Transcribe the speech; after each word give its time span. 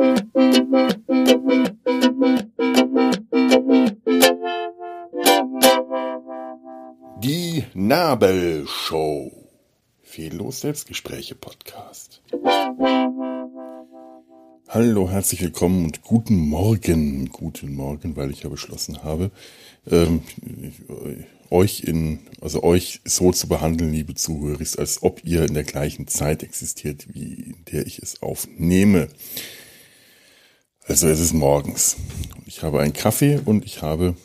Die 0.00 0.06
Nabelshow. 7.74 9.30
Fehllos 10.00 10.62
Selbstgespräche 10.62 11.34
Podcast. 11.34 12.22
Hallo, 14.68 15.10
herzlich 15.10 15.42
willkommen 15.42 15.84
und 15.84 16.02
guten 16.02 16.48
Morgen. 16.48 17.28
Guten 17.28 17.74
Morgen, 17.74 18.16
weil 18.16 18.30
ich 18.30 18.44
ja 18.44 18.48
beschlossen 18.48 19.02
habe, 19.02 19.30
ähm, 19.90 20.22
euch 21.50 21.80
in, 21.80 22.20
also 22.40 22.62
euch 22.62 23.02
so 23.04 23.32
zu 23.32 23.48
behandeln, 23.48 23.92
liebe 23.92 24.14
Zuhörer, 24.14 24.64
als 24.78 25.02
ob 25.02 25.22
ihr 25.24 25.44
in 25.44 25.52
der 25.52 25.64
gleichen 25.64 26.06
Zeit 26.06 26.42
existiert, 26.42 27.12
wie 27.12 27.34
in 27.34 27.64
der 27.70 27.86
ich 27.86 27.98
es 27.98 28.22
aufnehme. 28.22 29.08
Also 30.90 31.06
es 31.06 31.20
ist 31.20 31.34
morgens. 31.34 31.96
Ich 32.46 32.64
habe 32.64 32.80
einen 32.80 32.92
Kaffee 32.92 33.40
und 33.44 33.64
ich 33.64 33.80
habe 33.80 34.16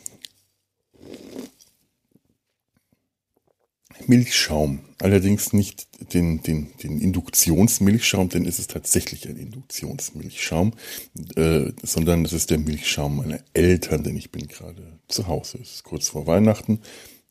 Milchschaum. 4.08 4.80
Allerdings 4.98 5.52
nicht 5.52 5.86
den, 6.12 6.42
den, 6.42 6.72
den 6.82 7.00
Induktionsmilchschaum, 7.00 8.30
denn 8.30 8.46
es 8.46 8.58
ist 8.58 8.72
tatsächlich 8.72 9.28
ein 9.28 9.36
Induktionsmilchschaum, 9.36 10.72
äh, 11.36 11.70
sondern 11.84 12.24
es 12.24 12.32
ist 12.32 12.50
der 12.50 12.58
Milchschaum 12.58 13.18
meiner 13.18 13.38
Eltern, 13.52 14.02
denn 14.02 14.16
ich 14.16 14.32
bin 14.32 14.48
gerade 14.48 14.98
zu 15.06 15.28
Hause. 15.28 15.58
Es 15.62 15.74
ist 15.74 15.84
kurz 15.84 16.08
vor 16.08 16.26
Weihnachten. 16.26 16.80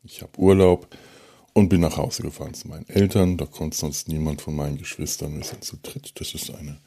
Ich 0.02 0.22
habe 0.22 0.40
Urlaub 0.40 0.88
und 1.52 1.68
bin 1.68 1.82
nach 1.82 1.98
Hause 1.98 2.22
gefahren 2.22 2.54
zu 2.54 2.70
meinen 2.70 2.88
Eltern. 2.88 3.36
Da 3.36 3.46
kommt 3.48 3.74
sonst 3.74 4.08
niemand 4.08 4.42
von 4.42 4.56
meinen 4.56 4.78
Geschwistern. 4.78 5.36
Wir 5.36 5.44
sind 5.44 5.66
zu 5.66 5.76
dritt. 5.84 6.14
Das 6.22 6.34
ist 6.34 6.56
eine 6.56 6.78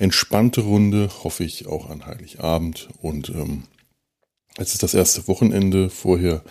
entspannte 0.00 0.62
Runde, 0.62 1.08
hoffe 1.22 1.44
ich, 1.44 1.66
auch 1.66 1.88
an 1.88 2.06
Heiligabend. 2.06 2.88
Und 3.00 3.28
ähm, 3.28 3.64
es 4.56 4.72
ist 4.72 4.82
das 4.82 4.94
erste 4.94 5.28
Wochenende. 5.28 5.90
Vorher 5.90 6.42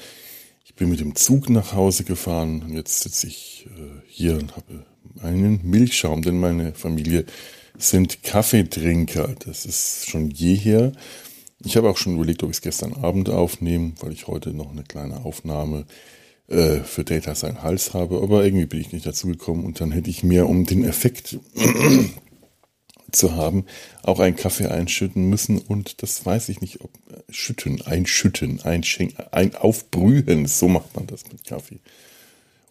ich 0.70 0.76
bin 0.76 0.92
mit 0.92 1.00
dem 1.00 1.16
Zug 1.16 1.50
nach 1.50 1.74
Hause 1.74 2.04
gefahren 2.04 2.62
und 2.62 2.76
jetzt 2.76 3.02
sitze 3.02 3.26
ich 3.26 3.68
äh, 3.76 4.02
hier 4.08 4.38
und 4.38 4.56
habe 4.56 4.86
einen 5.20 5.60
Milchschaum, 5.64 6.22
denn 6.22 6.40
meine 6.40 6.74
Familie 6.74 7.26
sind 7.76 8.22
Kaffeetrinker. 8.22 9.34
Das 9.46 9.66
ist 9.66 10.08
schon 10.08 10.30
jeher. 10.30 10.92
Ich 11.66 11.76
habe 11.76 11.90
auch 11.90 11.98
schon 11.98 12.16
überlegt, 12.16 12.44
ob 12.44 12.52
ich 12.52 12.58
es 12.58 12.62
gestern 12.62 12.94
Abend 12.94 13.30
aufnehme, 13.30 13.94
weil 14.00 14.14
ich 14.14 14.28
heute 14.28 14.52
noch 14.54 14.72
eine 14.72 14.84
kleine 14.84 15.26
Aufnahme 15.26 15.86
äh, 16.50 16.82
für 16.82 17.04
Data 17.04 17.34
sein 17.34 17.64
Hals 17.64 17.96
habe, 17.96 18.22
aber 18.22 18.46
irgendwie 18.46 18.68
bin 18.68 18.80
ich 18.80 18.92
nicht 18.92 19.08
dazu 19.08 19.26
gekommen 19.26 19.66
und 19.66 19.82
dann 19.82 19.92
hätte 19.92 20.12
ich 20.12 20.24
mir 20.24 20.48
um 20.48 20.66
den 20.66 20.86
Effekt 20.86 21.40
zu 23.12 23.36
haben, 23.36 23.66
auch 24.04 24.20
einen 24.20 24.36
Kaffee 24.36 24.68
einschütten 24.68 25.30
müssen 25.30 25.60
und 25.60 26.02
das 26.02 26.26
weiß 26.26 26.50
ich 26.50 26.62
nicht, 26.62 26.82
ob 26.82 26.92
äh, 27.12 27.22
schütten, 27.30 27.82
einschütten, 27.82 28.62
einschenken, 28.62 29.26
ein 29.32 29.56
aufbrühen, 29.56 30.46
so 30.48 30.68
macht 30.68 30.96
man 30.96 31.08
das 31.08 31.24
mit 31.32 31.44
Kaffee. 31.46 31.80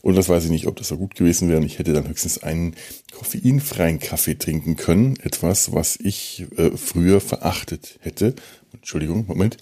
Und 0.01 0.15
das 0.15 0.29
weiß 0.29 0.45
ich 0.45 0.51
nicht, 0.51 0.67
ob 0.67 0.77
das 0.77 0.89
so 0.89 0.97
gut 0.97 1.17
gewesen 1.17 1.49
wäre. 1.49 1.59
Und 1.59 1.67
ich 1.67 1.79
hätte 1.79 1.93
dann 1.93 2.09
höchstens 2.09 2.43
einen 2.43 2.77
koffeinfreien 3.13 3.99
Kaffee 3.99 4.37
trinken 4.37 4.77
können. 4.77 5.19
Etwas, 5.21 5.73
was 5.73 5.99
ich 6.01 6.47
äh, 6.57 6.77
früher 6.77 7.21
verachtet 7.21 7.99
hätte. 8.01 8.35
Entschuldigung, 8.73 9.27
Moment. 9.27 9.57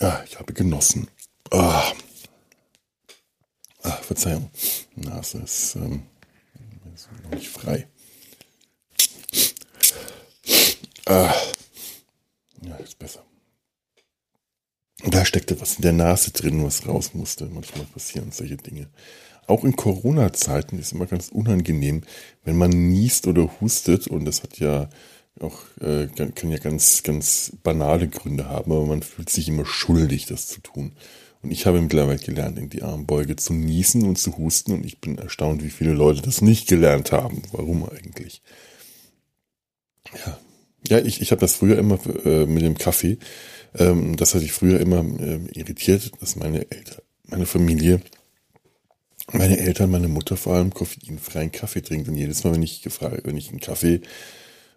Ah, 0.00 0.22
ich 0.26 0.38
habe 0.38 0.52
genossen. 0.52 1.08
Ah. 1.50 1.92
Ah, 3.82 3.92
Verzeihung. 4.02 4.50
Nase 4.96 5.38
ist, 5.38 5.76
ähm, 5.76 6.02
noch 7.24 7.30
nicht 7.30 7.48
frei. 7.48 7.86
Ah. 11.08 11.34
Ja, 12.60 12.76
ist 12.76 12.98
besser. 12.98 13.24
Da 15.04 15.24
steckte 15.24 15.58
was 15.60 15.76
in 15.76 15.82
der 15.82 15.92
Nase 15.94 16.32
drin, 16.32 16.62
was 16.64 16.86
raus 16.86 17.14
musste. 17.14 17.46
Manchmal 17.46 17.86
passieren 17.86 18.30
solche 18.30 18.58
Dinge. 18.58 18.88
Auch 19.46 19.64
in 19.64 19.74
Corona-Zeiten 19.74 20.78
ist 20.78 20.92
immer 20.92 21.06
ganz 21.06 21.28
unangenehm, 21.28 22.02
wenn 22.44 22.58
man 22.58 22.70
niest 22.70 23.26
oder 23.26 23.48
hustet. 23.60 24.06
Und 24.06 24.26
das 24.26 24.42
hat 24.42 24.58
ja 24.58 24.90
auch, 25.40 25.58
äh, 25.80 26.08
kann 26.34 26.50
ja 26.50 26.58
ganz, 26.58 27.02
ganz 27.02 27.52
banale 27.62 28.08
Gründe 28.08 28.46
haben, 28.50 28.70
aber 28.72 28.84
man 28.84 29.02
fühlt 29.02 29.30
sich 29.30 29.48
immer 29.48 29.64
schuldig, 29.64 30.26
das 30.26 30.48
zu 30.48 30.60
tun. 30.60 30.92
Und 31.40 31.52
ich 31.52 31.64
habe 31.64 31.80
mittlerweile 31.80 32.18
gelernt, 32.18 32.58
in 32.58 32.68
die 32.68 32.82
Armbeuge 32.82 33.36
zu 33.36 33.54
niesen 33.54 34.04
und 34.04 34.18
zu 34.18 34.36
husten. 34.36 34.72
Und 34.72 34.84
ich 34.84 35.00
bin 35.00 35.16
erstaunt, 35.16 35.62
wie 35.64 35.70
viele 35.70 35.94
Leute 35.94 36.20
das 36.20 36.42
nicht 36.42 36.68
gelernt 36.68 37.12
haben. 37.12 37.42
Warum 37.52 37.88
eigentlich? 37.88 38.42
Ja, 40.26 40.38
ja, 40.88 40.98
ich, 40.98 41.20
ich 41.20 41.30
habe 41.30 41.40
das 41.40 41.56
früher 41.56 41.78
immer 41.78 41.98
äh, 42.24 42.46
mit 42.46 42.62
dem 42.62 42.76
Kaffee. 42.76 43.18
Ähm, 43.76 44.16
das 44.16 44.34
hatte 44.34 44.44
ich 44.44 44.52
früher 44.52 44.80
immer 44.80 45.04
äh, 45.20 45.40
irritiert, 45.54 46.12
dass 46.20 46.36
meine 46.36 46.70
Eltern, 46.70 47.02
meine 47.24 47.46
Familie, 47.46 48.00
meine 49.32 49.58
Eltern, 49.58 49.90
meine 49.90 50.08
Mutter 50.08 50.36
vor 50.36 50.54
allem 50.54 50.72
koffeinfreien 50.72 51.52
Kaffee 51.52 51.82
trinkt. 51.82 52.08
Und 52.08 52.16
jedes 52.16 52.44
Mal, 52.44 52.54
wenn 52.54 52.62
ich 52.62 52.82
gefragt, 52.82 53.22
wenn 53.24 53.36
ich 53.36 53.50
einen 53.50 53.60
Kaffee, 53.60 54.00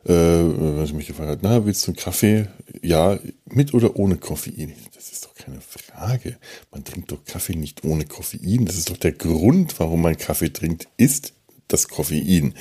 äh, 0.05 0.13
wenn 0.13 0.85
sie 0.85 0.93
mich 0.93 1.07
gefragt 1.07 1.29
hat, 1.29 1.39
na, 1.41 1.65
willst 1.65 1.87
du 1.87 1.91
einen 1.91 1.97
Kaffee? 1.97 2.47
Ja, 2.81 3.19
mit 3.45 3.73
oder 3.73 3.95
ohne 3.95 4.17
Koffein? 4.17 4.73
Das 4.93 5.11
ist 5.11 5.25
doch 5.25 5.35
keine 5.35 5.61
Frage. 5.61 6.37
Man 6.71 6.83
trinkt 6.83 7.11
doch 7.11 7.23
Kaffee 7.23 7.55
nicht 7.55 7.83
ohne 7.85 8.05
Koffein. 8.05 8.65
Das 8.65 8.75
ist 8.75 8.89
doch 8.89 8.97
der 8.97 9.13
Grund, 9.13 9.79
warum 9.79 10.01
man 10.01 10.17
Kaffee 10.17 10.51
trinkt, 10.51 10.87
ist 10.97 11.33
das 11.67 11.87
Koffein. 11.87 12.55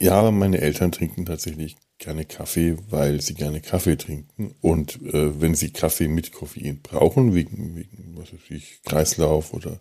Ja, 0.00 0.28
meine 0.32 0.60
Eltern 0.60 0.90
trinken 0.90 1.24
tatsächlich 1.24 1.76
gerne 1.98 2.24
Kaffee, 2.24 2.76
weil 2.90 3.20
sie 3.20 3.34
gerne 3.34 3.60
Kaffee 3.60 3.96
trinken. 3.96 4.54
Und 4.60 5.00
äh, 5.02 5.40
wenn 5.40 5.54
sie 5.54 5.70
Kaffee 5.70 6.08
mit 6.08 6.32
Koffein 6.32 6.80
brauchen, 6.82 7.34
wegen, 7.34 7.76
wegen 7.76 8.14
was 8.16 8.32
weiß 8.32 8.50
ich, 8.50 8.82
Kreislauf 8.84 9.54
oder 9.54 9.80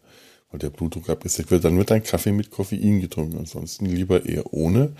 weil 0.52 0.60
der 0.60 0.70
Blutdruck 0.70 1.10
abgesetzt 1.10 1.50
wird, 1.50 1.66
dann 1.66 1.78
wird 1.78 1.92
ein 1.92 2.04
Kaffee 2.04 2.32
mit 2.32 2.52
Koffein 2.52 3.02
getrunken. 3.02 3.40
Ansonsten 3.40 3.86
lieber 3.86 4.26
eher 4.26 4.54
ohne. 4.54 4.96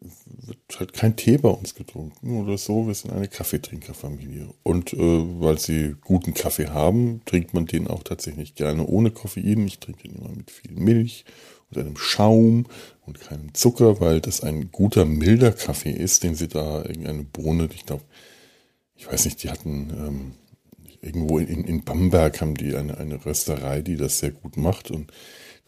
Wird 0.00 0.78
halt 0.78 0.92
kein 0.92 1.16
Tee 1.16 1.38
bei 1.38 1.50
uns 1.50 1.74
getrunken 1.74 2.40
oder 2.40 2.56
so. 2.56 2.86
Wir 2.86 2.94
sind 2.94 3.12
eine 3.12 3.28
Kaffeetrinkerfamilie. 3.28 4.48
Und 4.62 4.94
äh, 4.94 4.96
weil 5.40 5.58
sie 5.58 5.96
guten 6.00 6.34
Kaffee 6.34 6.68
haben, 6.68 7.20
trinkt 7.26 7.52
man 7.52 7.66
den 7.66 7.88
auch 7.88 8.02
tatsächlich 8.02 8.54
gerne 8.54 8.86
ohne 8.86 9.10
Koffein. 9.10 9.66
Ich 9.66 9.80
trinke 9.80 10.08
den 10.08 10.16
immer 10.16 10.30
mit 10.30 10.50
viel 10.50 10.72
Milch 10.72 11.24
und 11.70 11.78
einem 11.78 11.96
Schaum 11.96 12.66
und 13.06 13.20
keinem 13.20 13.54
Zucker, 13.54 14.00
weil 14.00 14.20
das 14.20 14.42
ein 14.42 14.70
guter, 14.70 15.04
milder 15.04 15.52
Kaffee 15.52 15.92
ist, 15.92 16.22
den 16.22 16.34
sie 16.34 16.48
da 16.48 16.78
irgendeine 16.84 17.24
Bohne, 17.24 17.68
ich 17.74 17.86
glaube, 17.86 18.04
ich 18.94 19.10
weiß 19.10 19.24
nicht, 19.26 19.42
die 19.42 19.50
hatten 19.50 19.90
ähm, 19.90 20.32
irgendwo 21.00 21.38
in, 21.38 21.64
in 21.64 21.84
Bamberg 21.84 22.40
haben 22.40 22.56
die 22.56 22.74
eine, 22.74 22.98
eine 22.98 23.24
Rösterei, 23.24 23.82
die 23.82 23.96
das 23.96 24.18
sehr 24.18 24.32
gut 24.32 24.56
macht 24.56 24.90
und 24.90 25.12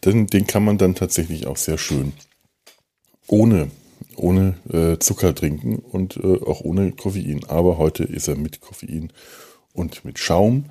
den, 0.03 0.27
den 0.27 0.47
kann 0.47 0.65
man 0.65 0.77
dann 0.77 0.95
tatsächlich 0.95 1.47
auch 1.47 1.57
sehr 1.57 1.77
schön 1.77 2.13
ohne, 3.27 3.69
ohne 4.15 4.55
äh, 4.71 4.97
Zucker 4.99 5.33
trinken 5.35 5.77
und 5.77 6.17
äh, 6.17 6.41
auch 6.41 6.61
ohne 6.61 6.91
Koffein. 6.91 7.45
Aber 7.47 7.77
heute 7.77 8.03
ist 8.03 8.27
er 8.27 8.35
mit 8.35 8.61
Koffein 8.61 9.13
und 9.73 10.03
mit 10.03 10.19
Schaum 10.19 10.65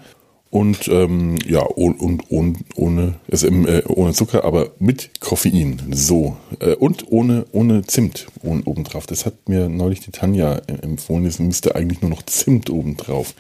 und 0.50 0.88
ähm, 0.88 1.38
ja 1.47 1.61
und, 1.61 2.00
und, 2.00 2.31
und 2.31 2.59
ohne 2.75 3.15
also, 3.31 3.47
äh, 3.47 3.84
ohne 3.87 4.12
Zucker, 4.12 4.44
aber 4.44 4.72
mit 4.81 5.21
Koffein 5.21 5.81
so 5.93 6.37
äh, 6.59 6.75
und 6.75 7.11
ohne 7.11 7.47
ohne 7.53 7.87
Zimt 7.87 8.27
oben, 8.43 8.62
obendrauf. 8.65 9.06
Das 9.06 9.27
hat 9.27 9.49
mir 9.49 9.69
neulich 9.69 10.00
die 10.00 10.11
Tanja 10.11 10.56
empfohlen. 10.83 11.25
Es 11.27 11.38
müsste 11.38 11.77
eigentlich 11.77 12.00
nur 12.00 12.11
noch 12.11 12.22
Zimt 12.22 12.69
obendrauf 12.69 13.34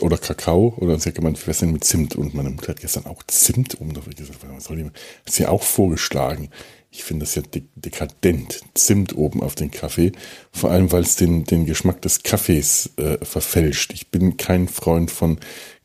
oder 0.00 0.18
Kakao 0.18 0.74
oder 0.78 0.98
sie 0.98 1.10
hat 1.10 1.16
gemeint, 1.16 1.46
was 1.46 1.58
denn 1.58 1.72
mit 1.72 1.84
Zimt? 1.84 2.16
Und 2.16 2.34
meine 2.34 2.50
Mutter 2.50 2.68
hat 2.68 2.80
gestern 2.80 3.06
auch 3.06 3.22
Zimt 3.28 3.80
obendrauf 3.80 4.06
gesagt. 4.06 4.38
Was 4.48 4.64
soll 4.64 4.76
die? 4.76 4.84
Hat 4.84 4.92
sie 5.26 5.46
auch 5.46 5.62
vorgeschlagen. 5.62 6.48
Ich 6.90 7.04
finde 7.04 7.26
das 7.26 7.34
ja 7.34 7.42
dekadent. 7.76 8.62
Zimt 8.74 9.16
oben 9.16 9.42
auf 9.42 9.54
den 9.54 9.70
Kaffee. 9.70 10.12
Vor 10.52 10.70
allem, 10.70 10.90
weil 10.90 11.02
es 11.02 11.16
den, 11.16 11.44
den 11.44 11.66
Geschmack 11.66 12.00
des 12.00 12.22
Kaffees 12.22 12.90
äh, 12.96 13.22
verfälscht. 13.24 13.92
Ich 13.92 14.10
bin 14.10 14.38
kein 14.38 14.68
Freund 14.68 15.10
von 15.10 15.38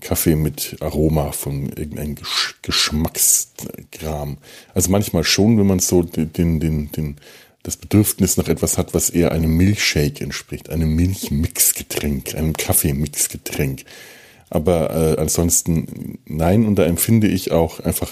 Kaffee 0.03 0.35
mit 0.35 0.77
Aroma, 0.81 1.31
von 1.31 1.69
irgendeinem 1.69 2.15
Gesch 2.15 2.55
Geschmacksgram. 2.61 4.37
Also 4.73 4.91
manchmal 4.91 5.23
schon, 5.23 5.57
wenn 5.57 5.67
man 5.67 5.79
so 5.79 6.03
den, 6.03 6.59
den, 6.59 6.91
den, 6.91 7.15
das 7.63 7.77
Bedürfnis 7.77 8.37
nach 8.37 8.49
etwas 8.49 8.77
hat, 8.77 8.93
was 8.93 9.09
eher 9.09 9.31
einem 9.31 9.55
Milchshake 9.55 10.21
entspricht, 10.21 10.69
einem 10.69 10.93
Milchmixgetränk, 10.95 12.35
einem 12.35 12.53
Kaffeemixgetränk. 12.53 13.85
Aber 14.49 14.91
äh, 14.93 15.19
ansonsten 15.19 16.19
nein, 16.25 16.65
und 16.65 16.75
da 16.75 16.83
empfinde 16.83 17.27
ich 17.27 17.51
auch 17.51 17.79
einfach 17.79 18.11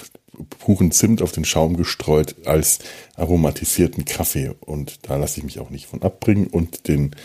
puren 0.59 0.91
Zimt 0.91 1.21
auf 1.21 1.33
den 1.33 1.45
Schaum 1.45 1.75
gestreut 1.77 2.35
als 2.45 2.79
aromatisierten 3.15 4.05
Kaffee. 4.05 4.55
Und 4.61 4.99
da 5.03 5.17
lasse 5.17 5.39
ich 5.39 5.43
mich 5.43 5.59
auch 5.59 5.69
nicht 5.69 5.87
von 5.87 6.01
abbringen 6.01 6.47
und 6.47 6.87
den 6.87 7.15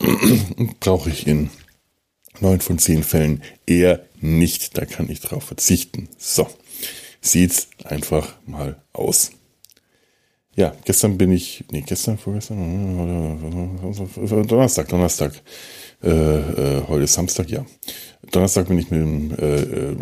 brauche 0.80 1.10
ich 1.10 1.26
in 1.26 1.50
neun 2.38 2.60
von 2.60 2.78
zehn 2.78 3.02
Fällen 3.02 3.42
eher 3.66 4.04
nicht. 4.20 4.78
Da 4.78 4.84
kann 4.84 5.10
ich 5.10 5.20
drauf 5.20 5.44
verzichten. 5.44 6.08
So, 6.18 6.46
sieht's 7.20 7.68
einfach 7.84 8.36
mal 8.46 8.82
aus. 8.92 9.32
Ja, 10.56 10.74
gestern 10.84 11.16
bin 11.16 11.32
ich, 11.32 11.64
nee, 11.70 11.82
gestern, 11.86 12.18
vorgestern, 12.18 12.98
Donnerstag, 14.46 14.88
Donnerstag. 14.88 15.32
Äh, 16.02 16.08
äh, 16.10 16.82
heute 16.88 17.04
ist 17.04 17.14
Samstag, 17.14 17.48
ja. 17.50 17.64
Donnerstag 18.32 18.68
bin 18.68 18.78
ich 18.78 18.90
mit 18.90 19.00
dem 19.00 19.30
äh, 19.38 19.60
äh 19.60 19.96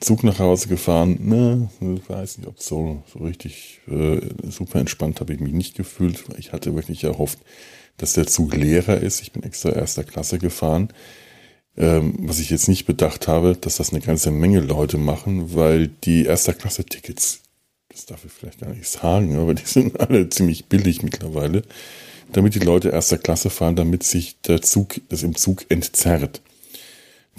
Zug 0.00 0.22
nach 0.24 0.38
Hause 0.38 0.68
gefahren. 0.68 1.18
Ne, 1.20 1.70
ich 1.80 2.08
weiß 2.08 2.38
nicht, 2.38 2.46
ob 2.46 2.60
so, 2.60 3.02
so 3.12 3.18
richtig 3.18 3.80
äh, 3.88 4.20
super 4.48 4.78
entspannt 4.78 5.20
habe 5.20 5.34
ich 5.34 5.40
mich 5.40 5.52
nicht 5.52 5.76
gefühlt. 5.76 6.24
Ich 6.38 6.52
hatte 6.52 6.74
wirklich 6.74 7.04
erhofft, 7.04 7.38
dass 7.96 8.12
der 8.12 8.26
Zug 8.26 8.54
leerer 8.54 8.98
ist. 8.98 9.20
Ich 9.22 9.32
bin 9.32 9.42
extra 9.42 9.70
erster 9.70 10.04
Klasse 10.04 10.38
gefahren. 10.38 10.88
Ähm, 11.78 12.14
was 12.18 12.40
ich 12.40 12.50
jetzt 12.50 12.68
nicht 12.68 12.86
bedacht 12.86 13.28
habe, 13.28 13.56
dass 13.58 13.76
das 13.76 13.90
eine 13.90 14.00
ganze 14.00 14.32
Menge 14.32 14.60
Leute 14.60 14.98
machen, 14.98 15.54
weil 15.54 15.88
die 15.88 16.24
erster 16.24 16.52
Klasse 16.52 16.84
Tickets, 16.84 17.40
das 17.88 18.04
darf 18.04 18.24
ich 18.24 18.32
vielleicht 18.32 18.60
gar 18.60 18.70
nicht 18.70 18.88
sagen, 18.88 19.36
aber 19.36 19.54
die 19.54 19.64
sind 19.64 19.98
alle 20.00 20.28
ziemlich 20.28 20.66
billig 20.66 21.02
mittlerweile, 21.02 21.62
damit 22.32 22.56
die 22.56 22.60
Leute 22.60 22.88
erster 22.88 23.16
Klasse 23.16 23.48
fahren, 23.48 23.76
damit 23.76 24.02
sich 24.02 24.40
der 24.40 24.60
Zug, 24.60 25.00
das 25.08 25.22
im 25.22 25.36
Zug 25.36 25.66
entzerrt 25.68 26.42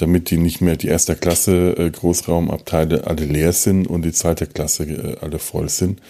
damit 0.02 0.30
die 0.30 0.38
nicht 0.38 0.62
mehr 0.62 0.76
die 0.76 0.88
erster 0.88 1.16
Klasse 1.16 1.76
äh, 1.78 1.92
Großraumabteile 1.92 3.06
alle 3.08 3.26
leer 3.26 3.54
sind 3.54 3.88
und 3.88 4.04
die 4.04 4.14
zweite 4.14 4.48
Klasse 4.48 4.84
äh, 4.84 5.18
alle 5.22 5.40
voll 5.40 5.70
sind. 5.70 6.02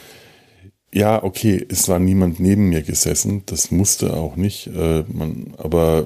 Ja, 0.92 1.24
okay, 1.24 1.66
es 1.70 1.88
war 1.88 2.00
niemand 2.00 2.40
neben 2.40 2.70
mir 2.70 2.82
gesessen, 2.82 3.44
das 3.46 3.72
musste 3.72 4.16
auch 4.16 4.36
nicht, 4.36 4.68
äh, 4.68 5.04
man, 5.08 5.54
aber 5.58 6.06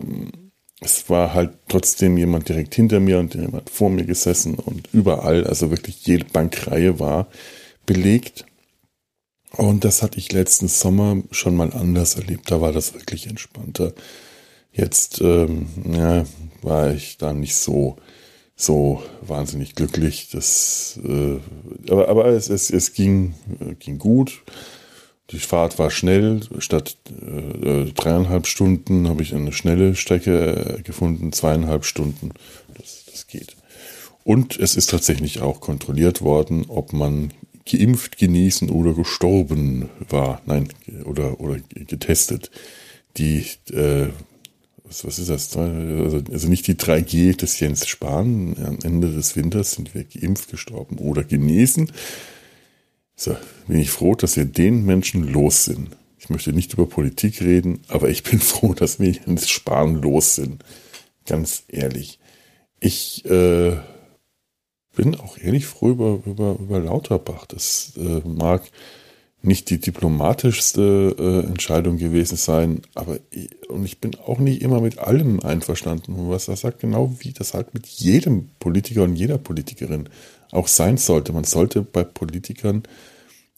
es 0.83 1.09
war 1.09 1.33
halt 1.33 1.51
trotzdem 1.67 2.17
jemand 2.17 2.49
direkt 2.49 2.75
hinter 2.75 2.99
mir 2.99 3.19
und 3.19 3.35
jemand 3.35 3.69
vor 3.69 3.89
mir 3.89 4.05
gesessen 4.05 4.55
und 4.55 4.89
überall, 4.93 5.45
also 5.45 5.71
wirklich 5.71 6.05
jede 6.05 6.25
Bankreihe 6.25 6.99
war 6.99 7.27
belegt. 7.85 8.45
Und 9.55 9.85
das 9.85 10.01
hatte 10.01 10.17
ich 10.17 10.31
letzten 10.31 10.67
Sommer 10.67 11.21
schon 11.31 11.55
mal 11.55 11.73
anders 11.73 12.15
erlebt, 12.15 12.49
da 12.49 12.61
war 12.61 12.71
das 12.71 12.93
wirklich 12.93 13.27
entspannter. 13.27 13.93
Jetzt 14.71 15.21
ähm, 15.21 15.67
ja, 15.85 16.25
war 16.61 16.91
ich 16.91 17.17
da 17.17 17.33
nicht 17.33 17.55
so 17.55 17.97
so 18.55 19.03
wahnsinnig 19.21 19.75
glücklich. 19.75 20.29
Das, 20.31 20.99
äh, 21.03 21.39
aber 21.91 22.07
aber 22.09 22.25
es, 22.27 22.49
es, 22.49 22.69
es 22.69 22.93
ging, 22.93 23.33
äh, 23.59 23.73
ging 23.75 23.97
gut. 23.99 24.43
Die 25.31 25.39
Fahrt 25.39 25.79
war 25.79 25.89
schnell. 25.89 26.41
Statt 26.59 26.97
äh, 27.09 27.85
dreieinhalb 27.91 28.45
Stunden 28.47 29.07
habe 29.07 29.23
ich 29.23 29.33
eine 29.33 29.53
schnelle 29.53 29.95
Strecke 29.95 30.77
äh, 30.79 30.81
gefunden, 30.81 31.31
zweieinhalb 31.31 31.85
Stunden. 31.85 32.31
Das, 32.77 33.05
das 33.09 33.27
geht. 33.27 33.55
Und 34.23 34.57
es 34.59 34.75
ist 34.75 34.89
tatsächlich 34.89 35.41
auch 35.41 35.59
kontrolliert 35.59 36.21
worden, 36.21 36.65
ob 36.67 36.93
man 36.93 37.31
geimpft, 37.69 38.17
genesen 38.17 38.69
oder 38.69 38.93
gestorben 38.93 39.89
war. 40.09 40.41
Nein, 40.45 40.69
oder, 41.05 41.39
oder 41.39 41.57
getestet. 41.73 42.51
Die 43.17 43.45
äh, 43.71 44.07
was, 44.83 45.05
was 45.05 45.19
ist 45.19 45.29
das? 45.29 45.55
Also, 45.57 46.21
also 46.31 46.47
nicht 46.47 46.67
die 46.67 46.75
3G 46.75 47.35
des 47.35 47.59
Jens 47.59 47.87
Spahn. 47.87 48.55
Am 48.63 48.79
Ende 48.83 49.11
des 49.11 49.35
Winters 49.35 49.71
sind 49.71 49.93
wir 49.95 50.03
geimpft, 50.03 50.51
gestorben 50.51 50.97
oder 50.97 51.23
genesen. 51.23 51.91
So, 53.15 53.35
bin 53.67 53.79
ich 53.79 53.91
froh, 53.91 54.15
dass 54.15 54.37
wir 54.37 54.45
den 54.45 54.85
Menschen 54.85 55.31
los 55.31 55.65
sind. 55.65 55.89
Ich 56.17 56.29
möchte 56.29 56.53
nicht 56.53 56.73
über 56.73 56.85
Politik 56.85 57.41
reden, 57.41 57.81
aber 57.87 58.09
ich 58.09 58.23
bin 58.23 58.39
froh, 58.39 58.73
dass 58.73 58.99
wir 58.99 59.11
Jens 59.11 59.49
Spahn 59.49 60.01
los 60.01 60.35
sind. 60.35 60.63
Ganz 61.25 61.63
ehrlich. 61.67 62.19
Ich 62.79 63.23
äh, 63.25 63.77
bin 64.95 65.15
auch 65.15 65.37
ehrlich 65.37 65.65
froh 65.65 65.89
über, 65.89 66.19
über, 66.25 66.57
über 66.59 66.79
Lauterbach. 66.79 67.45
Das 67.45 67.93
äh, 67.97 68.27
mag 68.27 68.63
nicht 69.41 69.69
die 69.69 69.79
diplomatischste 69.79 71.15
äh, 71.19 71.47
Entscheidung 71.47 71.97
gewesen 71.97 72.37
sein, 72.37 72.81
aber 72.93 73.19
ich, 73.29 73.49
und 73.69 73.83
ich 73.83 73.99
bin 73.99 74.15
auch 74.15 74.39
nicht 74.39 74.61
immer 74.61 74.79
mit 74.79 74.99
allem 74.99 75.41
einverstanden, 75.41 76.29
was 76.29 76.47
er 76.47 76.55
sagt, 76.55 76.79
genau 76.79 77.13
wie 77.19 77.33
das 77.33 77.53
halt 77.53 77.73
mit 77.73 77.85
jedem 77.85 78.49
Politiker 78.59 79.03
und 79.03 79.17
jeder 79.17 79.37
Politikerin 79.37 80.07
auch 80.53 80.67
sein 80.67 80.97
sollte. 80.97 81.33
Man 81.33 81.43
sollte 81.43 81.81
bei 81.81 82.03
Politikern 82.03 82.83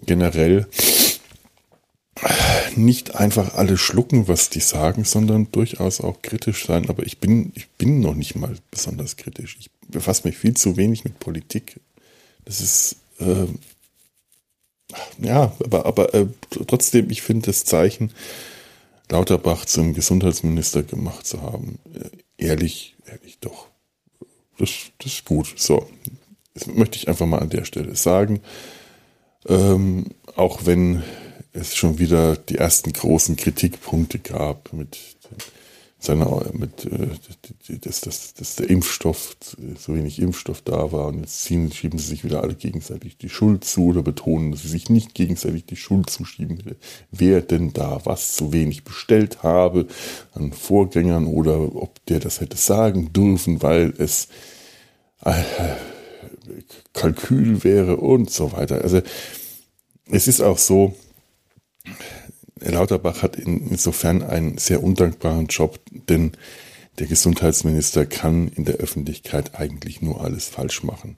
generell 0.06 0.68
nicht 2.76 3.16
einfach 3.16 3.56
alle 3.56 3.78
schlucken, 3.78 4.28
was 4.28 4.50
die 4.50 4.62
sagen, 4.62 5.04
sondern 5.04 5.52
durchaus 5.52 6.02
auch 6.02 6.22
kritisch 6.22 6.66
sein. 6.66 6.90
Aber 6.90 7.06
ich 7.06 7.20
bin, 7.20 7.52
ich 7.56 7.70
bin 7.70 8.00
noch 8.00 8.16
nicht 8.16 8.36
mal 8.36 8.56
besonders 8.72 9.18
kritisch. 9.18 9.58
Ich 9.60 9.70
befasse 9.88 10.28
mich 10.28 10.38
viel 10.38 10.56
zu 10.56 10.78
wenig 10.78 11.04
mit 11.04 11.20
Politik. 11.20 11.80
Das 12.46 12.62
ist 12.62 12.98
äh, 13.20 13.48
ja, 15.20 15.54
aber, 15.64 15.86
aber 15.86 16.14
äh, 16.14 16.28
trotzdem, 16.68 17.10
ich 17.10 17.22
finde 17.22 17.48
das 17.48 17.66
Zeichen, 17.66 18.12
Lauterbach 19.10 19.66
zum 19.66 19.94
Gesundheitsminister 19.94 20.84
gemacht 20.84 21.26
zu 21.26 21.42
haben, 21.42 21.80
äh, 21.94 22.44
ehrlich, 22.44 22.96
ehrlich 23.06 23.38
doch. 23.40 23.68
Das, 24.58 24.70
das 25.00 25.14
ist 25.14 25.26
gut. 25.26 25.54
So, 25.58 25.90
das 26.56 26.68
möchte 26.68 26.98
ich 26.98 27.08
einfach 27.08 27.28
mal 27.28 27.40
an 27.40 27.50
der 27.50 27.66
Stelle 27.66 27.96
sagen. 27.96 28.42
Ähm, 29.48 30.06
auch 30.36 30.66
wenn 30.66 31.04
es 31.54 31.76
schon 31.76 32.00
wieder 32.00 32.36
die 32.36 32.58
ersten 32.58 32.92
großen 32.92 33.36
Kritikpunkte 33.36 34.20
gab 34.20 34.74
mit 34.74 34.98
seiner, 36.00 36.44
mit, 36.54 36.86
äh, 36.86 37.78
dass, 37.80 38.02
dass, 38.02 38.34
dass 38.34 38.56
der 38.56 38.70
Impfstoff, 38.70 39.36
so 39.78 39.96
wenig 39.96 40.20
Impfstoff 40.20 40.62
da 40.62 40.92
war 40.92 41.08
und 41.08 41.22
jetzt 41.22 41.44
ziehen, 41.44 41.72
schieben 41.72 42.00
sie 42.00 42.08
sich 42.08 42.24
wieder 42.24 42.42
alle 42.42 42.56
gegenseitig 42.56 43.18
die 43.18 43.30
Schuld 43.30 43.64
zu 43.64 43.88
oder 43.88 44.02
betonen, 44.02 44.52
dass 44.52 44.62
sie 44.62 44.70
sich 44.70 44.90
nicht 44.90 45.14
gegenseitig 45.14 45.66
die 45.66 45.76
Schuld 45.76 46.10
zuschieben, 46.10 46.76
wer 47.12 47.42
denn 47.42 47.74
da 47.74 48.02
was 48.06 48.34
zu 48.34 48.54
wenig 48.54 48.84
bestellt 48.84 49.44
habe 49.44 49.88
an 50.34 50.54
Vorgängern 50.54 51.26
oder 51.26 51.76
ob 51.76 52.06
der 52.06 52.20
das 52.20 52.40
hätte 52.40 52.58
sagen 52.58 53.12
dürfen, 53.12 53.62
weil 53.62 53.94
es 53.98 54.28
äh, 55.24 55.34
Kalkül 56.94 57.64
wäre 57.64 57.98
und 57.98 58.30
so 58.30 58.52
weiter. 58.52 58.82
Also 58.82 59.02
es 60.10 60.28
ist 60.28 60.42
auch 60.42 60.58
so, 60.58 60.96
Lauterbach 62.60 63.22
hat 63.22 63.36
insofern 63.36 64.24
einen 64.24 64.58
sehr 64.58 64.84
undankbaren 64.84 65.48
Job, 65.48 65.80
denn 65.92 66.32
der 67.00 67.08
Gesundheitsminister 67.08 68.06
kann 68.06 68.48
in 68.48 68.66
der 68.66 68.76
Öffentlichkeit 68.76 69.56
eigentlich 69.60 70.02
nur 70.02 70.22
alles 70.22 70.48
falsch 70.48 70.84
machen. 70.84 71.18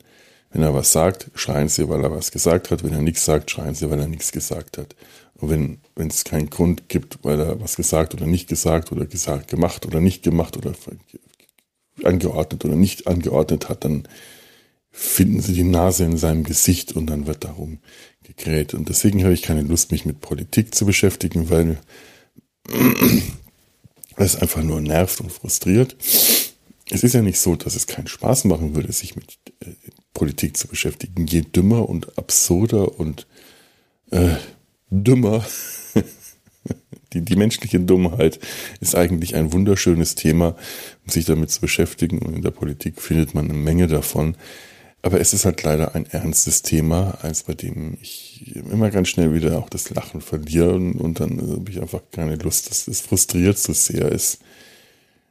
Wenn 0.50 0.64
er 0.64 0.74
was 0.74 0.92
sagt, 0.92 1.30
schreien 1.36 1.70
sie, 1.70 1.88
weil 1.90 2.04
er 2.04 2.12
was 2.12 2.32
gesagt 2.32 2.72
hat. 2.72 2.84
Wenn 2.84 2.94
er 2.94 3.02
nichts 3.02 3.26
sagt, 3.26 3.52
schreien 3.52 3.76
sie, 3.76 3.90
weil 3.90 4.00
er 4.00 4.08
nichts 4.08 4.32
gesagt 4.32 4.78
hat. 4.78 4.96
Und 5.36 5.50
wenn, 5.50 5.78
wenn 5.96 6.08
es 6.08 6.24
keinen 6.24 6.50
Grund 6.50 6.90
gibt, 6.90 7.20
weil 7.24 7.40
er 7.40 7.62
was 7.62 7.76
gesagt 7.76 8.16
oder 8.16 8.26
nicht 8.26 8.48
gesagt 8.48 8.92
oder 8.92 9.06
gesagt, 9.06 9.50
gemacht 9.50 9.86
oder 9.86 10.00
nicht 10.00 10.24
gemacht 10.24 10.58
oder 10.58 10.74
angeordnet 12.04 12.66
oder 12.66 12.76
nicht 12.76 13.08
angeordnet 13.08 13.70
hat, 13.70 13.84
dann 13.84 14.08
finden 15.00 15.42
sie 15.42 15.54
die 15.54 15.64
Nase 15.64 16.06
in 16.06 16.18
seinem 16.18 16.44
Gesicht 16.44 16.94
und 16.94 17.08
dann 17.08 17.28
wird 17.28 17.44
darum 17.44 17.78
gekräht. 18.24 18.74
Und 18.74 18.90
deswegen 18.90 19.24
habe 19.24 19.34
ich 19.34 19.44
keine 19.44 19.62
Lust, 19.62 19.92
mich 19.92 20.06
mit 20.06 20.22
Politik 20.22 20.74
zu 20.74 20.88
beschäftigen, 20.88 21.52
weil 21.52 21.78
es 24.16 24.36
einfach 24.36 24.64
nur 24.64 24.82
nervt 24.82 25.22
und 25.22 25.32
frustriert. 25.32 25.96
Es 26.90 27.04
ist 27.04 27.14
ja 27.14 27.22
nicht 27.22 27.40
so, 27.40 27.56
dass 27.56 27.76
es 27.76 27.86
keinen 27.86 28.08
Spaß 28.08 28.46
machen 28.46 28.76
würde, 28.76 28.92
sich 28.92 29.16
mit 29.16 29.38
äh, 29.60 29.74
Politik 30.16 30.58
zu 30.58 30.68
beschäftigen. 30.68 31.28
Je 31.28 31.42
dümmer 31.42 31.88
und 31.88 32.18
absurder 32.18 33.00
und 33.00 33.28
äh, 34.10 34.36
dümmer 34.90 35.46
die, 37.14 37.22
die 37.22 37.36
menschliche 37.36 37.80
Dummheit 37.80 38.40
ist 38.80 38.96
eigentlich 38.96 39.36
ein 39.36 39.54
wunderschönes 39.54 40.16
Thema, 40.16 40.56
um 41.06 41.12
sich 41.12 41.26
damit 41.26 41.52
zu 41.52 41.62
beschäftigen. 41.62 42.18
Und 42.20 42.36
in 42.36 42.42
der 42.42 42.52
Politik 42.52 43.00
findet 43.00 43.36
man 43.36 43.46
eine 43.46 43.54
Menge 43.54 43.86
davon. 43.86 44.36
Aber 45.04 45.22
es 45.22 45.34
ist 45.34 45.46
halt 45.46 45.62
leider 45.64 45.96
ein 45.96 46.06
ernstes 46.08 46.64
Thema, 46.64 47.20
eins 47.22 47.44
bei 47.44 47.54
dem 47.54 47.98
ich 48.02 48.56
immer 48.56 48.90
ganz 48.90 49.10
schnell 49.10 49.34
wieder 49.34 49.58
auch 49.58 49.70
das 49.70 49.90
Lachen 49.90 50.22
verliere 50.22 50.76
und, 50.76 51.20
dann 51.20 51.40
habe 51.40 51.70
ich 51.70 51.82
einfach 51.82 52.02
keine 52.12 52.36
Lust. 52.36 52.70
Das, 52.70 52.86
das 52.86 53.02
frustriert 53.02 53.58
so 53.58 53.74
sehr. 53.74 54.12
Es, 54.12 54.40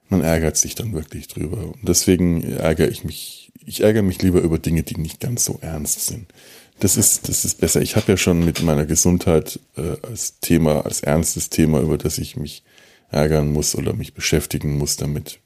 man 0.09 0.23
ärgert 0.23 0.57
sich 0.57 0.77
dann 0.77 0.93
wirklich 0.93 1.29
drüber. 1.29 1.59
Und 1.59 1.81
deswegen 1.83 2.43
ärgere 2.43 2.89
ich 2.89 3.05
mich, 3.05 3.53
ich 3.65 3.83
ärgere 3.83 4.03
mich 4.03 4.23
lieber 4.23 4.41
über 4.41 4.59
Dinge, 4.59 4.85
die 4.85 4.99
nicht 4.99 5.21
ganz 5.21 5.45
so 5.45 5.59
ernst 5.61 6.07
sind. 6.07 6.33
Das 6.79 6.97
ist, 6.97 7.29
das 7.29 7.45
ist 7.45 7.59
besser. 7.59 7.81
Ich 7.81 7.97
habe 7.97 8.13
ja 8.13 8.17
schon 8.17 8.45
mit 8.45 8.63
meiner 8.63 8.87
Gesundheit 8.87 9.59
äh, 9.77 9.97
als 10.07 10.39
Thema, 10.41 10.85
als 10.85 11.01
ernstes 11.01 11.51
Thema, 11.51 11.81
über 11.81 11.99
das 11.99 12.19
ich 12.19 12.37
mich 12.37 12.63
ärgern 13.11 13.53
muss 13.53 13.75
oder 13.75 13.95
mich 13.95 14.15
beschäftigen 14.15 14.79
muss, 14.79 14.97
damit 14.97 15.41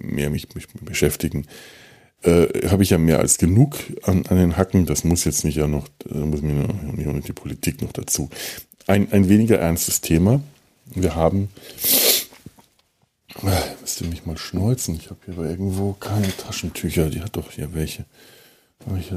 mehr 0.00 0.30
mich, 0.30 0.54
mich 0.54 0.68
beschäftigen 0.68 1.46
äh, 2.22 2.68
habe 2.68 2.82
ich 2.82 2.90
ja 2.90 2.98
mehr 2.98 3.20
als 3.20 3.38
genug 3.38 3.76
an, 4.02 4.26
an 4.26 4.36
den 4.36 4.56
Hacken. 4.56 4.86
Das 4.86 5.04
muss 5.04 5.24
jetzt 5.24 5.44
nicht 5.44 5.56
ja 5.56 5.66
noch, 5.66 5.88
muss 6.10 6.42
mir 6.42 6.66
nicht 6.94 7.06
noch 7.06 7.20
die 7.22 7.32
Politik 7.32 7.82
noch 7.82 7.92
dazu. 7.92 8.28
Ein, 8.86 9.12
ein 9.12 9.28
weniger 9.28 9.58
ernstes 9.58 10.00
Thema. 10.00 10.40
Wir 10.86 11.14
haben, 11.14 11.50
äh, 13.42 13.50
müsst 13.80 14.00
ihr 14.00 14.08
mich 14.08 14.26
mal 14.26 14.38
schneuzen. 14.38 14.96
Ich 14.96 15.10
habe 15.10 15.20
hier 15.24 15.34
aber 15.34 15.48
irgendwo 15.48 15.92
keine 15.92 16.34
Taschentücher. 16.36 17.10
Die 17.10 17.20
hat 17.20 17.36
doch 17.36 17.50
hier 17.50 17.74
welche. 17.74 18.04
Ich, 18.98 19.12
äh, 19.12 19.16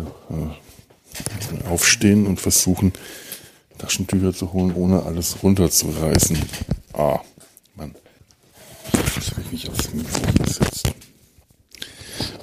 aufstehen 1.70 2.26
und 2.28 2.40
versuchen, 2.40 2.94
Taschentücher 3.78 4.34
zu 4.34 4.54
holen, 4.54 4.74
ohne 4.76 5.04
alles 5.04 5.44
runterzureißen. 5.44 6.38
Ah, 6.94 7.20
Mann. 7.76 7.96
Jetzt 9.16 9.32
habe 9.32 9.42
ich 9.42 9.52
mich 9.52 9.70
aufs 9.70 9.94
Mikro. 9.94 10.71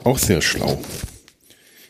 Auch 0.08 0.18
sehr 0.18 0.40
schlau. 0.40 0.80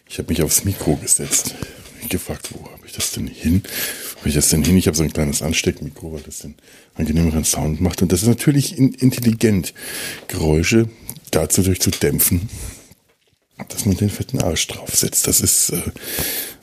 Ich 0.09 0.19
habe 0.19 0.31
mich 0.31 0.43
aufs 0.43 0.65
Mikro 0.65 0.97
gesetzt. 0.97 1.55
Ich 2.03 2.09
gefragt, 2.09 2.49
wo 2.51 2.69
habe 2.69 2.85
ich 2.85 2.93
das 2.93 3.13
denn 3.13 3.29
hin? 3.29 3.63
Habe 4.17 4.29
ich 4.29 4.35
das 4.35 4.49
denn 4.49 4.65
hin? 4.65 4.77
Ich 4.77 4.89
habe 4.89 4.97
so 4.97 5.05
ein 5.05 5.13
kleines 5.13 5.41
Ansteckmikro, 5.41 6.13
weil 6.13 6.23
das 6.23 6.41
den 6.41 6.57
angenehmeren 6.97 7.45
Sound 7.45 7.81
macht. 7.81 8.03
Und 8.03 8.11
das 8.11 8.23
ist 8.23 8.29
natürlich 8.29 8.77
intelligent, 8.77 9.73
Geräusche 10.27 10.89
dazu 11.31 11.63
durch 11.63 11.79
zu 11.79 11.93
dämpfen, 11.93 12.49
dass 13.69 13.87
man 13.87 13.97
den 13.97 14.11
fetten 14.11 14.41
Arsch 14.41 14.67
draufsetzt. 14.67 15.29
Das 15.29 15.41
ist 15.41 15.71
äh, 15.71 15.81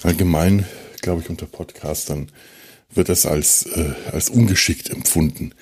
allgemein, 0.03 0.65
glaube 1.01 1.21
ich, 1.21 1.29
unter 1.29 1.45
Podcastern 1.45 2.33
wird 2.93 3.07
das 3.07 3.25
als, 3.25 3.65
äh, 3.67 3.93
als 4.11 4.29
ungeschickt 4.29 4.89
empfunden, 4.89 5.53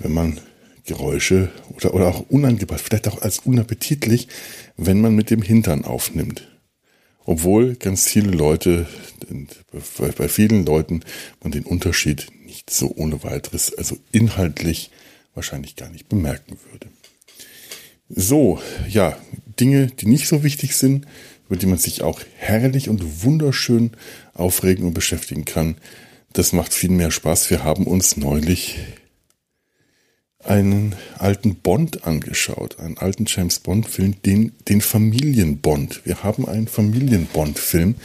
wenn 0.00 0.12
man 0.12 0.40
Geräusche 0.88 1.50
oder, 1.76 1.94
oder 1.94 2.08
auch 2.08 2.24
unangepasst, 2.28 2.84
vielleicht 2.84 3.08
auch 3.08 3.22
als 3.22 3.38
unappetitlich, 3.40 4.28
wenn 4.76 5.00
man 5.00 5.14
mit 5.14 5.30
dem 5.30 5.42
Hintern 5.42 5.84
aufnimmt. 5.84 6.48
Obwohl 7.24 7.76
ganz 7.76 8.08
viele 8.08 8.30
Leute, 8.30 8.86
bei 10.16 10.28
vielen 10.28 10.64
Leuten 10.64 11.02
man 11.42 11.52
den 11.52 11.64
Unterschied 11.64 12.26
nicht 12.46 12.70
so 12.70 12.92
ohne 12.96 13.22
weiteres, 13.22 13.74
also 13.76 13.98
inhaltlich 14.12 14.90
wahrscheinlich 15.34 15.76
gar 15.76 15.90
nicht 15.90 16.08
bemerken 16.08 16.58
würde. 16.72 16.88
So, 18.08 18.58
ja, 18.88 19.18
Dinge, 19.60 19.88
die 19.88 20.06
nicht 20.06 20.26
so 20.26 20.42
wichtig 20.42 20.74
sind, 20.74 21.06
über 21.46 21.56
die 21.58 21.66
man 21.66 21.78
sich 21.78 22.02
auch 22.02 22.20
herrlich 22.36 22.88
und 22.88 23.24
wunderschön 23.24 23.90
aufregen 24.32 24.86
und 24.86 24.94
beschäftigen 24.94 25.44
kann. 25.44 25.76
Das 26.32 26.54
macht 26.54 26.72
viel 26.72 26.90
mehr 26.90 27.10
Spaß. 27.10 27.50
Wir 27.50 27.62
haben 27.62 27.86
uns 27.86 28.16
neulich 28.16 28.78
einen 30.48 30.94
alten 31.18 31.56
Bond 31.56 32.06
angeschaut, 32.06 32.78
einen 32.78 32.96
alten 32.96 33.26
James 33.26 33.60
Bond-Film, 33.60 34.22
den, 34.22 34.52
den 34.68 34.80
Familienbond. 34.80 36.06
Wir 36.06 36.22
haben 36.22 36.48
einen 36.48 36.68
Familienbond-Film. 36.68 37.96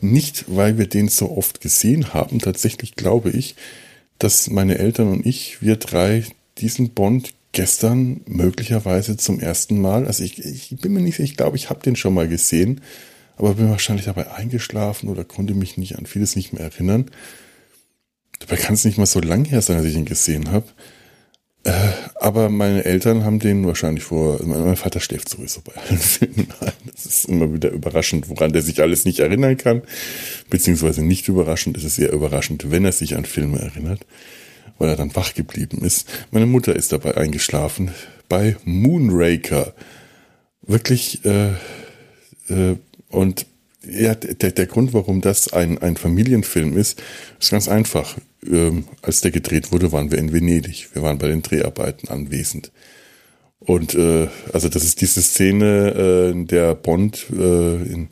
Nicht, 0.00 0.44
weil 0.48 0.78
wir 0.78 0.86
den 0.86 1.08
so 1.08 1.36
oft 1.36 1.60
gesehen 1.60 2.14
haben. 2.14 2.38
Tatsächlich 2.38 2.94
glaube 2.94 3.30
ich, 3.30 3.56
dass 4.18 4.48
meine 4.48 4.78
Eltern 4.78 5.08
und 5.08 5.26
ich, 5.26 5.60
wir 5.60 5.76
drei, 5.76 6.24
diesen 6.58 6.90
Bond 6.90 7.34
gestern 7.50 8.20
möglicherweise 8.26 9.16
zum 9.16 9.40
ersten 9.40 9.80
Mal, 9.80 10.06
also 10.06 10.22
ich, 10.22 10.38
ich 10.44 10.76
bin 10.80 10.92
mir 10.92 11.00
nicht 11.00 11.16
sicher, 11.16 11.24
ich 11.24 11.36
glaube, 11.36 11.56
ich 11.56 11.68
habe 11.68 11.82
den 11.82 11.96
schon 11.96 12.14
mal 12.14 12.28
gesehen, 12.28 12.80
aber 13.36 13.54
bin 13.54 13.70
wahrscheinlich 13.70 14.06
dabei 14.06 14.30
eingeschlafen 14.32 15.08
oder 15.08 15.24
konnte 15.24 15.54
mich 15.54 15.76
nicht 15.76 15.98
an 15.98 16.06
vieles 16.06 16.36
nicht 16.36 16.52
mehr 16.52 16.62
erinnern. 16.62 17.10
Dabei 18.38 18.56
kann 18.56 18.74
es 18.74 18.84
nicht 18.84 18.98
mal 18.98 19.06
so 19.06 19.20
lang 19.20 19.44
her 19.44 19.62
sein, 19.62 19.76
dass 19.78 19.86
ich 19.86 19.96
ihn 19.96 20.04
gesehen 20.04 20.50
habe. 20.50 20.66
Äh, 21.64 21.72
aber 22.16 22.48
meine 22.48 22.84
Eltern 22.84 23.24
haben 23.24 23.38
den 23.38 23.66
wahrscheinlich 23.66 24.04
vor. 24.04 24.40
Mein 24.44 24.76
Vater 24.76 25.00
schläft 25.00 25.28
sowieso 25.28 25.60
bei 25.60 25.72
allen 25.80 25.98
Filmen 25.98 26.48
ein. 26.60 26.72
Das 26.92 27.06
ist 27.06 27.24
immer 27.26 27.52
wieder 27.52 27.70
überraschend, 27.70 28.28
woran 28.28 28.52
der 28.52 28.62
sich 28.62 28.80
alles 28.80 29.04
nicht 29.04 29.20
erinnern 29.20 29.56
kann. 29.56 29.82
Beziehungsweise 30.50 31.04
nicht 31.04 31.28
überraschend. 31.28 31.76
Es 31.76 31.84
ist 31.84 31.98
eher 31.98 32.12
überraschend, 32.12 32.70
wenn 32.70 32.84
er 32.84 32.92
sich 32.92 33.16
an 33.16 33.24
Filme 33.24 33.60
erinnert, 33.60 34.04
weil 34.78 34.88
er 34.88 34.96
dann 34.96 35.14
wach 35.14 35.34
geblieben 35.34 35.84
ist. 35.84 36.08
Meine 36.32 36.46
Mutter 36.46 36.74
ist 36.74 36.92
dabei 36.92 37.16
eingeschlafen 37.16 37.92
bei 38.28 38.56
Moonraker. 38.64 39.72
Wirklich, 40.62 41.24
äh, 41.24 41.50
äh, 42.48 42.76
und 43.08 43.46
ja, 43.84 44.14
der, 44.14 44.52
der 44.52 44.66
Grund, 44.66 44.94
warum 44.94 45.20
das 45.20 45.52
ein, 45.52 45.78
ein 45.78 45.96
Familienfilm 45.96 46.76
ist, 46.76 47.02
ist 47.40 47.50
ganz 47.50 47.68
einfach. 47.68 48.16
Ähm, 48.46 48.84
als 49.02 49.20
der 49.20 49.30
gedreht 49.30 49.72
wurde, 49.72 49.92
waren 49.92 50.10
wir 50.10 50.18
in 50.18 50.32
Venedig. 50.32 50.88
Wir 50.94 51.02
waren 51.02 51.18
bei 51.18 51.28
den 51.28 51.42
Dreharbeiten 51.42 52.08
anwesend. 52.08 52.72
Und 53.58 53.94
äh, 53.94 54.28
also 54.52 54.68
das 54.68 54.84
ist 54.84 55.00
diese 55.00 55.22
Szene, 55.22 55.94
äh, 55.96 56.30
in 56.30 56.46
der 56.48 56.74
Bond 56.74 57.26
äh, 57.30 57.74
in 57.82 58.08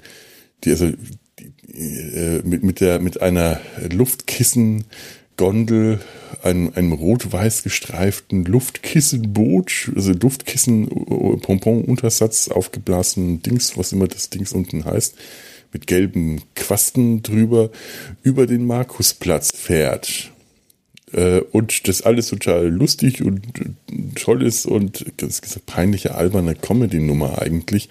die 0.62 0.70
also 0.70 0.90
die, 1.38 1.52
äh, 1.75 2.42
mit 2.44 2.62
mit 2.62 2.80
der 2.80 3.00
mit 3.00 3.20
einer 3.20 3.60
Luftkissen 3.92 4.84
Gondel, 5.40 6.00
einem, 6.42 6.70
einem 6.75 6.92
rot-weiß 6.92 7.62
gestreiften 7.62 8.44
Luftkissenboot, 8.44 9.90
also 9.96 10.12
Luftkissen 10.12 10.87
Pompon 11.40 11.82
Untersatz 11.82 12.49
aufgeblasen 12.49 13.40
Dings, 13.40 13.78
was 13.78 13.92
immer 13.92 14.06
das 14.06 14.28
Dings 14.28 14.52
unten 14.52 14.84
heißt, 14.84 15.14
mit 15.72 15.86
gelben 15.86 16.42
Quasten 16.54 17.22
drüber 17.22 17.70
über 18.22 18.46
den 18.46 18.66
Markusplatz 18.66 19.52
fährt. 19.54 20.30
Äh, 21.12 21.40
und 21.52 21.88
das 21.88 22.02
alles 22.02 22.28
total 22.28 22.68
lustig 22.68 23.22
und 23.22 23.42
toll 24.14 24.42
ist 24.42 24.66
und 24.66 25.06
das 25.16 25.40
ist 25.40 25.54
eine 25.54 25.62
peinliche, 25.66 26.14
alberne 26.14 26.54
Comedy-Nummer 26.54 27.40
eigentlich. 27.40 27.88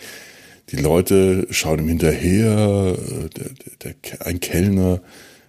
Die 0.71 0.77
Leute 0.77 1.47
schauen 1.49 1.79
ihm 1.79 1.87
hinterher, 1.89 2.95
äh, 2.97 3.29
der, 3.29 3.49
der, 3.83 3.93
der, 3.93 4.27
ein 4.27 4.39
Kellner, 4.39 5.01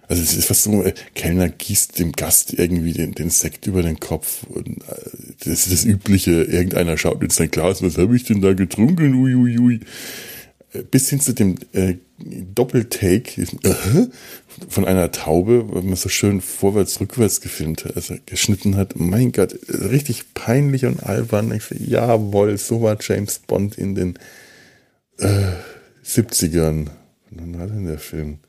also 0.07 0.21
es 0.21 0.33
ist 0.33 0.45
fast 0.45 0.63
so, 0.63 0.83
äh, 0.83 0.93
Kellner 1.15 1.47
gießt 1.49 1.99
dem 1.99 2.11
Gast 2.11 2.53
irgendwie 2.53 2.93
den, 2.93 3.13
den 3.13 3.29
Sekt 3.29 3.67
über 3.67 3.81
den 3.81 3.99
Kopf. 3.99 4.43
Und 4.43 4.79
das 5.39 5.67
ist 5.67 5.71
das 5.71 5.85
Übliche, 5.85 6.43
irgendeiner 6.43 6.97
schaut 6.97 7.23
in 7.23 7.29
sein 7.29 7.51
Glas, 7.51 7.81
was 7.81 7.97
habe 7.97 8.15
ich 8.15 8.25
denn 8.25 8.41
da 8.41 8.53
getrunken? 8.53 9.15
Uiuiui. 9.15 9.57
Ui, 9.57 9.59
ui 9.59 9.79
bis 10.89 11.09
hin 11.09 11.19
zu 11.19 11.33
dem 11.33 11.57
äh, 11.73 11.95
Doppeltake 12.17 13.41
äh, 13.41 14.07
von 14.69 14.85
einer 14.85 15.11
Taube, 15.11 15.73
weil 15.73 15.83
man 15.83 15.95
so 15.95 16.09
schön 16.09 16.39
vorwärts, 16.39 16.99
rückwärts 17.01 17.41
gefilmt 17.41 17.85
hat, 17.85 17.95
also 17.95 18.15
geschnitten 18.25 18.77
hat. 18.77 18.97
Mein 18.97 19.31
Gott, 19.31 19.57
richtig 19.69 20.33
peinlich 20.33 20.85
und 20.85 21.03
albern. 21.03 21.51
Ich 21.53 21.63
so, 21.63 21.75
jawohl, 21.75 22.57
so 22.57 22.81
war 22.81 22.97
James 23.01 23.39
Bond 23.39 23.77
in 23.77 23.95
den 23.95 24.19
äh, 25.17 25.51
70ern. 26.05 26.87
Wann 27.31 27.59
war 27.59 27.67
denn 27.67 27.85
der 27.85 27.99
Film? 27.99 28.39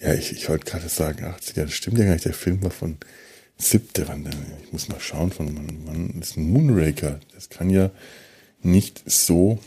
Ja, 0.00 0.12
ich, 0.14 0.32
ich 0.32 0.48
wollte 0.48 0.64
gerade 0.64 0.88
sagen 0.88 1.24
80er. 1.24 1.62
Das 1.62 1.72
stimmt 1.72 1.98
ja 1.98 2.04
gar 2.04 2.14
nicht. 2.14 2.24
Der 2.24 2.34
Film 2.34 2.62
war 2.62 2.70
von 2.70 2.96
siebte. 3.56 4.06
Ich 4.64 4.72
muss 4.72 4.88
mal 4.88 5.00
schauen 5.00 5.30
von 5.30 5.56
wann, 5.56 5.78
wann 5.84 6.20
ist 6.20 6.36
Moonraker. 6.36 7.20
Das 7.32 7.48
kann 7.48 7.70
ja 7.70 7.90
nicht 8.60 9.02
so 9.06 9.60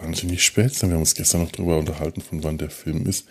wahnsinnig 0.00 0.44
spät 0.44 0.74
sein. 0.74 0.90
Wir 0.90 0.94
haben 0.94 1.02
uns 1.02 1.14
gestern 1.14 1.42
noch 1.42 1.52
darüber 1.52 1.78
unterhalten, 1.78 2.20
von 2.20 2.42
wann 2.44 2.58
der 2.58 2.70
Film 2.70 3.06
ist. 3.06 3.26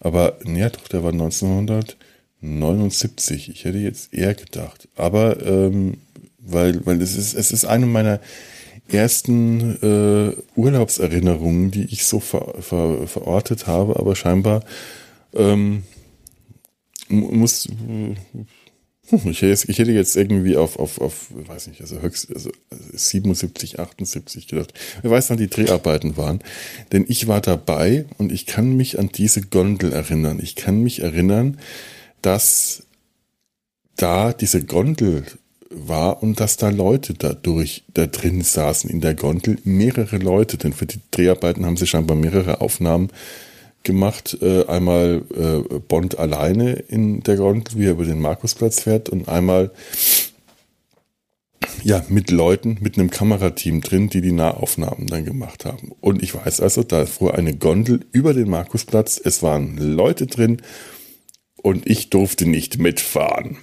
Aber 0.00 0.38
naja, 0.44 0.70
doch, 0.70 0.88
der 0.88 1.02
war 1.02 1.12
1979. 1.12 3.48
Ich 3.48 3.64
hätte 3.64 3.78
jetzt 3.78 4.12
eher 4.12 4.34
gedacht. 4.34 4.88
Aber 4.96 5.42
ähm, 5.44 5.98
weil, 6.38 6.84
weil 6.86 7.02
es 7.02 7.16
ist, 7.16 7.34
es 7.34 7.50
ist 7.52 7.64
eine 7.64 7.86
meiner 7.86 8.20
ersten 8.88 9.78
äh, 9.82 10.32
Urlaubserinnerungen, 10.54 11.70
die 11.70 11.84
ich 11.84 12.04
so 12.04 12.20
ver, 12.20 12.54
ver, 12.60 13.08
verortet 13.08 13.66
habe, 13.66 13.98
aber 13.98 14.14
scheinbar 14.14 14.62
ähm, 15.34 15.82
muss 17.08 17.68
ich 19.10 19.42
hätte, 19.42 19.92
jetzt 19.92 20.16
irgendwie 20.16 20.56
auf, 20.56 20.78
auf, 20.78 21.00
auf, 21.00 21.26
weiß 21.30 21.68
nicht, 21.68 21.80
also 21.80 22.00
höchst, 22.00 22.32
also 22.34 22.50
77, 22.92 23.78
78 23.78 24.48
gedacht. 24.48 24.74
Wer 25.02 25.10
weiß, 25.10 25.30
wann 25.30 25.36
die 25.36 25.48
Dreharbeiten 25.48 26.16
waren. 26.16 26.40
Denn 26.92 27.04
ich 27.08 27.28
war 27.28 27.40
dabei 27.40 28.06
und 28.18 28.32
ich 28.32 28.46
kann 28.46 28.76
mich 28.76 28.98
an 28.98 29.10
diese 29.14 29.42
Gondel 29.42 29.92
erinnern. 29.92 30.40
Ich 30.42 30.56
kann 30.56 30.82
mich 30.82 31.00
erinnern, 31.00 31.58
dass 32.22 32.84
da 33.96 34.32
diese 34.32 34.64
Gondel 34.64 35.24
war 35.70 36.22
und 36.22 36.40
dass 36.40 36.56
da 36.56 36.68
Leute 36.68 37.14
da 37.14 37.32
durch, 37.32 37.84
da 37.94 38.06
drin 38.06 38.42
saßen 38.42 38.90
in 38.90 39.00
der 39.00 39.14
Gondel. 39.14 39.58
Mehrere 39.64 40.18
Leute, 40.18 40.56
denn 40.56 40.72
für 40.72 40.86
die 40.86 41.00
Dreharbeiten 41.10 41.64
haben 41.64 41.76
sie 41.76 41.86
scheinbar 41.86 42.16
mehrere 42.16 42.60
Aufnahmen 42.60 43.10
gemacht. 43.86 44.36
Äh, 44.42 44.66
einmal 44.66 45.22
äh, 45.34 45.78
Bond 45.78 46.18
alleine 46.18 46.72
in 46.72 47.22
der 47.22 47.36
Gondel, 47.36 47.78
wie 47.78 47.86
er 47.86 47.92
über 47.92 48.04
den 48.04 48.20
Markusplatz 48.20 48.80
fährt, 48.80 49.08
und 49.08 49.28
einmal 49.28 49.70
ja 51.82 52.04
mit 52.08 52.30
Leuten, 52.30 52.78
mit 52.80 52.98
einem 52.98 53.10
Kamerateam 53.10 53.80
drin, 53.80 54.08
die 54.08 54.20
die 54.20 54.32
Nahaufnahmen 54.32 55.06
dann 55.06 55.24
gemacht 55.24 55.64
haben. 55.64 55.92
Und 56.00 56.22
ich 56.22 56.34
weiß 56.34 56.60
also, 56.60 56.82
da 56.82 57.06
fuhr 57.06 57.34
eine 57.34 57.56
Gondel 57.56 58.04
über 58.12 58.34
den 58.34 58.50
Markusplatz, 58.50 59.20
es 59.22 59.42
waren 59.42 59.78
Leute 59.78 60.26
drin 60.26 60.60
und 61.62 61.88
ich 61.88 62.10
durfte 62.10 62.46
nicht 62.46 62.78
mitfahren. 62.78 63.58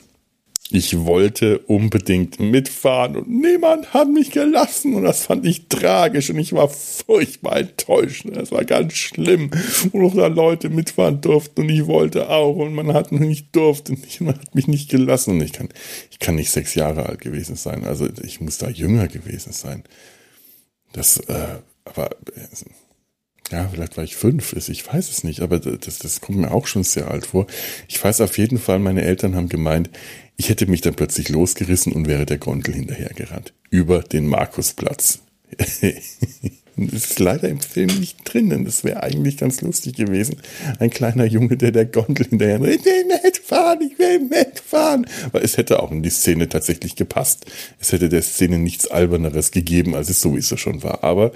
Ich 0.75 1.05
wollte 1.05 1.59
unbedingt 1.59 2.39
mitfahren 2.39 3.15
und 3.15 3.29
niemand 3.29 3.93
hat 3.93 4.09
mich 4.09 4.31
gelassen 4.31 4.95
und 4.95 5.03
das 5.03 5.27
fand 5.27 5.45
ich 5.45 5.67
tragisch 5.67 6.31
und 6.31 6.39
ich 6.39 6.51
war 6.51 6.67
furchtbar 6.67 7.57
enttäuscht. 7.57 8.25
Das 8.33 8.51
war 8.51 8.65
ganz 8.65 8.93
schlimm, 8.93 9.51
wo 9.91 10.01
noch 10.01 10.15
da 10.15 10.25
Leute 10.25 10.71
mitfahren 10.71 11.21
durften 11.21 11.61
und 11.61 11.69
ich 11.69 11.85
wollte 11.85 12.27
auch 12.27 12.55
und 12.55 12.73
man 12.73 12.91
hat 12.91 13.11
mich 13.11 13.21
nicht 13.21 13.55
durfte 13.55 13.91
und 13.91 14.21
man 14.21 14.39
hat 14.39 14.55
mich 14.55 14.67
nicht 14.67 14.89
gelassen 14.89 15.35
und 15.35 15.43
ich 15.43 15.53
kann, 15.53 15.69
ich 16.09 16.17
kann 16.17 16.33
nicht 16.33 16.49
sechs 16.49 16.73
Jahre 16.73 17.05
alt 17.05 17.21
gewesen 17.21 17.55
sein, 17.55 17.83
also 17.83 18.09
ich 18.23 18.41
muss 18.41 18.57
da 18.57 18.67
jünger 18.67 19.07
gewesen 19.07 19.53
sein. 19.53 19.83
Das, 20.91 21.17
äh, 21.17 21.59
aber 21.85 22.09
äh, 22.35 22.47
ja, 23.51 23.69
vielleicht 23.71 23.97
war 23.97 24.03
ich 24.03 24.15
fünf, 24.15 24.53
ich 24.53 24.87
weiß 24.87 25.09
es 25.09 25.23
nicht, 25.23 25.41
aber 25.41 25.59
das, 25.59 25.99
das 25.99 26.21
kommt 26.21 26.39
mir 26.39 26.51
auch 26.51 26.67
schon 26.67 26.83
sehr 26.83 27.11
alt 27.11 27.27
vor. 27.27 27.47
Ich 27.87 28.03
weiß 28.03 28.21
auf 28.21 28.37
jeden 28.37 28.57
Fall, 28.57 28.79
meine 28.79 29.03
Eltern 29.03 29.35
haben 29.35 29.49
gemeint, 29.49 29.89
ich 30.37 30.49
hätte 30.49 30.65
mich 30.65 30.81
dann 30.81 30.95
plötzlich 30.95 31.29
losgerissen 31.29 31.93
und 31.93 32.07
wäre 32.07 32.25
der 32.25 32.37
Gondel 32.37 32.73
hinterhergerannt. 32.73 33.53
Über 33.69 34.01
den 34.01 34.27
Markusplatz. 34.27 35.19
Das 36.75 37.11
ist 37.11 37.19
leider 37.19 37.49
im 37.49 37.59
Film 37.59 37.99
nicht 37.99 38.17
drin, 38.25 38.65
das 38.65 38.83
wäre 38.83 39.03
eigentlich 39.03 39.37
ganz 39.37 39.61
lustig 39.61 39.95
gewesen. 39.95 40.37
Ein 40.79 40.89
kleiner 40.89 41.25
Junge, 41.25 41.55
der 41.55 41.71
der 41.71 41.85
Gondel 41.85 42.25
hinterher, 42.27 42.59
ich 42.61 42.83
will 42.83 43.05
mitfahren, 43.23 43.79
ich 43.81 43.99
will 43.99 44.19
mitfahren. 44.21 45.05
Weil 45.31 45.43
es 45.43 45.57
hätte 45.57 45.83
auch 45.83 45.91
in 45.91 46.01
die 46.01 46.09
Szene 46.09 46.49
tatsächlich 46.49 46.95
gepasst. 46.95 47.45
Es 47.79 47.91
hätte 47.91 48.09
der 48.09 48.23
Szene 48.23 48.57
nichts 48.57 48.87
Alberneres 48.87 49.51
gegeben, 49.51 49.93
als 49.93 50.09
es 50.09 50.19
sowieso 50.19 50.57
schon 50.57 50.81
war. 50.81 51.03
Aber 51.03 51.31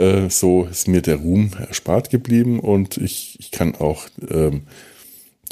äh, 0.00 0.30
so 0.30 0.64
ist 0.64 0.88
mir 0.88 1.02
der 1.02 1.16
Ruhm 1.16 1.50
erspart 1.68 2.10
geblieben 2.10 2.58
und 2.60 2.96
ich, 2.96 3.36
ich 3.38 3.50
kann 3.50 3.74
auch 3.74 4.06
ähm, 4.30 4.62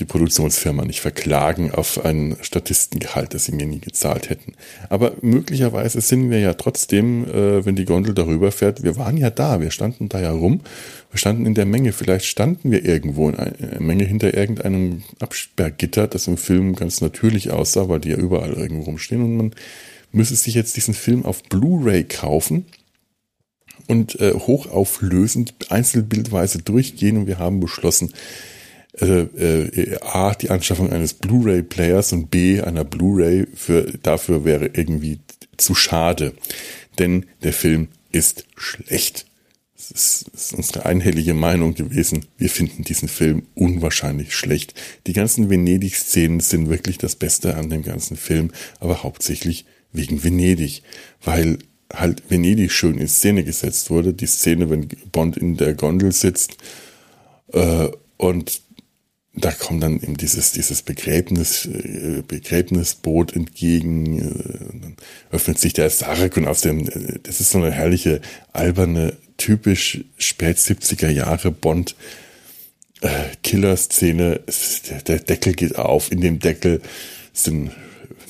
die 0.01 0.05
Produktionsfirma 0.05 0.85
nicht 0.85 1.01
verklagen 1.01 1.73
auf 1.73 2.05
ein 2.05 2.37
Statistengehalt, 2.41 3.35
das 3.35 3.47
sie 3.47 3.53
mir 3.53 3.67
nie 3.67 3.81
gezahlt 3.81 4.31
hätten. 4.31 4.53
Aber 4.89 5.13
möglicherweise 5.23 6.01
sind 6.01 6.31
wir 6.31 6.39
ja 6.39 6.55
trotzdem, 6.55 7.25
äh, 7.25 7.67
wenn 7.67 7.75
die 7.75 7.85
Gondel 7.85 8.15
darüber 8.15 8.53
fährt, 8.53 8.85
wir 8.85 8.97
waren 8.97 9.17
ja 9.17 9.31
da, 9.31 9.61
wir 9.61 9.73
standen 9.73 10.09
da 10.09 10.21
ja 10.21 10.31
rum, 10.31 10.61
wir 11.11 11.19
standen 11.19 11.47
in 11.47 11.55
der 11.55 11.67
Menge, 11.67 11.93
vielleicht 11.93 12.27
standen 12.27 12.71
wir 12.71 12.85
irgendwo 12.85 13.29
in 13.29 13.35
einer 13.37 13.81
Menge 13.81 14.05
hinter 14.05 14.35
irgendeinem 14.35 15.03
Absperrgitter, 15.19 16.07
das 16.07 16.29
im 16.29 16.37
Film 16.37 16.77
ganz 16.77 17.01
natürlich 17.01 17.51
aussah, 17.51 17.89
weil 17.89 18.01
die 18.01 18.11
ja 18.11 18.17
überall 18.17 18.53
irgendwo 18.53 18.85
rumstehen. 18.85 19.23
Und 19.23 19.37
man 19.37 19.55
müsse 20.13 20.37
sich 20.37 20.55
jetzt 20.55 20.77
diesen 20.77 20.95
Film 20.95 21.25
auf 21.25 21.43
Blu-ray 21.43 22.05
kaufen 22.05 22.67
und 23.89 24.21
äh, 24.21 24.35
hochauflösend 24.35 25.55
einzelbildweise 25.71 26.59
durchgehen 26.59 27.17
und 27.17 27.27
wir 27.27 27.39
haben 27.39 27.59
beschlossen, 27.59 28.13
äh, 29.01 29.23
äh, 29.23 29.99
A, 30.03 30.35
die 30.35 30.51
Anschaffung 30.51 30.93
eines 30.93 31.15
Blu-ray-Players 31.15 32.13
und 32.13 32.31
B, 32.31 32.61
einer 32.61 32.85
Blu-ray 32.85 33.47
für, 33.55 33.83
dafür 34.03 34.45
wäre 34.45 34.71
irgendwie 34.75 35.21
zu 35.57 35.75
schade. 35.75 36.35
Denn 36.99 37.27
der 37.43 37.53
Film 37.53 37.89
ist 38.11 38.45
schlecht. 38.57 39.27
Das 39.77 39.91
ist, 39.93 40.29
ist 40.35 40.53
unsere 40.55 40.87
einhellige 40.87 41.35
Meinung 41.35 41.75
gewesen. 41.75 42.27
Wir 42.37 42.51
finden 42.51 42.83
diesen 42.83 43.09
Film 43.09 43.45
unwahrscheinlich 43.55 44.35
schlecht. 44.35 44.75
Die 45.07 45.13
ganzen 45.13 45.49
Venedig-Szenen 45.49 46.41
sind 46.41 46.69
wirklich 46.69 46.99
das 46.99 47.15
Beste 47.15 47.57
an 47.57 47.71
dem 47.71 47.83
ganzen 47.83 48.17
Film, 48.17 48.51
aber 48.81 49.03
hauptsächlich 49.05 49.65
wegen 49.93 50.25
Venedig, 50.25 50.83
weil 51.23 51.59
halt 51.93 52.31
Venedig 52.31 52.73
schön 52.73 52.99
in 52.99 53.09
Szene 53.09 53.45
gesetzt 53.45 53.91
wurde. 53.91 54.13
Die 54.13 54.27
Szene, 54.27 54.71
wenn 54.71 54.89
Bond 55.13 55.37
in 55.37 55.57
der 55.57 55.75
Gondel 55.75 56.13
sitzt 56.13 56.57
äh, 57.53 57.89
und 58.17 58.63
da 59.35 59.53
kommt 59.53 59.83
dann 59.83 60.01
eben 60.01 60.17
dieses, 60.17 60.53
dieses 60.53 60.83
Begräbnis, 60.83 61.67
äh, 61.67 62.23
Begräbnisboot 62.27 63.35
entgegen, 63.35 64.19
äh, 64.19 64.81
dann 64.81 64.97
öffnet 65.31 65.59
sich 65.59 65.73
der 65.73 65.91
Sarg 65.91 66.37
und 66.37 66.47
aus 66.47 66.63
dem, 66.63 66.89
äh, 66.89 67.19
das 67.23 67.41
ist 67.41 67.51
so 67.51 67.59
eine 67.59 67.71
herrliche, 67.71 68.21
alberne, 68.53 69.17
typisch 69.37 70.05
spät 70.17 70.57
70er 70.57 71.11
Jahre 71.11 71.53
Bond, 71.53 71.95
äh, 73.01 73.09
Killer-Szene, 73.45 74.41
der, 74.91 75.03
der 75.03 75.19
Deckel 75.21 75.53
geht 75.53 75.77
auf, 75.77 76.11
in 76.11 76.21
dem 76.21 76.41
Deckel 76.41 76.83
sind 77.33 77.71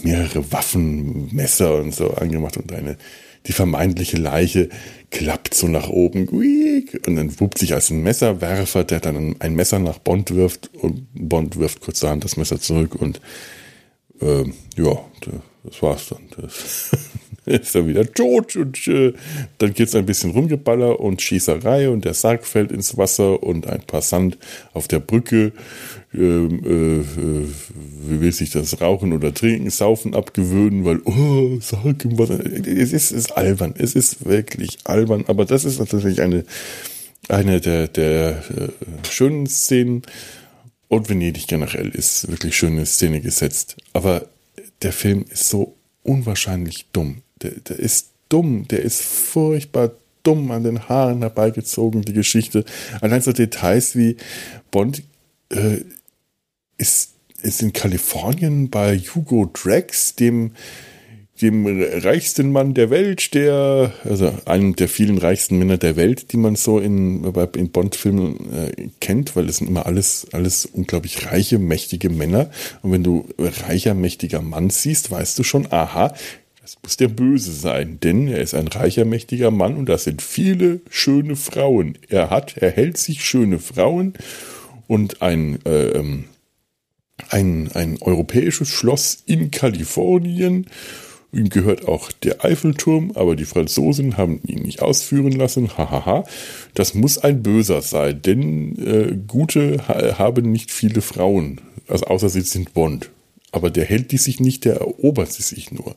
mehrere 0.02 0.52
Waffen, 0.52 1.34
Messer 1.34 1.76
und 1.80 1.94
so 1.94 2.10
angemacht 2.10 2.58
und 2.58 2.72
eine 2.72 2.96
die 3.47 3.52
vermeintliche 3.52 4.16
Leiche 4.16 4.68
klappt 5.11 5.54
so 5.54 5.68
nach 5.68 5.88
oben 5.88 6.28
und 6.28 7.16
dann 7.16 7.40
wuppt 7.40 7.59
sich 7.59 7.75
als 7.75 7.90
ein 7.90 8.02
Messerwerfer, 8.02 8.85
der 8.85 9.00
dann 9.00 9.37
ein 9.38 9.54
Messer 9.54 9.78
nach 9.78 9.99
Bond 9.99 10.35
wirft 10.35 10.71
und 10.75 11.07
Bond 11.14 11.59
wirft 11.59 11.81
kurzerhand 11.81 12.24
das 12.24 12.37
Messer 12.37 12.61
zurück 12.61 12.94
und 12.94 13.20
äh, 14.20 14.44
ja, 14.77 15.05
das 15.64 15.83
war's 15.83 16.09
dann. 16.09 16.29
Das 16.37 16.90
ist 17.62 17.74
er 17.74 17.87
wieder 17.87 18.11
tot 18.12 18.56
und 18.56 18.87
äh, 18.88 19.12
dann 19.58 19.74
geht's 19.74 19.94
ein 19.94 20.06
bisschen 20.06 20.30
Rumgeballer 20.30 21.00
und 21.00 21.22
Schießerei 21.22 21.88
und 21.88 22.04
der 22.04 22.14
Sarg 22.14 22.46
fällt 22.46 22.72
ins 22.72 22.96
Wasser 22.96 23.42
und 23.42 23.66
ein 23.66 23.82
Passant 23.82 24.38
auf 24.72 24.88
der 24.88 25.00
Brücke 25.00 25.52
ähm, 26.14 26.62
äh, 26.64 27.00
äh, 27.00 28.20
will 28.20 28.32
sich 28.32 28.50
das 28.50 28.80
Rauchen 28.80 29.12
oder 29.12 29.34
Trinken, 29.34 29.68
Saufen 29.70 30.14
abgewöhnen, 30.14 30.84
weil, 30.84 31.00
oh, 31.04 31.58
Sarg 31.61 32.04
im 32.04 32.18
Wasser. 32.18 32.40
Es 32.44 32.92
ist, 32.92 33.11
es 33.11 33.12
ist 33.12 33.32
albern, 33.32 33.74
es 33.76 33.94
ist 33.94 34.24
wirklich 34.24 34.78
albern, 34.84 35.24
aber 35.26 35.44
das 35.44 35.64
ist 35.64 35.78
natürlich 35.78 36.22
eine, 36.22 36.44
eine 37.28 37.61
der, 37.61 37.88
der 37.88 38.42
äh, 38.56 39.08
schönen 39.08 39.46
Szenen 39.46 40.02
und 40.88 41.11
Venedig 41.11 41.46
generell 41.46 41.88
ist 41.88 42.28
wirklich 42.30 42.56
schöne 42.56 42.87
Szene 42.87 43.20
gesetzt. 43.20 43.76
Aber 43.92 44.26
der 44.82 44.92
Film 44.92 45.24
ist 45.30 45.48
so 45.48 45.76
unwahrscheinlich 46.02 46.87
dumm. 46.92 47.22
Der, 47.42 47.53
der 47.53 47.79
ist 47.79 48.11
dumm, 48.29 48.66
der 48.68 48.83
ist 48.83 49.03
furchtbar 49.03 49.92
dumm 50.22 50.51
an 50.51 50.64
den 50.64 50.88
Haaren 50.88 51.20
herbeigezogen, 51.20 52.03
die 52.03 52.12
Geschichte. 52.12 52.64
Allein 53.01 53.22
so 53.22 53.33
Details 53.33 53.96
wie 53.96 54.16
Bond 54.70 55.03
äh, 55.51 55.79
ist, 56.77 57.14
ist 57.42 57.62
in 57.62 57.72
Kalifornien 57.72 58.68
bei 58.70 58.98
Hugo 58.98 59.51
Drax, 59.53 60.16
dem, 60.16 60.53
dem 61.40 61.66
reichsten 61.66 62.51
Mann 62.51 62.74
der 62.74 62.90
Welt, 62.90 63.33
der, 63.33 63.92
also 64.05 64.35
einem 64.44 64.77
der 64.77 64.88
vielen 64.88 65.18
reichsten 65.18 65.57
Männer 65.59 65.79
der 65.79 65.96
Welt, 65.96 66.33
die 66.33 66.37
man 66.37 66.57
so 66.57 66.79
in, 66.79 67.24
in 67.55 67.70
Bond-Filmen 67.70 68.53
äh, 68.53 68.88
kennt, 69.01 69.37
weil 69.37 69.48
es 69.48 69.59
sind 69.59 69.68
immer 69.68 69.87
alles, 69.87 70.27
alles 70.33 70.66
unglaublich 70.66 71.27
reiche, 71.27 71.59
mächtige 71.59 72.11
Männer. 72.11 72.51
Und 72.83 72.92
wenn 72.92 73.05
du 73.05 73.29
reicher, 73.38 73.94
mächtiger 73.94 74.42
Mann 74.42 74.70
siehst, 74.70 75.11
weißt 75.11 75.38
du 75.38 75.44
schon, 75.44 75.70
aha, 75.70 76.14
das 76.68 76.76
muss 76.83 76.98
der 76.98 77.09
Böse 77.09 77.50
sein, 77.50 77.98
denn 77.98 78.28
er 78.28 78.42
ist 78.42 78.52
ein 78.52 78.68
reicher, 78.68 79.07
mächtiger 79.07 79.50
Mann 79.50 79.78
und 79.78 79.88
das 79.88 80.04
sind 80.04 80.20
viele 80.20 80.83
schöne 80.90 81.35
Frauen. 81.35 81.96
Er 82.11 82.28
hat, 82.28 82.59
er 82.59 82.70
hält 82.70 82.98
sich 82.98 83.24
schöne 83.24 83.59
Frauen 83.59 84.12
und 84.87 85.22
ein, 85.22 85.64
äh, 85.64 85.87
ähm, 85.92 86.24
ein, 87.31 87.70
ein 87.72 87.96
europäisches 88.02 88.68
Schloss 88.68 89.22
in 89.24 89.50
Kalifornien. 89.50 90.66
Ihm 91.33 91.48
gehört 91.48 91.88
auch 91.88 92.12
der 92.12 92.44
Eiffelturm, 92.44 93.12
aber 93.14 93.35
die 93.35 93.46
Franzosen 93.46 94.18
haben 94.18 94.42
ihn 94.46 94.61
nicht 94.61 94.83
ausführen 94.83 95.33
lassen. 95.33 95.78
Hahaha. 95.78 96.24
Das 96.74 96.92
muss 96.92 97.16
ein 97.16 97.42
Böser 97.42 97.81
sein, 97.81 98.20
denn 98.20 98.76
äh, 98.76 99.16
Gute 99.26 99.88
ha 99.88 100.18
haben 100.18 100.52
nicht 100.52 100.70
viele 100.70 101.00
Frauen, 101.00 101.62
also 101.87 102.04
außer 102.04 102.28
sie 102.28 102.42
sind 102.42 102.74
Bond. 102.74 103.09
Aber 103.52 103.70
der 103.70 103.87
hält 103.87 104.12
die 104.12 104.18
sich 104.18 104.38
nicht, 104.38 104.66
der 104.66 104.76
erobert 104.76 105.33
sie 105.33 105.42
sich 105.42 105.72
nur. 105.72 105.96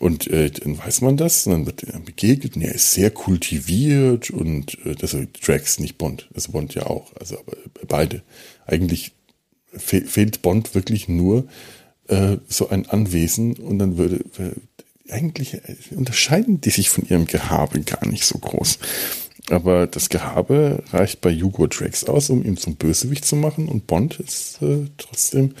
Und 0.00 0.26
äh, 0.28 0.50
dann 0.50 0.78
weiß 0.78 1.00
man 1.00 1.16
das, 1.16 1.46
und 1.46 1.52
dann 1.52 1.66
wird 1.66 1.82
er 1.84 2.00
begegnet, 2.00 2.56
und 2.56 2.62
er 2.62 2.74
ist 2.74 2.92
sehr 2.92 3.10
kultiviert 3.10 4.30
und 4.30 4.78
äh, 4.84 4.94
das 4.94 5.14
ist 5.14 5.28
Drax, 5.46 5.78
nicht 5.78 5.98
Bond, 5.98 6.28
also 6.34 6.52
Bond 6.52 6.74
ja 6.74 6.86
auch, 6.86 7.14
also 7.18 7.38
aber 7.38 7.56
beide. 7.86 8.22
Eigentlich 8.66 9.12
fe 9.72 10.02
fehlt 10.02 10.42
Bond 10.42 10.74
wirklich 10.74 11.08
nur 11.08 11.46
äh, 12.08 12.38
so 12.48 12.68
ein 12.68 12.86
Anwesen 12.86 13.54
und 13.54 13.78
dann 13.78 13.96
würde 13.96 14.24
äh, 14.38 15.12
eigentlich 15.12 15.54
äh, 15.54 15.60
unterscheiden 15.94 16.60
die 16.60 16.70
sich 16.70 16.90
von 16.90 17.06
ihrem 17.08 17.26
Gehabe 17.26 17.80
gar 17.80 18.06
nicht 18.06 18.24
so 18.24 18.38
groß. 18.38 18.78
Aber 19.50 19.86
das 19.86 20.08
Gehabe 20.08 20.82
reicht 20.90 21.20
bei 21.20 21.32
Hugo 21.32 21.68
Drax 21.68 22.04
aus, 22.04 22.30
um 22.30 22.44
ihn 22.44 22.56
zum 22.56 22.74
Bösewicht 22.74 23.24
zu 23.24 23.36
machen 23.36 23.68
und 23.68 23.86
Bond 23.86 24.18
ist 24.18 24.60
äh, 24.62 24.86
trotzdem 24.98 25.54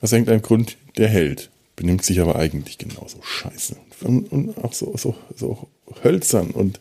aus 0.00 0.12
irgendeinem 0.12 0.42
Grund 0.42 0.76
der 0.98 1.08
Held 1.08 1.50
benimmt 1.76 2.04
sich 2.04 2.20
aber 2.20 2.36
eigentlich 2.36 2.78
genauso 2.78 3.22
scheiße. 3.22 3.76
Und, 4.02 4.32
und 4.32 4.58
auch 4.58 4.72
so, 4.72 4.96
so, 4.96 5.14
so 5.34 5.68
hölzern 6.02 6.50
und 6.50 6.80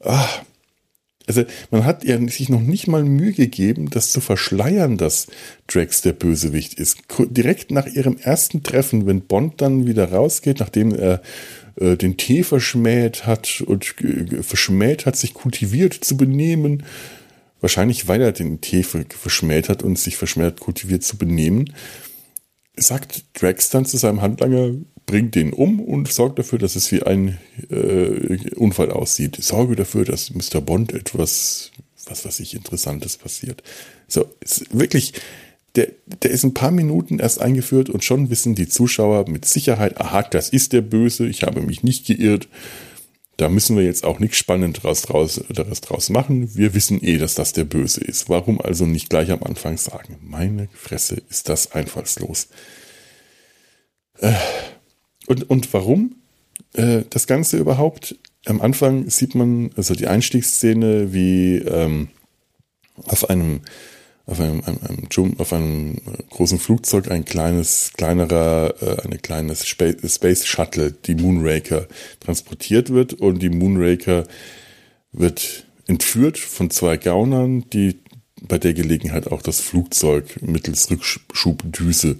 ah, 0.00 0.28
also 1.26 1.44
man 1.70 1.84
hat 1.84 2.04
ja 2.04 2.18
sich 2.28 2.48
noch 2.48 2.60
nicht 2.60 2.86
mal 2.86 3.02
Mühe 3.02 3.32
gegeben, 3.32 3.90
das 3.90 4.12
zu 4.12 4.20
verschleiern, 4.20 4.96
dass 4.96 5.26
Drax 5.66 6.02
der 6.02 6.12
Bösewicht 6.12 6.74
ist. 6.74 6.98
Direkt 7.18 7.72
nach 7.72 7.86
ihrem 7.86 8.16
ersten 8.16 8.62
Treffen, 8.62 9.06
wenn 9.06 9.22
Bond 9.22 9.60
dann 9.60 9.86
wieder 9.86 10.12
rausgeht, 10.12 10.60
nachdem 10.60 10.94
er 10.94 11.20
äh, 11.80 11.96
den 11.96 12.16
Tee 12.16 12.44
verschmäht 12.44 13.26
hat 13.26 13.60
und 13.60 13.94
äh, 14.02 14.42
verschmäht 14.42 15.04
hat, 15.04 15.16
sich 15.16 15.34
kultiviert 15.34 15.94
zu 15.94 16.16
benehmen, 16.16 16.84
wahrscheinlich 17.60 18.06
weil 18.06 18.22
er 18.22 18.32
den 18.32 18.60
Tee 18.60 18.84
verschmäht 18.84 19.68
hat 19.68 19.82
und 19.82 19.98
sich 19.98 20.16
verschmäht 20.16 20.60
kultiviert 20.60 21.02
zu 21.02 21.16
benehmen, 21.16 21.72
sagt 22.76 23.24
Drax 23.34 23.70
dann 23.70 23.86
zu 23.86 23.96
seinem 23.96 24.20
Handlanger, 24.20 24.74
bringt 25.06 25.34
den 25.34 25.52
um 25.52 25.80
und 25.80 26.12
sorgt 26.12 26.38
dafür, 26.38 26.58
dass 26.58 26.76
es 26.76 26.90
wie 26.92 27.02
ein 27.02 27.38
äh, 27.70 28.54
Unfall 28.56 28.90
aussieht. 28.90 29.36
Sorge 29.40 29.76
dafür, 29.76 30.04
dass 30.04 30.32
Mr. 30.34 30.60
Bond 30.60 30.92
etwas, 30.92 31.70
was 32.06 32.24
weiß 32.24 32.40
ich, 32.40 32.54
Interessantes 32.54 33.16
passiert. 33.16 33.62
So, 34.08 34.26
wirklich, 34.70 35.14
der, 35.76 35.92
der 36.22 36.30
ist 36.30 36.44
ein 36.44 36.54
paar 36.54 36.72
Minuten 36.72 37.18
erst 37.18 37.40
eingeführt 37.40 37.88
und 37.88 38.04
schon 38.04 38.30
wissen 38.30 38.54
die 38.54 38.68
Zuschauer 38.68 39.28
mit 39.28 39.44
Sicherheit, 39.44 40.00
aha, 40.00 40.22
das 40.22 40.48
ist 40.48 40.72
der 40.72 40.82
Böse, 40.82 41.26
ich 41.26 41.44
habe 41.44 41.60
mich 41.60 41.82
nicht 41.82 42.06
geirrt. 42.06 42.48
Da 43.36 43.50
müssen 43.50 43.76
wir 43.76 43.84
jetzt 43.84 44.04
auch 44.04 44.18
nichts 44.18 44.38
Spannendes 44.38 44.82
draus, 44.82 45.02
draus, 45.02 45.80
draus 45.82 46.08
machen. 46.08 46.54
Wir 46.54 46.72
wissen 46.74 47.02
eh, 47.02 47.18
dass 47.18 47.34
das 47.34 47.52
der 47.52 47.64
Böse 47.64 48.02
ist. 48.02 48.30
Warum 48.30 48.60
also 48.60 48.86
nicht 48.86 49.10
gleich 49.10 49.30
am 49.30 49.42
Anfang 49.42 49.76
sagen? 49.76 50.16
Meine 50.22 50.68
Fresse, 50.72 51.22
ist 51.28 51.48
das 51.48 51.72
einfallslos. 51.72 52.48
Äh, 54.20 54.32
und, 55.26 55.50
und 55.50 55.72
warum 55.74 56.16
äh, 56.72 57.02
das 57.10 57.26
Ganze 57.26 57.58
überhaupt? 57.58 58.16
Am 58.46 58.60
Anfang 58.62 59.10
sieht 59.10 59.34
man 59.34 59.70
also 59.76 59.94
die 59.94 60.06
Einstiegsszene, 60.06 61.12
wie 61.12 61.58
ähm, 61.58 62.08
auf 63.04 63.28
einem 63.28 63.60
auf 64.26 64.40
einem, 64.40 64.62
einem, 64.64 64.78
einem, 64.82 65.38
auf 65.38 65.52
einem 65.52 65.96
großen 66.30 66.58
Flugzeug 66.58 67.10
ein 67.10 67.24
kleines, 67.24 67.92
kleinerer, 67.96 68.74
äh, 68.82 69.02
eine 69.02 69.18
kleines 69.18 69.66
Space 69.66 70.46
Shuttle, 70.46 70.92
die 70.92 71.14
Moonraker, 71.14 71.86
transportiert 72.20 72.90
wird. 72.90 73.14
Und 73.14 73.40
die 73.40 73.50
Moonraker 73.50 74.24
wird 75.12 75.64
entführt 75.86 76.38
von 76.38 76.70
zwei 76.70 76.96
Gaunern, 76.96 77.64
die 77.70 78.00
bei 78.42 78.58
der 78.58 78.74
Gelegenheit 78.74 79.28
auch 79.30 79.42
das 79.42 79.60
Flugzeug 79.60 80.42
mittels 80.42 80.90
Rückschubdüse 80.90 82.16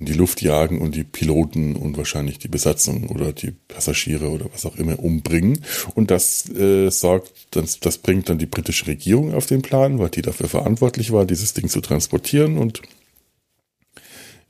in 0.00 0.06
die 0.06 0.12
Luft 0.12 0.42
jagen 0.42 0.80
und 0.80 0.94
die 0.94 1.04
Piloten 1.04 1.74
und 1.74 1.96
wahrscheinlich 1.96 2.38
die 2.38 2.48
Besatzung 2.48 3.08
oder 3.08 3.32
die 3.32 3.50
Passagiere 3.50 4.28
oder 4.30 4.46
was 4.52 4.64
auch 4.64 4.76
immer 4.76 4.98
umbringen. 5.00 5.64
Und 5.94 6.10
das 6.10 6.48
äh, 6.50 6.90
sorgt, 6.90 7.32
das, 7.50 7.80
das 7.80 7.98
bringt 7.98 8.28
dann 8.28 8.38
die 8.38 8.46
britische 8.46 8.86
Regierung 8.86 9.34
auf 9.34 9.46
den 9.46 9.62
Plan, 9.62 9.98
weil 9.98 10.10
die 10.10 10.22
dafür 10.22 10.48
verantwortlich 10.48 11.12
war, 11.12 11.26
dieses 11.26 11.54
Ding 11.54 11.68
zu 11.68 11.80
transportieren 11.80 12.58
und 12.58 12.82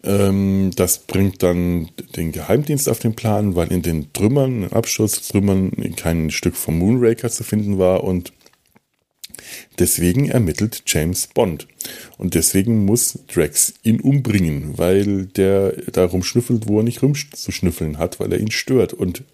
ähm, 0.05 0.71
das 0.77 0.99
bringt 0.99 1.43
dann 1.43 1.89
den 2.15 2.31
Geheimdienst 2.31 2.89
auf 2.89 3.01
den 3.01 3.15
Plan, 3.15 3.57
weil 3.57 3.73
in 3.73 3.83
den 3.83 4.13
Trümmern, 4.13 4.65
Absturztrümmern 4.65 5.73
kein 5.97 6.31
Stück 6.31 6.55
vom 6.55 6.79
Moonraker 6.79 7.31
zu 7.31 7.43
finden 7.43 7.79
war 7.79 8.05
und 8.05 8.33
Deswegen 9.79 10.29
ermittelt 10.29 10.83
James 10.87 11.29
Bond. 11.29 11.67
Und 12.17 12.35
deswegen 12.35 12.85
muss 12.85 13.19
Drax 13.33 13.75
ihn 13.83 14.01
umbringen, 14.01 14.79
weil 14.79 15.27
der 15.27 15.73
da 15.93 16.05
rumschnüffelt, 16.05 16.69
wo 16.69 16.81
er 16.81 16.85
nicht 16.85 17.03
rumzuschnüffeln 17.03 17.99
hat, 17.99 18.21
weil 18.21 18.33
er 18.33 18.41
ihn 18.41 18.51
stört. 18.51 18.93
Und 18.93 19.25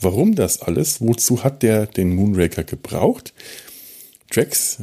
warum 0.00 0.34
das 0.34 0.62
alles? 0.62 1.00
Wozu 1.00 1.44
hat 1.44 1.62
der 1.62 1.86
den 1.86 2.14
Moonraker 2.14 2.64
gebraucht? 2.64 3.32
Drax 4.30 4.78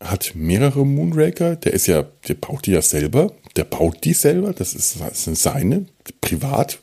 hat 0.00 0.32
mehrere 0.34 0.86
Moonraker. 0.86 1.56
Der 1.56 1.72
ist 1.72 1.86
ja, 1.86 2.04
der 2.28 2.34
baut 2.34 2.66
die 2.66 2.72
ja 2.72 2.82
selber. 2.82 3.32
Der 3.56 3.64
baut 3.64 4.04
die 4.04 4.14
selber. 4.14 4.52
Das 4.52 4.74
ist, 4.74 5.00
das 5.00 5.24
sind 5.24 5.38
seine. 5.38 5.86
Privat 6.20 6.78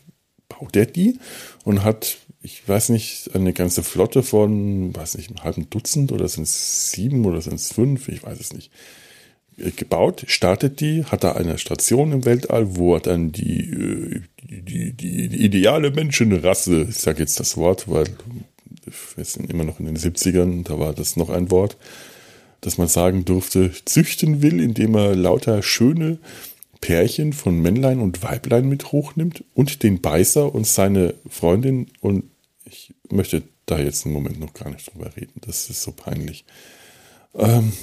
baut 0.50 0.76
er 0.76 0.86
die 0.86 1.20
und 1.64 1.84
hat 1.84 2.18
ich 2.44 2.68
weiß 2.68 2.90
nicht, 2.90 3.36
eine 3.36 3.54
ganze 3.54 3.84
Flotte 3.84 4.24
von, 4.24 4.96
weiß 4.96 5.18
nicht, 5.18 5.30
einem 5.30 5.44
halben 5.44 5.70
Dutzend 5.70 6.12
oder 6.12 6.28
sind 6.28 6.44
es 6.44 6.92
sieben 6.92 7.26
oder 7.26 7.42
sind 7.42 7.56
es 7.56 7.72
fünf, 7.72 8.08
ich 8.08 8.24
weiß 8.24 8.40
es 8.40 8.54
nicht, 8.54 8.72
äh, 9.58 9.72
gebaut, 9.72 10.24
startet 10.28 10.80
die, 10.80 11.06
hat 11.06 11.24
da 11.24 11.34
eine 11.34 11.58
Station 11.58 12.12
im 12.12 12.26
Weltall, 12.26 12.76
wo 12.76 12.96
er 12.96 13.02
dann 13.02 13.32
die, 13.32 13.70
äh, 13.70 14.22
die, 14.44 14.94
die, 14.94 15.28
die, 15.28 15.46
ideale 15.46 15.92
Menschenrasse, 15.92 16.88
ich 16.90 16.98
sage 16.98 17.20
jetzt 17.20 17.40
das 17.40 17.58
Wort, 17.58 17.90
weil 17.90 18.06
wir 19.16 19.26
sind 19.26 19.50
immer 19.50 19.64
noch 19.64 19.80
in 19.80 19.86
den 19.86 19.98
70ern, 19.98 20.64
da 20.64 20.80
war 20.80 20.94
das 20.94 21.16
noch 21.16 21.30
ein 21.30 21.52
Wort, 21.52 21.78
dass 22.62 22.78
man 22.78 22.88
sagen 22.88 23.26
durfte, 23.26 23.72
züchten 23.86 24.42
will, 24.42 24.60
indem 24.60 24.96
er 24.96 25.16
lauter 25.16 25.62
schöne 25.62 26.18
Pärchen 26.80 27.32
von 27.32 27.62
Männlein 27.62 28.00
und 28.00 28.24
Weiblein 28.24 28.68
mit 28.68 28.92
hochnimmt 28.92 29.44
und 29.54 29.84
den 29.84 30.02
Beißer 30.02 30.54
und 30.54 30.66
seine 30.66 31.14
Freundin 31.30 31.88
und 32.02 32.24
ich 32.72 32.94
möchte 33.10 33.44
da 33.66 33.80
jetzt 33.80 34.06
einen 34.06 34.14
Moment 34.14 34.40
noch 34.40 34.54
gar 34.54 34.70
nicht 34.70 34.94
drüber 34.94 35.16
reden. 35.16 35.42
Das 35.42 35.70
ist 35.70 35.84
so 35.84 35.92
peinlich. 35.92 36.46
Ähm, 37.36 37.74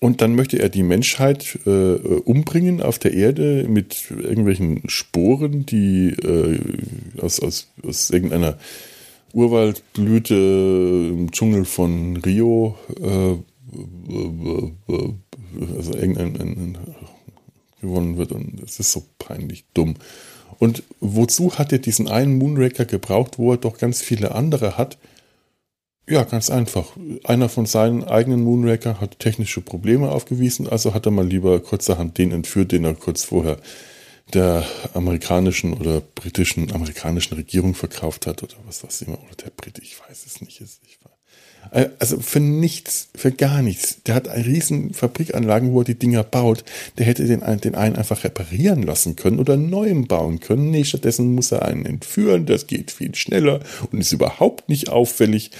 und 0.00 0.22
dann 0.22 0.34
möchte 0.34 0.58
er 0.58 0.68
die 0.68 0.82
Menschheit 0.82 1.58
äh, 1.66 1.94
umbringen 2.24 2.80
auf 2.80 2.98
der 2.98 3.12
Erde 3.12 3.66
mit 3.68 4.10
irgendwelchen 4.10 4.88
Sporen, 4.88 5.66
die 5.66 6.08
äh, 6.10 6.58
aus, 7.20 7.40
aus, 7.40 7.68
aus 7.82 8.10
irgendeiner 8.10 8.58
Urwaldblüte 9.32 10.34
im 10.34 11.30
Dschungel 11.32 11.64
von 11.64 12.16
Rio, 12.16 12.78
äh, 12.98 13.36
also 15.76 15.94
irgendein 15.94 16.40
ein, 16.40 16.48
ein, 16.50 16.78
gewonnen 17.80 18.16
wird. 18.16 18.32
Und 18.32 18.62
es 18.62 18.80
ist 18.80 18.92
so 18.92 19.04
peinlich 19.18 19.64
dumm. 19.74 19.96
Und 20.58 20.82
wozu 21.00 21.58
hat 21.58 21.72
er 21.72 21.78
diesen 21.78 22.08
einen 22.08 22.38
Moonraker 22.38 22.84
gebraucht, 22.84 23.38
wo 23.38 23.52
er 23.52 23.58
doch 23.58 23.78
ganz 23.78 24.02
viele 24.02 24.34
andere 24.34 24.76
hat? 24.76 24.98
Ja, 26.08 26.24
ganz 26.24 26.50
einfach. 26.50 26.96
Einer 27.24 27.48
von 27.48 27.66
seinen 27.66 28.04
eigenen 28.04 28.42
Moonraker 28.42 29.00
hat 29.00 29.20
technische 29.20 29.60
Probleme 29.60 30.10
aufgewiesen, 30.10 30.68
also 30.68 30.92
hat 30.92 31.06
er 31.06 31.12
mal 31.12 31.26
lieber 31.26 31.60
kurzerhand 31.60 32.18
den 32.18 32.32
entführt, 32.32 32.72
den 32.72 32.84
er 32.84 32.94
kurz 32.94 33.24
vorher 33.24 33.58
der 34.34 34.64
amerikanischen 34.94 35.74
oder 35.74 36.00
britischen, 36.00 36.72
amerikanischen 36.72 37.34
Regierung 37.34 37.74
verkauft 37.74 38.26
hat 38.26 38.42
oder 38.42 38.54
was 38.66 38.82
weiß 38.82 39.02
ich 39.02 39.08
immer, 39.08 39.18
oder 39.22 39.36
der 39.44 39.50
Brit, 39.50 39.78
ich 39.78 40.00
weiß 40.00 40.26
es 40.26 40.40
nicht. 40.40 40.60
Ich 40.60 40.66
äh, 40.66 41.09
also 41.70 42.18
für 42.18 42.40
nichts, 42.40 43.08
für 43.14 43.30
gar 43.30 43.62
nichts. 43.62 44.02
Der 44.04 44.14
hat 44.14 44.28
riesen 44.28 44.92
Fabrikanlagen, 44.92 45.72
wo 45.72 45.80
er 45.80 45.84
die 45.84 45.98
Dinger 45.98 46.24
baut. 46.24 46.64
Der 46.98 47.06
hätte 47.06 47.26
den, 47.26 47.42
den 47.60 47.74
einen 47.74 47.96
einfach 47.96 48.24
reparieren 48.24 48.82
lassen 48.82 49.16
können 49.16 49.38
oder 49.38 49.56
neuen 49.56 50.06
bauen 50.06 50.40
können. 50.40 50.70
Nee, 50.70 50.84
stattdessen 50.84 51.34
muss 51.34 51.52
er 51.52 51.64
einen 51.64 51.86
entführen. 51.86 52.46
Das 52.46 52.66
geht 52.66 52.90
viel 52.90 53.14
schneller 53.14 53.60
und 53.90 54.00
ist 54.00 54.12
überhaupt 54.12 54.68
nicht 54.68 54.88
auffällig. 54.88 55.52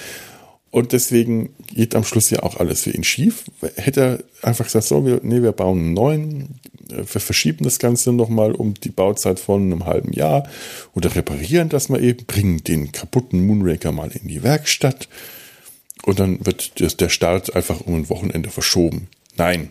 Und 0.72 0.92
deswegen 0.92 1.50
geht 1.74 1.94
am 1.94 2.04
Schluss 2.04 2.30
ja 2.30 2.42
auch 2.42 2.56
alles 2.56 2.82
für 2.82 2.90
ihn 2.90 3.04
schief. 3.04 3.44
Hätte 3.76 4.00
er 4.00 4.48
einfach 4.48 4.64
gesagt, 4.64 4.86
so, 4.86 5.04
wir, 5.04 5.20
nee, 5.22 5.42
wir 5.42 5.52
bauen 5.52 5.78
einen 5.78 5.94
neuen, 5.94 6.60
wir 6.88 7.04
verschieben 7.04 7.64
das 7.64 7.78
Ganze 7.78 8.12
nochmal 8.12 8.52
um 8.52 8.74
die 8.74 8.90
Bauzeit 8.90 9.40
von 9.40 9.62
einem 9.62 9.86
halben 9.86 10.12
Jahr 10.12 10.48
oder 10.94 11.14
reparieren 11.14 11.68
das 11.68 11.88
mal 11.88 12.02
eben, 12.02 12.24
bringen 12.24 12.62
den 12.62 12.92
kaputten 12.92 13.46
Moonraker 13.46 13.90
mal 13.92 14.10
in 14.10 14.28
die 14.28 14.42
Werkstatt 14.42 15.08
und 16.04 16.18
dann 16.18 16.44
wird 16.44 17.00
der 17.00 17.08
Start 17.08 17.54
einfach 17.54 17.80
um 17.80 17.94
ein 17.94 18.08
Wochenende 18.08 18.50
verschoben. 18.50 19.08
Nein. 19.36 19.70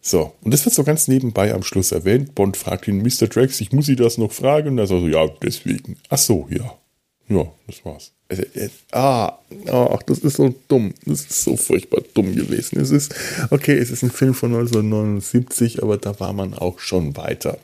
So, 0.00 0.34
und 0.42 0.52
das 0.52 0.64
wird 0.66 0.74
so 0.74 0.84
ganz 0.84 1.08
nebenbei 1.08 1.54
am 1.54 1.62
Schluss 1.62 1.90
erwähnt. 1.90 2.34
Bond 2.34 2.58
fragt 2.58 2.88
ihn, 2.88 3.02
Mr. 3.02 3.26
Drax, 3.26 3.60
ich 3.62 3.72
muss 3.72 3.86
Sie 3.86 3.96
das 3.96 4.18
noch 4.18 4.32
fragen. 4.32 4.70
Und 4.70 4.78
er 4.78 4.86
sagt 4.86 5.00
so, 5.00 5.08
ja, 5.08 5.26
deswegen. 5.42 5.96
Ach 6.10 6.18
so, 6.18 6.46
ja. 6.50 6.76
Ja, 7.26 7.50
das 7.66 7.82
war's. 7.86 8.12
Äh, 8.28 8.42
äh, 8.54 8.68
ah, 8.92 9.38
ach, 9.66 10.02
das 10.02 10.18
ist 10.18 10.36
so 10.36 10.54
dumm. 10.68 10.92
Das 11.06 11.22
ist 11.22 11.42
so 11.42 11.56
furchtbar 11.56 12.02
dumm 12.12 12.34
gewesen. 12.34 12.78
Es 12.78 12.90
ist, 12.90 13.14
okay, 13.50 13.78
es 13.78 13.90
ist 13.90 14.02
ein 14.02 14.10
Film 14.10 14.34
von 14.34 14.54
1979, 14.54 15.82
aber 15.82 15.96
da 15.96 16.20
war 16.20 16.34
man 16.34 16.52
auch 16.52 16.80
schon 16.80 17.16
weiter 17.16 17.58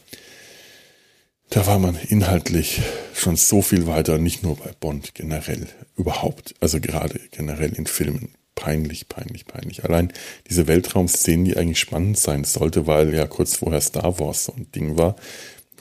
da 1.50 1.66
war 1.66 1.80
man 1.80 1.96
inhaltlich 2.08 2.80
schon 3.12 3.36
so 3.36 3.60
viel 3.60 3.86
weiter, 3.86 4.18
nicht 4.18 4.42
nur 4.42 4.56
bei 4.56 4.72
Bond, 4.78 5.14
generell 5.14 5.66
überhaupt, 5.96 6.54
also 6.60 6.80
gerade 6.80 7.20
generell 7.32 7.72
in 7.72 7.86
Filmen. 7.86 8.30
Peinlich, 8.54 9.08
peinlich, 9.08 9.46
peinlich. 9.46 9.84
Allein 9.84 10.12
diese 10.48 10.66
Weltraumszenen, 10.66 11.44
die 11.46 11.56
eigentlich 11.56 11.80
spannend 11.80 12.18
sein 12.18 12.44
sollte, 12.44 12.86
weil 12.86 13.14
ja 13.14 13.26
kurz 13.26 13.56
vorher 13.56 13.80
Star 13.80 14.18
Wars 14.18 14.44
so 14.44 14.52
ein 14.52 14.70
Ding 14.72 14.98
war, 14.98 15.16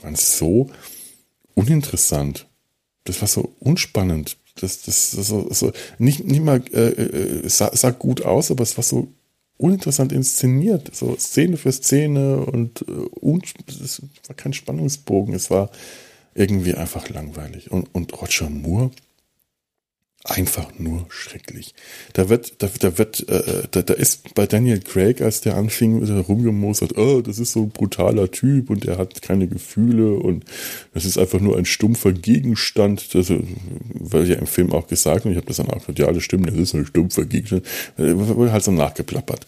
waren 0.02 0.16
so 0.16 0.72
uninteressant. 1.56 2.48
Das 3.04 3.22
war 3.22 3.28
so 3.28 3.54
unspannend. 3.60 4.38
Das, 4.56 4.82
das, 4.84 5.12
das 5.12 5.28
so, 5.28 5.52
so 5.52 5.72
nicht, 5.98 6.26
nicht 6.26 6.42
mal 6.42 6.64
äh, 6.74 6.90
äh, 6.90 7.50
sah, 7.50 7.76
sah 7.76 7.92
gut 7.92 8.24
aus, 8.24 8.50
aber 8.50 8.64
es 8.64 8.78
war 8.78 8.84
so 8.84 9.10
uninteressant 9.60 10.12
inszeniert, 10.12 10.96
so 10.96 11.16
Szene 11.18 11.58
für 11.58 11.72
Szene 11.72 12.38
und 12.46 12.86
äh, 12.88 13.34
es 13.84 14.02
war 14.28 14.36
kein 14.36 14.54
Spannungsbogen, 14.54 15.34
es 15.36 15.52
war 15.52 15.70
irgendwie 16.34 16.74
einfach 16.74 17.10
langweilig. 17.10 17.70
Und, 17.70 17.94
und 17.94 18.20
Roger 18.22 18.50
Moore, 18.50 18.92
einfach 20.26 20.78
nur 20.78 21.06
schrecklich. 21.10 21.74
Da 22.14 22.28
wird, 22.28 22.62
da, 22.62 22.70
da 22.80 22.98
wird, 22.98 23.28
äh, 23.30 23.64
da, 23.72 23.82
da 23.82 23.94
ist 23.94 24.34
bei 24.36 24.46
Daniel 24.46 24.80
Craig, 24.82 25.22
als 25.22 25.42
der 25.42 25.56
anfing, 25.56 26.06
er 26.06 26.20
rumgemosert, 26.20 26.98
oh, 26.98 27.22
das 27.22 27.40
ist 27.40 27.54
so 27.54 27.64
ein 27.64 27.70
brutaler 27.70 28.30
Typ 28.30 28.70
und 28.70 28.86
er 28.86 28.98
hat 28.98 29.22
keine 29.22 29.48
Gefühle 29.48 30.14
und 30.14 30.44
das 30.94 31.06
ist 31.06 31.18
einfach 31.18 31.40
nur 31.40 31.58
ein 31.58 31.66
stumpfer 31.66 32.12
Gegenstand. 32.12 33.16
Das 33.16 33.30
wird 33.30 34.28
ja 34.28 34.36
im 34.36 34.48
Film 34.48 34.74
auch 34.74 34.88
gesagt 34.88 35.26
und 35.26 35.32
ich 35.32 35.38
habe 35.38 35.48
das 35.48 35.58
dann 35.58 35.70
auch 35.70 35.80
gesagt, 35.80 36.00
ja, 36.00 36.12
das 36.12 36.24
stimmt, 36.24 36.50
das 36.50 36.56
ist 36.56 36.76
ein 36.76 36.86
stumpfer 36.86 37.26
Gegenstand. 37.26 37.66
Wurde 37.98 38.52
halt 38.52 38.64
so 38.64 38.72
nachgeplappert. 38.72 39.48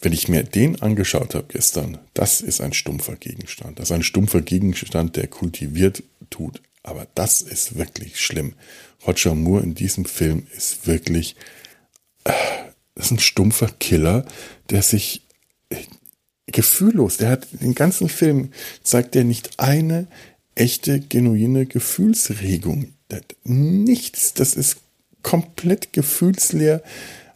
Wenn 0.00 0.12
ich 0.12 0.28
mir 0.28 0.42
den 0.42 0.80
angeschaut 0.80 1.34
habe 1.34 1.46
gestern, 1.48 1.98
das 2.14 2.40
ist 2.40 2.60
ein 2.60 2.72
stumpfer 2.72 3.16
Gegenstand. 3.16 3.78
Das 3.78 3.90
ist 3.90 3.92
ein 3.92 4.02
stumpfer 4.02 4.40
Gegenstand, 4.40 5.16
der 5.16 5.26
kultiviert 5.26 6.02
tut. 6.30 6.60
Aber 6.86 7.06
das 7.14 7.42
ist 7.42 7.76
wirklich 7.76 8.18
schlimm. 8.20 8.54
Roger 9.06 9.34
Moore 9.34 9.62
in 9.62 9.74
diesem 9.74 10.06
Film 10.06 10.46
ist 10.56 10.86
wirklich, 10.86 11.36
äh, 12.24 12.32
das 12.94 13.06
ist 13.06 13.10
ein 13.12 13.18
stumpfer 13.18 13.68
Killer, 13.78 14.24
der 14.70 14.82
sich 14.82 15.22
äh, 15.68 15.76
gefühllos, 16.46 17.18
der 17.18 17.28
hat 17.28 17.48
den 17.52 17.74
ganzen 17.74 18.08
Film, 18.08 18.52
zeigt 18.82 19.14
er 19.14 19.24
nicht 19.24 19.58
eine 19.58 20.06
echte, 20.54 21.00
genuine 21.00 21.66
Gefühlsregung 21.66 22.96
nichts. 23.44 24.34
Das 24.34 24.54
ist 24.54 24.78
komplett 25.22 25.92
gefühlsleer. 25.92 26.82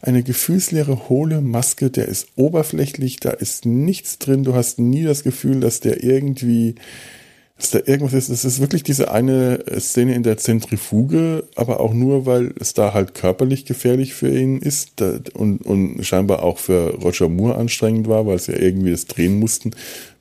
Eine 0.01 0.23
gefühlsleere, 0.23 1.09
hohle 1.09 1.41
Maske, 1.41 1.91
der 1.91 2.07
ist 2.07 2.29
oberflächlich, 2.35 3.17
da 3.17 3.29
ist 3.29 3.65
nichts 3.65 4.17
drin. 4.17 4.43
Du 4.43 4.55
hast 4.55 4.79
nie 4.79 5.03
das 5.03 5.23
Gefühl, 5.23 5.59
dass 5.59 5.79
der 5.79 6.03
irgendwie 6.03 6.75
dass 7.61 7.69
da 7.69 7.79
irgendwas 7.85 8.13
ist. 8.13 8.29
Es 8.29 8.43
ist 8.43 8.59
wirklich 8.59 8.81
diese 8.81 9.11
eine 9.11 9.63
Szene 9.79 10.15
in 10.15 10.23
der 10.23 10.37
Zentrifuge, 10.37 11.47
aber 11.55 11.79
auch 11.79 11.93
nur, 11.93 12.25
weil 12.25 12.53
es 12.59 12.73
da 12.73 12.95
halt 12.95 13.13
körperlich 13.13 13.65
gefährlich 13.65 14.15
für 14.15 14.35
ihn 14.35 14.57
ist 14.57 14.99
und, 15.33 15.61
und 15.61 16.03
scheinbar 16.03 16.41
auch 16.41 16.57
für 16.57 16.95
Roger 16.95 17.29
Moore 17.29 17.55
anstrengend 17.55 18.07
war, 18.07 18.25
weil 18.25 18.39
sie 18.39 18.53
ja 18.53 18.57
irgendwie 18.57 18.89
das 18.89 19.05
drehen 19.05 19.39
mussten, 19.39 19.71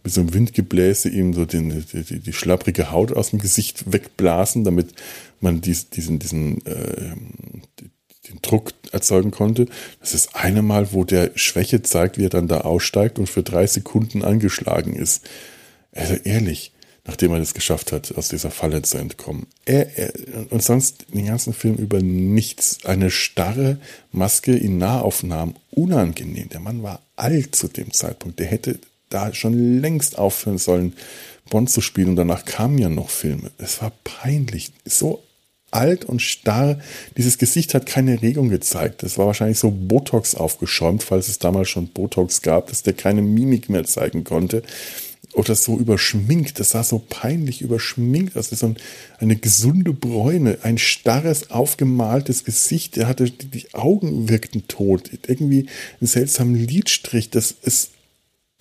mit 0.05 0.13
so 0.13 0.21
einem 0.21 0.35
Windgebläse 0.35 1.09
ihm 1.09 1.33
so 1.33 1.47
den, 1.47 1.87
die, 1.93 2.03
die, 2.03 2.19
die 2.19 2.33
schlapprige 2.35 2.91
Haut 2.91 3.17
aus 3.17 3.31
dem 3.31 3.39
Gesicht 3.39 3.91
wegblasen, 3.91 4.65
damit 4.65 4.93
man 5.41 5.63
dies, 5.63 5.89
diesen, 5.89 6.19
diesen 6.19 6.65
äh, 6.67 7.15
den 8.29 8.43
Druck 8.43 8.75
erzeugen 8.93 9.31
konnte. 9.31 9.67
Das 10.01 10.13
ist 10.13 10.37
eine 10.37 10.61
Mal, 10.61 10.93
wo 10.93 11.05
der 11.05 11.31
Schwäche 11.37 11.81
zeigt, 11.81 12.19
wie 12.19 12.27
er 12.27 12.31
dann 12.31 12.49
da 12.49 12.61
aussteigt 12.61 13.19
und 13.19 13.31
für 13.31 13.43
drei 13.43 13.67
Sekunden 13.67 14.23
angeschlagen 14.23 14.95
ist. 14.95 15.27
Also 15.93 16.15
ehrlich, 16.25 16.73
nachdem 17.11 17.33
er 17.33 17.41
es 17.41 17.55
geschafft 17.55 17.91
hat, 17.91 18.17
aus 18.17 18.29
dieser 18.29 18.53
Falle 18.53 18.83
zu 18.83 18.97
entkommen. 18.97 19.49
Er, 19.65 19.99
er, 19.99 20.13
und 20.51 20.63
sonst 20.63 21.07
den 21.13 21.27
ganzen 21.27 21.53
Film 21.53 21.75
über 21.75 22.01
nichts. 22.01 22.85
Eine 22.85 23.11
starre 23.11 23.79
Maske 24.13 24.57
in 24.57 24.79
Nahaufnahmen, 24.79 25.57
unangenehm. 25.73 26.51
Der 26.51 26.61
Mann 26.61 26.85
war 26.85 27.03
alt 27.17 27.57
zu 27.57 27.67
dem 27.67 27.93
Zeitpunkt. 27.93 28.39
Der 28.39 28.47
hätte 28.47 28.79
da 29.09 29.35
schon 29.35 29.81
längst 29.81 30.19
aufhören 30.19 30.59
sollen, 30.59 30.93
Bond 31.51 31.69
zu 31.69 31.81
spielen. 31.81 32.11
Und 32.11 32.17
danach 32.17 32.45
kamen 32.45 32.79
ja 32.79 32.89
noch 32.89 33.11
Filme. 33.11 33.51
Es 33.59 33.83
war 33.83 33.91
peinlich. 34.05 34.71
So 34.85 35.21
alt 35.73 36.05
und 36.05 36.23
starr. 36.23 36.79
Dieses 37.17 37.39
Gesicht 37.39 37.75
hat 37.75 37.87
keine 37.87 38.23
Regung 38.23 38.51
gezeigt. 38.51 39.03
Das 39.03 39.19
war 39.19 39.27
wahrscheinlich 39.27 39.59
so 39.59 39.73
Botox 39.73 40.37
aufgeschäumt, 40.37 41.03
falls 41.03 41.27
es 41.27 41.41
damals 41.41 41.71
schon 41.71 41.89
Botox 41.89 42.43
gab, 42.43 42.69
dass 42.69 42.85
der 42.85 42.93
keine 42.93 43.23
Mimik 43.23 43.69
mehr 43.69 43.85
zeigen 43.85 44.23
konnte 44.23 44.63
oder 45.35 45.55
so 45.55 45.79
überschminkt. 45.79 46.59
Das 46.59 46.71
sah 46.71 46.83
so 46.83 46.99
peinlich 47.09 47.63
überschminkt 47.63 48.37
aus. 48.37 48.51
So 48.51 48.67
ein, 48.67 48.77
eine 49.19 49.37
gesunde 49.37 49.93
Bräune, 49.93 50.59
ein 50.63 50.79
starres, 50.79 51.51
aufgemaltes 51.51 52.45
Gesicht. 52.45 52.97
Er 52.97 53.07
hatte, 53.07 53.31
die 53.31 53.73
Augen 53.75 54.29
wirkten 54.29 54.67
tot. 54.67 55.11
Irgendwie 55.27 55.69
ein 56.01 56.07
seltsamer 56.07 56.57
Lidstrich. 56.57 57.31
Das 57.31 57.55
ist 57.63 57.93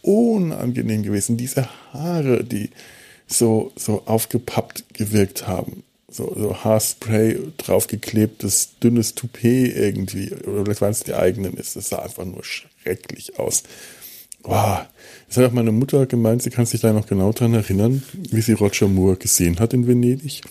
unangenehm 0.01 1.03
gewesen. 1.03 1.38
Diese 1.38 1.69
Haare, 1.91 2.43
die 2.43 2.69
so, 3.27 3.71
so 3.75 4.03
aufgepappt 4.05 4.93
gewirkt 4.93 5.47
haben. 5.47 5.84
So, 6.12 6.34
so 6.36 6.63
Haarspray 6.63 7.38
draufgeklebtes, 7.58 8.79
dünnes 8.82 9.13
Toupet 9.13 9.75
irgendwie. 9.75 10.34
Oder 10.34 10.65
vielleicht 10.65 10.82
waren 10.82 10.91
es 10.91 11.03
die 11.03 11.13
eigenen. 11.13 11.55
Das 11.55 11.73
sah 11.73 11.99
einfach 11.99 12.25
nur 12.25 12.43
schrecklich 12.43 13.38
aus. 13.38 13.63
Wow. 14.43 14.86
Das 15.28 15.38
hat 15.38 15.45
auch 15.45 15.52
meine 15.52 15.71
Mutter 15.71 16.06
gemeint, 16.06 16.41
sie 16.41 16.49
kann 16.49 16.65
sich 16.65 16.82
da 16.82 16.91
noch 16.93 17.08
genau 17.08 17.32
dran 17.32 17.54
erinnern, 17.54 18.04
wie 18.13 18.41
sie 18.41 18.54
Roger 18.54 18.88
Moore 18.88 19.17
gesehen 19.17 19.60
hat 19.60 19.73
in 19.73 19.88
Venedig. 19.88 20.41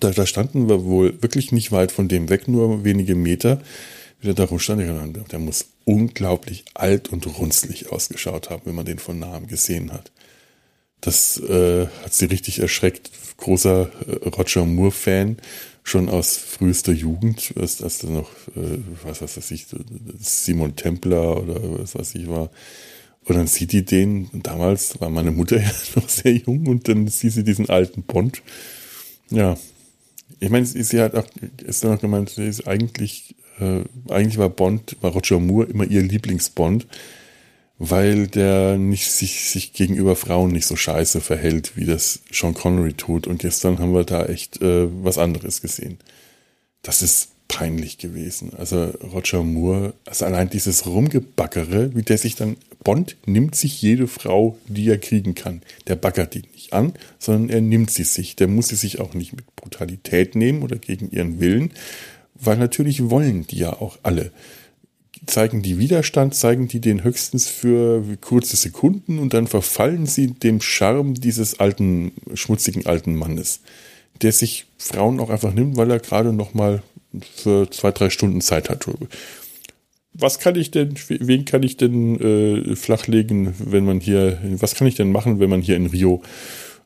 Da, 0.00 0.10
da 0.10 0.26
standen 0.26 0.68
wir 0.68 0.84
wohl 0.84 1.22
wirklich 1.22 1.52
nicht 1.52 1.72
weit 1.72 1.92
von 1.92 2.08
dem 2.08 2.28
weg, 2.28 2.48
nur 2.48 2.84
wenige 2.84 3.14
Meter. 3.14 3.62
Wie 4.20 4.26
der 4.26 4.34
da 4.34 4.44
rumstand, 4.44 4.82
der 5.32 5.38
muss 5.38 5.66
unglaublich 5.84 6.64
alt 6.74 7.08
und 7.08 7.26
runzlig 7.38 7.90
ausgeschaut 7.92 8.50
haben, 8.50 8.62
wenn 8.64 8.74
man 8.74 8.84
den 8.84 8.98
von 8.98 9.18
nahem 9.18 9.46
gesehen 9.46 9.92
hat. 9.92 10.10
Das 11.00 11.38
äh, 11.38 11.86
hat 12.02 12.12
sie 12.12 12.26
richtig 12.26 12.58
erschreckt. 12.58 13.10
Großer 13.36 13.90
äh, 14.06 14.28
Roger 14.28 14.66
Moore-Fan, 14.66 15.36
schon 15.88 16.08
aus 16.08 16.36
frühester 16.36 16.92
Jugend, 16.92 17.54
als, 17.58 17.82
als 17.82 18.04
er 18.04 18.10
noch, 18.10 18.30
äh, 18.56 18.78
was 19.04 19.22
weiß 19.22 19.50
ich, 19.50 19.66
Simon 20.18 20.76
Templer 20.76 21.42
oder 21.42 21.80
was 21.80 21.94
weiß 21.94 22.14
ich 22.14 22.28
war, 22.28 22.50
und 23.28 23.36
dann 23.36 23.46
sieht 23.46 23.72
die 23.72 23.84
den, 23.84 24.30
damals 24.32 25.00
war 25.00 25.10
meine 25.10 25.30
Mutter 25.30 25.56
ja 25.60 25.70
noch 25.94 26.08
sehr 26.08 26.34
jung 26.34 26.66
und 26.66 26.88
dann 26.88 27.08
sieht 27.08 27.32
sie 27.32 27.44
diesen 27.44 27.68
alten 27.68 28.02
Bond. 28.02 28.42
Ja. 29.30 29.56
Ich 30.40 30.50
meine, 30.50 30.64
sie 30.64 31.00
hat 31.00 31.14
auch, 31.14 31.26
ist 31.64 31.84
dann 31.84 31.96
auch 31.96 32.00
gemeint, 32.00 32.30
sie 32.30 32.46
ist 32.46 32.66
eigentlich, 32.66 33.34
äh, 33.60 33.82
eigentlich 34.08 34.38
war 34.38 34.48
Bond, 34.48 34.96
war 35.00 35.12
Roger 35.12 35.40
Moore 35.40 35.66
immer 35.66 35.84
ihr 35.84 36.02
Lieblingsbond, 36.02 36.86
weil 37.78 38.26
der 38.26 38.76
nicht 38.76 39.10
sich, 39.10 39.48
sich 39.48 39.72
gegenüber 39.72 40.16
Frauen 40.16 40.50
nicht 40.50 40.66
so 40.66 40.76
scheiße 40.76 41.20
verhält, 41.20 41.76
wie 41.76 41.84
das 41.84 42.20
Sean 42.32 42.54
Connery 42.54 42.94
tut. 42.94 43.26
Und 43.26 43.38
gestern 43.40 43.78
haben 43.78 43.94
wir 43.94 44.04
da 44.04 44.26
echt 44.26 44.60
äh, 44.60 44.88
was 45.04 45.18
anderes 45.18 45.60
gesehen. 45.60 45.98
Das 46.82 47.02
ist 47.02 47.30
peinlich 47.46 47.98
gewesen. 47.98 48.52
Also 48.56 48.92
Roger 49.12 49.42
Moore, 49.42 49.94
also 50.04 50.24
allein 50.24 50.50
dieses 50.50 50.86
Rumgebackere, 50.86 51.94
wie 51.94 52.02
der 52.02 52.18
sich 52.18 52.34
dann, 52.34 52.56
Bond 52.84 53.16
nimmt 53.26 53.54
sich 53.54 53.80
jede 53.80 54.06
Frau, 54.06 54.58
die 54.66 54.88
er 54.88 54.98
kriegen 54.98 55.34
kann. 55.34 55.62
Der 55.86 55.96
baggert 55.96 56.34
die 56.34 56.42
nicht 56.52 56.72
an, 56.72 56.92
sondern 57.18 57.48
er 57.48 57.60
nimmt 57.60 57.90
sie 57.90 58.04
sich. 58.04 58.36
Der 58.36 58.48
muss 58.48 58.68
sie 58.68 58.76
sich 58.76 59.00
auch 59.00 59.14
nicht 59.14 59.32
mit 59.34 59.44
Brutalität 59.56 60.34
nehmen 60.36 60.62
oder 60.62 60.76
gegen 60.76 61.10
ihren 61.10 61.40
Willen, 61.40 61.72
weil 62.34 62.56
natürlich 62.56 63.10
wollen 63.10 63.46
die 63.46 63.58
ja 63.58 63.72
auch 63.72 63.98
alle. 64.02 64.30
Zeigen 65.26 65.62
die 65.62 65.78
Widerstand, 65.78 66.34
zeigen 66.34 66.68
die 66.68 66.80
den 66.80 67.04
höchstens 67.04 67.48
für 67.48 68.02
kurze 68.20 68.56
Sekunden 68.56 69.18
und 69.18 69.34
dann 69.34 69.46
verfallen 69.46 70.06
sie 70.06 70.28
dem 70.28 70.60
Charme 70.60 71.14
dieses 71.14 71.60
alten, 71.60 72.12
schmutzigen 72.34 72.86
alten 72.86 73.14
Mannes 73.14 73.60
der 74.22 74.32
sich 74.32 74.66
Frauen 74.78 75.20
auch 75.20 75.30
einfach 75.30 75.52
nimmt, 75.54 75.76
weil 75.76 75.90
er 75.90 75.98
gerade 75.98 76.32
noch 76.32 76.54
mal 76.54 76.82
für 77.34 77.70
zwei, 77.70 77.90
drei 77.90 78.10
Stunden 78.10 78.40
Zeit 78.40 78.68
hat. 78.68 78.86
Was 80.12 80.38
kann 80.38 80.56
ich 80.56 80.70
denn, 80.70 80.94
wen 81.08 81.44
kann 81.44 81.62
ich 81.62 81.76
denn 81.76 82.20
äh, 82.20 82.76
flachlegen, 82.76 83.54
wenn 83.58 83.84
man 83.84 84.00
hier, 84.00 84.38
was 84.58 84.74
kann 84.74 84.86
ich 84.86 84.94
denn 84.94 85.12
machen, 85.12 85.40
wenn 85.40 85.50
man 85.50 85.62
hier 85.62 85.76
in 85.76 85.86
Rio 85.86 86.22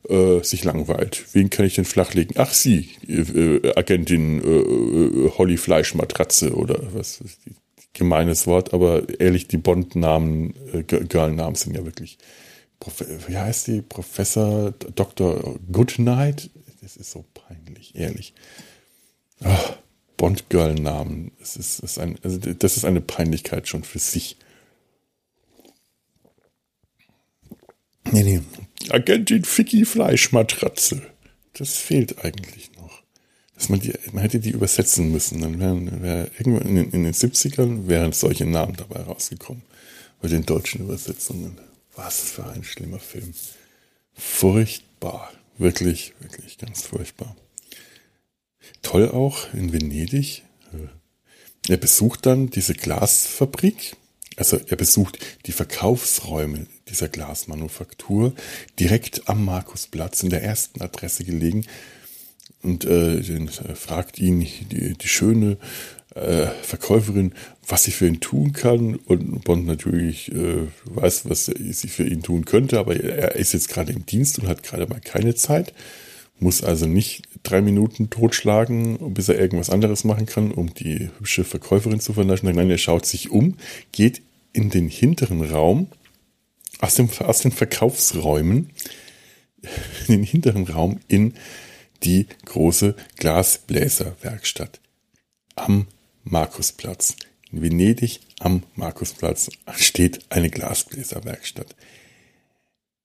äh, 0.09 0.43
sich 0.43 0.65
langweilt? 0.65 1.25
Wen 1.33 1.51
kann 1.51 1.67
ich 1.67 1.75
denn 1.75 1.85
flachlegen? 1.85 2.37
Ach, 2.39 2.53
Sie, 2.53 2.91
äh, 3.09 3.73
Agentin 3.75 4.43
äh, 4.43 4.49
äh 4.49 5.31
Holly 5.39 5.57
Fleischmatratze 5.57 6.55
oder 6.55 6.79
was 6.93 7.21
ist 7.21 7.39
die, 7.47 7.55
gemeines 7.93 8.47
Wort, 8.47 8.73
aber 8.73 9.21
ehrlich, 9.21 9.49
die 9.49 9.59
Bond-Namen, 9.59 10.55
äh, 10.73 10.83
Girl-Namen 10.83 11.55
sind 11.55 11.77
ja 11.77 11.85
wirklich, 11.85 12.19
Prof 12.81 13.05
wie 13.29 13.37
heißt 13.37 13.69
die? 13.69 13.83
Professor 13.83 14.73
Dr. 14.73 15.59
Goodnight? 15.71 16.51
Das 16.81 16.97
ist 16.97 17.13
so 17.13 17.25
peinlich, 17.35 17.95
ehrlich. 17.95 18.35
Oh. 19.45 19.75
Bond-Girl-Namen. 20.17 21.33
Das 21.39 21.57
ist, 21.57 21.81
ist 21.81 21.99
also 21.99 22.39
das 22.39 22.77
ist 22.77 22.85
eine 22.85 23.01
Peinlichkeit 23.01 23.69
schon 23.69 23.83
für 23.85 23.99
sich. 23.99 24.37
Nee, 28.11 28.23
nee. 28.23 28.41
Agentin 28.91 29.45
Ficky 29.45 29.85
Fleischmatratze. 29.85 31.03
Das 31.55 31.77
fehlt 31.77 32.25
eigentlich. 32.25 32.72
Dass 33.63 33.69
man, 33.69 33.79
die, 33.79 33.93
man 34.11 34.23
hätte 34.23 34.41
die 34.41 34.51
übersetzen 34.51 35.13
müssen. 35.13 35.41
Dann 35.41 35.61
wären 35.61 36.03
wär 36.03 36.29
irgendwann 36.37 36.67
in 36.67 36.75
den, 36.75 36.91
in 36.91 37.05
den 37.05 37.15
70ern 37.15 37.87
wären 37.87 38.11
solche 38.11 38.45
Namen 38.45 38.75
dabei 38.75 39.03
rausgekommen. 39.03 39.63
Bei 40.21 40.27
den 40.27 40.45
deutschen 40.45 40.81
Übersetzungen. 40.81 41.61
Was 41.95 42.19
für 42.19 42.45
ein 42.45 42.65
schlimmer 42.65 42.99
Film. 42.99 43.33
Furchtbar. 44.15 45.31
Wirklich, 45.59 46.13
wirklich 46.19 46.59
ganz 46.59 46.83
furchtbar. 46.83 47.37
Toll 48.83 49.09
auch 49.09 49.55
in 49.55 49.73
Venedig. 49.73 50.43
Er 51.69 51.77
besucht 51.77 52.27
dann 52.27 52.51
diese 52.51 52.75
Glasfabrik. 52.75 53.95
Also 54.35 54.59
er 54.67 54.77
besucht 54.77 55.21
die 55.47 55.53
Verkaufsräume 55.53 56.67
dieser 56.89 57.09
Glasmanufaktur 57.09 58.35
direkt 58.81 59.29
am 59.29 59.45
Markusplatz 59.45 60.25
in 60.25 60.31
der 60.31 60.43
ersten 60.43 60.83
Adresse 60.83 61.23
gelegen 61.23 61.65
und 62.63 62.85
äh, 62.85 63.21
den, 63.21 63.49
fragt 63.49 64.19
ihn 64.19 64.47
die, 64.71 64.95
die 64.95 65.09
schöne 65.09 65.59
äh, 66.15 66.47
Verkäuferin, 66.63 67.35
was 67.67 67.85
sie 67.85 67.91
für 67.91 68.07
ihn 68.07 68.21
tun 68.21 68.53
kann. 68.53 68.97
Und 68.97 69.45
Bond 69.45 69.67
natürlich 69.67 70.31
äh, 70.33 70.69
weiß, 70.85 71.29
was 71.29 71.47
sie 71.47 71.89
für 71.89 72.07
ihn 72.07 72.23
tun 72.23 72.45
könnte, 72.45 72.79
aber 72.79 72.97
er 72.97 73.37
ist 73.37 73.53
jetzt 73.53 73.69
gerade 73.69 73.93
im 73.93 74.07
Dienst 74.07 74.39
und 74.39 74.49
hat 74.49 74.63
gerade 74.63 74.87
mal 74.87 75.01
keine 75.01 75.35
Zeit 75.35 75.73
muss 76.43 76.63
also 76.63 76.87
nicht 76.87 77.23
drei 77.43 77.63
Minuten 77.63 78.11
totschlagen, 78.11 79.15
bis 79.15 79.29
er 79.29 79.39
irgendwas 79.39 79.71
anderes 79.71 80.05
machen 80.05 80.27
kann, 80.27 80.51
um 80.51 80.75
die 80.75 81.11
hübsche 81.19 81.45
Verkäuferin 81.45 82.01
zu 82.01 82.13
vernaschen. 82.13 82.55
Nein, 82.55 82.71
er 82.71 82.79
schaut 82.79 83.07
sich 83.07 83.31
um, 83.31 83.57
geht 83.93 84.23
in 84.53 84.69
den 84.69 84.89
hinteren 84.89 85.43
Raum, 85.43 85.87
aus, 86.81 86.97
dem, 86.97 87.09
aus 87.21 87.41
den 87.41 87.53
Verkaufsräumen, 87.53 88.71
in 90.09 90.15
den 90.15 90.25
hinteren 90.25 90.65
Raum 90.65 91.01
in 91.09 91.35
die 92.05 92.27
große 92.45 92.95
Glasbläserwerkstatt 93.17 94.81
am 95.55 95.87
Markusplatz. 96.25 97.17
In 97.51 97.63
Venedig 97.63 98.21
am 98.41 98.63
Markusplatz 98.75 99.51
steht 99.77 100.21
eine 100.31 100.51
Glasbläserwerkstatt. 100.51 101.75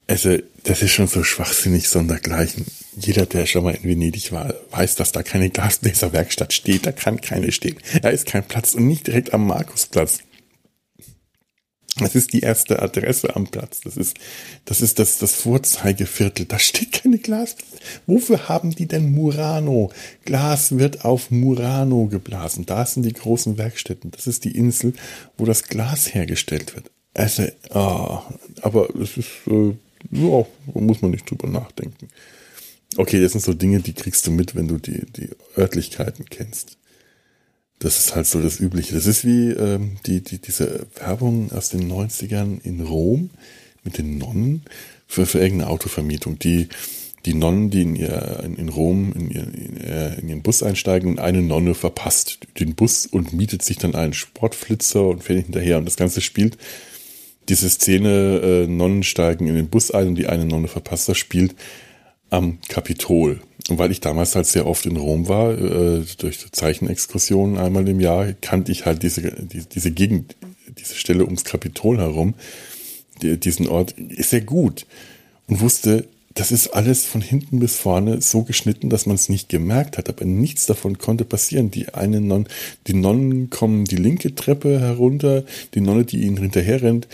Also, 0.10 0.38
das 0.64 0.82
ist 0.82 0.92
schon 0.92 1.08
so 1.08 1.24
schwachsinnig 1.24 1.90
sondergleichen. 1.90 2.66
Jeder, 2.96 3.26
der 3.26 3.46
schon 3.46 3.66
mal 3.66 3.76
in 3.76 3.84
Venedig 3.84 4.32
war, 4.32 4.54
weiß, 4.72 4.96
dass 4.96 5.12
da 5.12 5.22
keine 5.22 5.50
Glasbläserwerkstatt 5.50 6.54
steht. 6.54 6.86
Da 6.86 6.94
kann 6.94 7.20
keine 7.20 7.52
stehen. 7.52 7.78
Da 8.02 8.10
ist 8.10 8.26
kein 8.26 8.48
Platz 8.48 8.74
und 8.74 8.88
nicht 8.88 9.08
direkt 9.08 9.34
am 9.34 9.46
Markusplatz. 9.48 10.20
Das 12.00 12.16
ist 12.16 12.34
die 12.34 12.42
erste 12.42 12.82
Adresse 12.82 13.36
am 13.36 13.48
Platz. 13.48 13.82
Das 13.82 13.98
ist, 13.98 14.18
das 14.66 14.82
ist 14.82 15.00
das, 15.00 15.18
das 15.18 15.34
Vorzeigeviertel. 15.34 16.46
Da 16.46 16.60
steht 16.60 16.92
keine 16.92 17.18
Glas. 17.18 17.56
Wofür 18.06 18.50
haben 18.50 18.72
die 18.72 18.86
denn 18.86 19.12
Murano? 19.12 19.92
Glas 20.26 20.78
wird 20.78 21.06
auf 21.06 21.32
Murano 21.32 22.08
geblasen. 22.08 22.66
Da 22.66 22.86
sind 22.86 23.04
die 23.04 23.14
großen 23.14 23.58
Werkstätten. 23.58 24.12
Das 24.12 24.28
ist 24.28 24.46
die 24.46 24.56
Insel, 24.56 24.94
wo 25.38 25.46
das 25.46 25.64
Glas 25.64 26.14
hergestellt 26.14 26.76
wird. 26.76 26.92
Also, 27.14 27.48
oh, 27.72 28.20
aber 28.62 28.96
es 28.96 29.18
ist, 29.18 29.30
äh, 29.48 29.74
ja, 30.12 30.46
muss 30.74 31.02
man 31.02 31.12
nicht 31.12 31.30
drüber 31.30 31.48
nachdenken. 31.48 32.10
Okay, 32.96 33.22
das 33.22 33.32
sind 33.32 33.44
so 33.44 33.54
Dinge, 33.54 33.80
die 33.80 33.94
kriegst 33.94 34.26
du 34.28 34.32
mit, 34.32 34.56
wenn 34.56 34.68
du 34.68 34.78
die, 34.78 35.06
die 35.12 35.30
Örtlichkeiten 35.58 36.26
kennst. 36.26 36.78
Das 37.80 38.00
ist 38.00 38.16
halt 38.16 38.26
so 38.26 38.42
das 38.42 38.60
Übliche. 38.60 38.96
Das 38.96 39.06
ist 39.06 39.24
wie 39.26 39.52
ähm, 39.52 39.98
die, 40.06 40.22
die, 40.22 40.40
diese 40.40 40.88
Werbung 40.96 41.52
aus 41.52 41.70
den 41.70 41.92
90ern 41.92 42.60
in 42.64 42.82
Rom 42.82 43.30
mit 43.84 43.98
den 43.98 44.18
Nonnen 44.18 44.64
für, 45.08 45.26
für 45.26 45.40
irgendeine 45.40 45.70
Autovermietung. 45.70 46.40
Die, 46.40 46.70
die 47.26 47.34
Nonnen, 47.34 47.70
die 47.70 47.84
in, 47.84 47.96
ihr, 47.96 48.42
in, 48.44 48.56
in 48.56 48.70
Rom 48.70 49.14
in, 49.14 49.30
ihr, 49.30 49.44
in, 49.44 49.78
äh, 49.78 50.16
in 50.16 50.30
ihren 50.30 50.42
Bus 50.42 50.64
einsteigen 50.64 51.12
und 51.12 51.20
eine 51.20 51.42
Nonne 51.42 51.76
verpasst 51.76 52.40
den 52.60 52.74
Bus 52.74 53.06
und 53.06 53.34
mietet 53.34 53.64
sich 53.64 53.78
dann 53.78 53.96
einen 53.96 54.14
Sportflitzer 54.14 55.08
und 55.08 55.24
fährt 55.24 55.46
hinterher. 55.46 55.78
Und 55.78 55.86
das 55.86 55.98
Ganze 55.98 56.22
spielt 56.22 56.58
diese 57.50 57.70
Szene, 57.70 58.40
äh, 58.44 58.68
Nonnen 58.68 59.04
steigen 59.04 59.48
in 59.48 59.56
den 59.56 59.70
Bus 59.70 59.92
ein 59.92 60.10
und 60.10 60.16
die 60.16 60.28
eine 60.28 60.46
Nonne 60.46 60.68
verpasst, 60.68 61.08
das 61.10 61.18
spielt 61.18 61.56
am 62.30 62.60
Kapitol. 62.68 63.40
Und 63.70 63.78
weil 63.78 63.92
ich 63.92 64.00
damals 64.00 64.36
halt 64.36 64.46
sehr 64.46 64.66
oft 64.66 64.86
in 64.86 64.98
Rom 64.98 65.28
war, 65.28 65.52
äh, 65.52 66.04
durch 66.18 66.52
Zeichenexkursionen 66.52 67.58
einmal 67.58 67.88
im 67.88 68.00
Jahr, 68.00 68.34
kannte 68.42 68.72
ich 68.72 68.86
halt 68.86 69.04
diese, 69.04 69.22
die, 69.22 69.64
diese 69.66 69.92
Gegend, 69.92 70.36
diese 70.78 70.96
Stelle 70.96 71.26
ums 71.26 71.44
Kapitol 71.44 71.98
herum, 71.98 72.36
die, 73.22 73.38
diesen 73.38 73.68
Ort 73.68 73.96
sehr 74.18 74.42
gut 74.42 74.86
und 75.48 75.60
wusste, 75.60 76.08
das 76.38 76.52
ist 76.52 76.68
alles 76.68 77.04
von 77.04 77.22
hinten 77.22 77.60
bis 77.60 77.78
vorne 77.78 78.22
so 78.22 78.44
geschnitten, 78.44 78.90
dass 78.90 79.08
man 79.08 79.16
es 79.16 79.28
nicht 79.28 79.50
gemerkt 79.50 79.98
hat, 79.98 80.08
aber 80.08 80.24
nichts 80.24 80.68
davon 80.68 81.00
konnte 81.00 81.26
passieren. 81.26 81.72
Die 81.72 81.96
eine 81.96 82.22
Non, 82.22 82.46
die 82.86 82.94
Nonnen 82.94 83.50
kommen 83.50 83.86
die 83.86 83.96
linke 83.96 84.36
Treppe 84.36 84.80
herunter, 84.80 85.44
die 85.74 85.82
Nonne, 85.82 86.06
die 86.06 86.22
ihnen 86.22 86.38
hinterher 86.38 86.84
rennt, 86.84 87.08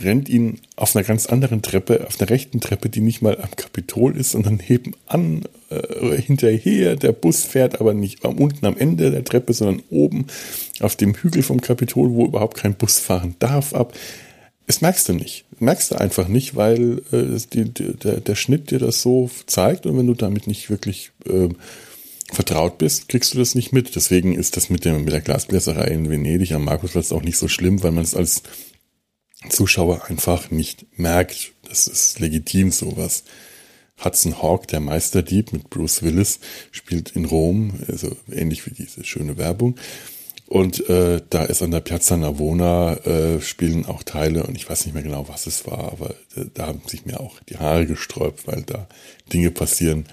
rennt 0.00 0.28
ihn 0.28 0.60
auf 0.76 0.94
einer 0.94 1.04
ganz 1.04 1.26
anderen 1.26 1.62
Treppe, 1.62 2.06
auf 2.06 2.20
einer 2.20 2.30
rechten 2.30 2.60
Treppe, 2.60 2.88
die 2.88 3.00
nicht 3.00 3.22
mal 3.22 3.38
am 3.40 3.50
Kapitol 3.56 4.16
ist, 4.16 4.32
sondern 4.32 4.60
nebenan 4.68 5.42
äh, 5.70 6.20
hinterher. 6.20 6.96
Der 6.96 7.12
Bus 7.12 7.44
fährt 7.44 7.80
aber 7.80 7.94
nicht 7.94 8.24
unten 8.24 8.66
am 8.66 8.76
Ende 8.76 9.10
der 9.10 9.24
Treppe, 9.24 9.52
sondern 9.52 9.82
oben 9.90 10.26
auf 10.80 10.96
dem 10.96 11.14
Hügel 11.14 11.42
vom 11.42 11.60
Kapitol, 11.60 12.12
wo 12.12 12.24
überhaupt 12.24 12.56
kein 12.56 12.74
Bus 12.74 12.98
fahren 12.98 13.36
darf, 13.38 13.74
ab. 13.74 13.92
Das 14.66 14.80
merkst 14.80 15.08
du 15.08 15.12
nicht. 15.12 15.44
Das 15.50 15.60
merkst 15.60 15.90
du 15.90 15.96
einfach 15.96 16.28
nicht, 16.28 16.56
weil 16.56 17.02
äh, 17.12 17.38
die, 17.52 17.64
die, 17.64 17.96
der, 17.96 18.20
der 18.20 18.34
Schnitt 18.34 18.70
dir 18.70 18.78
das 18.78 19.02
so 19.02 19.30
zeigt 19.46 19.86
und 19.86 19.98
wenn 19.98 20.06
du 20.06 20.14
damit 20.14 20.46
nicht 20.46 20.70
wirklich 20.70 21.10
äh, 21.26 21.48
vertraut 22.32 22.78
bist, 22.78 23.08
kriegst 23.08 23.34
du 23.34 23.38
das 23.38 23.54
nicht 23.54 23.72
mit. 23.72 23.94
Deswegen 23.94 24.34
ist 24.34 24.56
das 24.56 24.70
mit, 24.70 24.84
dem, 24.84 25.04
mit 25.04 25.12
der 25.12 25.20
Glasbläserei 25.20 25.88
in 25.88 26.08
Venedig 26.08 26.52
am 26.52 26.64
Markusplatz 26.64 27.12
auch 27.12 27.22
nicht 27.22 27.36
so 27.36 27.48
schlimm, 27.48 27.82
weil 27.82 27.92
man 27.92 28.04
es 28.04 28.14
als 28.14 28.42
Zuschauer 29.48 30.04
einfach 30.08 30.50
nicht 30.50 30.86
merkt. 30.98 31.52
Das 31.68 31.86
ist 31.86 32.20
legitim 32.20 32.70
sowas. 32.70 33.24
Hudson 34.04 34.42
Hawk, 34.42 34.68
der 34.68 34.80
Meisterdieb 34.80 35.52
mit 35.52 35.70
Bruce 35.70 36.02
Willis, 36.02 36.40
spielt 36.70 37.10
in 37.10 37.24
Rom, 37.24 37.74
also 37.88 38.16
ähnlich 38.30 38.66
wie 38.66 38.74
diese 38.74 39.04
schöne 39.04 39.36
Werbung. 39.36 39.76
Und 40.46 40.86
äh, 40.90 41.22
da 41.30 41.44
ist 41.44 41.62
an 41.62 41.70
der 41.70 41.80
Piazza 41.80 42.16
Navona 42.16 42.94
äh, 43.06 43.40
spielen 43.40 43.86
auch 43.86 44.02
Teile 44.02 44.44
und 44.44 44.54
ich 44.54 44.68
weiß 44.68 44.84
nicht 44.84 44.92
mehr 44.92 45.02
genau, 45.02 45.26
was 45.28 45.46
es 45.46 45.66
war, 45.66 45.92
aber 45.92 46.10
äh, 46.36 46.44
da 46.52 46.66
haben 46.66 46.82
sich 46.86 47.06
mir 47.06 47.20
auch 47.20 47.40
die 47.48 47.56
Haare 47.56 47.86
gesträubt, 47.86 48.46
weil 48.46 48.62
da 48.62 48.86
Dinge 49.32 49.50
passieren, 49.50 50.04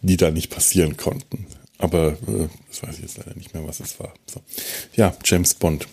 die 0.00 0.16
da 0.16 0.32
nicht 0.32 0.50
passieren 0.50 0.96
konnten. 0.96 1.46
Aber 1.78 2.08
äh, 2.26 2.48
das 2.68 2.82
weiß 2.82 2.96
ich 2.96 3.02
jetzt 3.02 3.18
leider 3.18 3.36
nicht 3.36 3.54
mehr, 3.54 3.66
was 3.68 3.78
es 3.78 4.00
war. 4.00 4.12
So. 4.26 4.40
Ja, 4.96 5.14
James 5.24 5.54
Bond. 5.54 5.86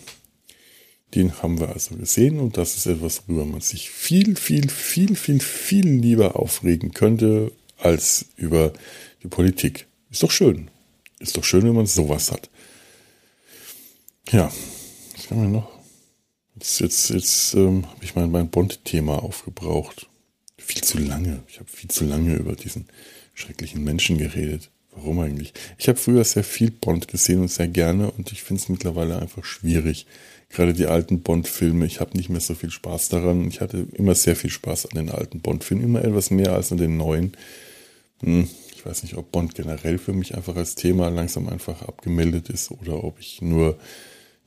Den 1.14 1.42
haben 1.42 1.60
wir 1.60 1.68
also 1.68 1.94
gesehen 1.96 2.40
und 2.40 2.56
das 2.56 2.76
ist 2.76 2.86
etwas, 2.86 3.22
worüber 3.26 3.44
man 3.44 3.60
sich 3.60 3.90
viel, 3.90 4.36
viel, 4.36 4.68
viel, 4.68 5.16
viel, 5.16 5.40
viel 5.40 5.88
lieber 5.88 6.36
aufregen 6.36 6.92
könnte 6.92 7.52
als 7.78 8.26
über 8.36 8.72
die 9.22 9.28
Politik. 9.28 9.86
Ist 10.10 10.22
doch 10.22 10.30
schön. 10.30 10.70
Ist 11.18 11.36
doch 11.36 11.44
schön, 11.44 11.62
wenn 11.62 11.74
man 11.74 11.86
sowas 11.86 12.32
hat. 12.32 12.50
Ja, 14.30 14.50
was 15.14 15.30
haben 15.30 15.42
wir 15.42 15.48
noch? 15.48 15.70
Jetzt, 16.56 16.80
jetzt, 16.80 17.10
jetzt 17.10 17.54
ähm, 17.54 17.86
habe 17.86 18.04
ich 18.04 18.14
mein, 18.14 18.30
mein 18.30 18.48
Bond-Thema 18.48 19.22
aufgebraucht. 19.22 20.08
Viel 20.58 20.82
zu 20.82 20.98
lange. 20.98 21.42
Ich 21.48 21.60
habe 21.60 21.70
viel 21.70 21.90
zu 21.90 22.04
lange 22.04 22.34
über 22.34 22.56
diesen 22.56 22.86
schrecklichen 23.34 23.84
Menschen 23.84 24.18
geredet. 24.18 24.70
Warum 24.92 25.20
eigentlich? 25.20 25.52
Ich 25.78 25.88
habe 25.88 25.98
früher 25.98 26.24
sehr 26.24 26.44
viel 26.44 26.70
Bond 26.70 27.08
gesehen 27.08 27.40
und 27.40 27.50
sehr 27.50 27.68
gerne 27.68 28.10
und 28.10 28.32
ich 28.32 28.42
finde 28.42 28.62
es 28.62 28.68
mittlerweile 28.68 29.20
einfach 29.20 29.44
schwierig 29.44 30.06
gerade 30.48 30.72
die 30.72 30.86
alten 30.86 31.20
Bond-Filme, 31.20 31.86
ich 31.86 32.00
habe 32.00 32.16
nicht 32.16 32.28
mehr 32.28 32.40
so 32.40 32.54
viel 32.54 32.70
Spaß 32.70 33.08
daran. 33.08 33.48
Ich 33.48 33.60
hatte 33.60 33.86
immer 33.94 34.14
sehr 34.14 34.36
viel 34.36 34.50
Spaß 34.50 34.86
an 34.86 34.96
den 34.96 35.10
alten 35.10 35.40
Bond-Filmen, 35.40 35.84
immer 35.84 36.04
etwas 36.04 36.30
mehr 36.30 36.52
als 36.52 36.72
an 36.72 36.78
den 36.78 36.96
neuen. 36.96 37.32
Hm, 38.22 38.48
ich 38.74 38.86
weiß 38.86 39.02
nicht, 39.02 39.16
ob 39.16 39.32
Bond 39.32 39.54
generell 39.54 39.98
für 39.98 40.12
mich 40.12 40.34
einfach 40.34 40.56
als 40.56 40.74
Thema 40.74 41.08
langsam 41.08 41.48
einfach 41.48 41.82
abgemeldet 41.82 42.48
ist 42.48 42.70
oder 42.70 43.02
ob 43.02 43.18
ich 43.18 43.42
nur 43.42 43.78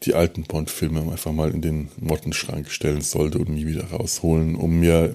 die 0.03 0.13
alten 0.13 0.43
Bond-Filme 0.43 1.01
einfach 1.01 1.33
mal 1.33 1.51
in 1.51 1.61
den 1.61 1.89
Mottenschrank 1.99 2.71
stellen 2.71 3.01
sollte 3.01 3.39
und 3.39 3.49
nie 3.49 3.67
wieder 3.67 3.85
rausholen, 3.85 4.55
um 4.55 4.79
mir, 4.79 5.13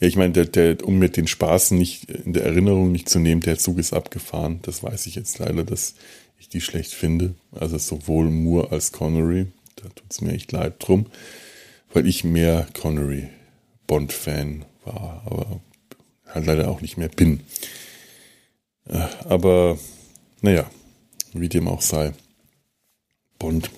ja, 0.00 0.08
ich 0.08 0.16
meine, 0.16 0.32
der, 0.32 0.46
der, 0.46 0.86
um 0.86 0.98
mir 0.98 1.10
den 1.10 1.26
Spaß 1.26 1.72
nicht 1.72 2.10
in 2.10 2.32
der 2.32 2.44
Erinnerung 2.44 2.90
nicht 2.90 3.08
zu 3.08 3.18
nehmen, 3.18 3.42
der 3.42 3.58
Zug 3.58 3.78
ist 3.78 3.92
abgefahren. 3.92 4.60
Das 4.62 4.82
weiß 4.82 5.06
ich 5.06 5.14
jetzt 5.14 5.38
leider, 5.38 5.62
dass 5.62 5.94
ich 6.40 6.48
die 6.48 6.60
schlecht 6.60 6.92
finde. 6.92 7.34
Also 7.52 7.78
sowohl 7.78 8.30
Moore 8.30 8.72
als 8.72 8.92
Connery. 8.92 9.46
Da 9.76 9.88
tut 9.90 10.10
es 10.10 10.20
mir 10.20 10.32
echt 10.32 10.52
leid 10.52 10.74
drum, 10.78 11.06
weil 11.92 12.06
ich 12.06 12.24
mehr 12.24 12.66
Connery 12.74 13.28
Bond-Fan 13.86 14.64
war, 14.84 15.22
aber 15.26 15.60
halt 16.26 16.46
leider 16.46 16.68
auch 16.68 16.80
nicht 16.80 16.96
mehr 16.96 17.08
bin. 17.08 17.40
Äh, 18.86 19.06
aber 19.24 19.78
naja, 20.42 20.70
wie 21.32 21.48
dem 21.48 21.68
auch 21.68 21.82
sei. 21.82 22.12
Bond. 23.38 23.70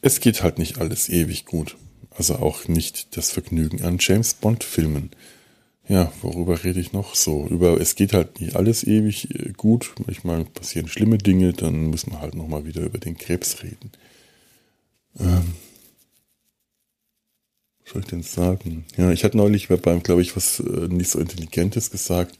Es 0.00 0.20
geht 0.20 0.42
halt 0.42 0.58
nicht 0.58 0.78
alles 0.78 1.08
ewig 1.08 1.44
gut. 1.44 1.76
Also 2.10 2.36
auch 2.36 2.68
nicht 2.68 3.16
das 3.16 3.30
Vergnügen 3.30 3.82
an 3.82 3.98
James 4.00 4.34
Bond-Filmen. 4.34 5.10
Ja, 5.86 6.10
worüber 6.22 6.64
rede 6.64 6.80
ich 6.80 6.92
noch? 6.92 7.14
So, 7.14 7.46
über, 7.46 7.78
es 7.78 7.94
geht 7.94 8.14
halt 8.14 8.40
nicht 8.40 8.56
alles 8.56 8.84
ewig 8.84 9.28
äh, 9.34 9.52
gut. 9.52 9.94
Manchmal 10.06 10.44
passieren 10.44 10.88
schlimme 10.88 11.18
Dinge, 11.18 11.52
dann 11.52 11.86
muss 11.86 12.06
man 12.06 12.20
halt 12.20 12.34
nochmal 12.34 12.64
wieder 12.64 12.82
über 12.82 12.98
den 12.98 13.18
Krebs 13.18 13.62
reden. 13.62 13.92
Ähm, 15.20 15.54
was 17.84 17.92
soll 17.92 18.02
ich 18.02 18.08
denn 18.08 18.22
sagen? 18.22 18.86
Ja, 18.96 19.10
ich 19.10 19.24
hatte 19.24 19.36
neulich 19.36 19.68
beim, 19.68 20.02
glaube 20.02 20.22
ich, 20.22 20.36
was 20.36 20.60
äh, 20.60 20.88
nicht 20.88 21.10
so 21.10 21.18
Intelligentes 21.18 21.90
gesagt, 21.90 22.38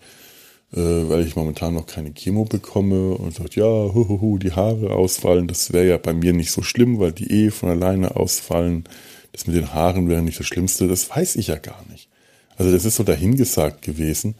äh, 0.73 0.79
weil 0.81 1.27
ich 1.27 1.37
momentan 1.37 1.75
noch 1.75 1.87
keine 1.87 2.13
Chemo 2.15 2.47
bekomme 2.47 3.11
und 3.13 3.35
sagt, 3.35 3.57
ja, 3.57 3.65
huhuhu, 3.67 4.39
die 4.39 4.53
Haare 4.53 4.91
ausfallen, 4.91 5.49
das 5.49 5.73
wäre 5.75 5.87
ja 5.87 5.99
bei 5.99 6.15
mir 6.15 6.33
nicht 6.33 6.51
so 6.51 6.63
schlimm, 6.63 6.99
weil 6.99 7.13
die 7.13 7.31
eh 7.31 7.51
von 7.51 7.69
alleine 7.69 8.17
ausfallen. 8.17 8.85
Das 9.33 9.47
mit 9.47 9.57
den 9.57 9.75
Haaren 9.75 10.09
wäre 10.09 10.23
nicht 10.23 10.41
das 10.41 10.47
Schlimmste, 10.47 10.89
das 10.89 11.11
weiß 11.11 11.37
ich 11.37 11.49
ja 11.49 11.57
gar 11.57 11.85
nicht. 11.91 12.09
Also 12.57 12.73
das 12.73 12.85
ist 12.85 12.97
so 12.97 13.03
dahingesagt 13.03 13.83
gewesen, 13.83 14.35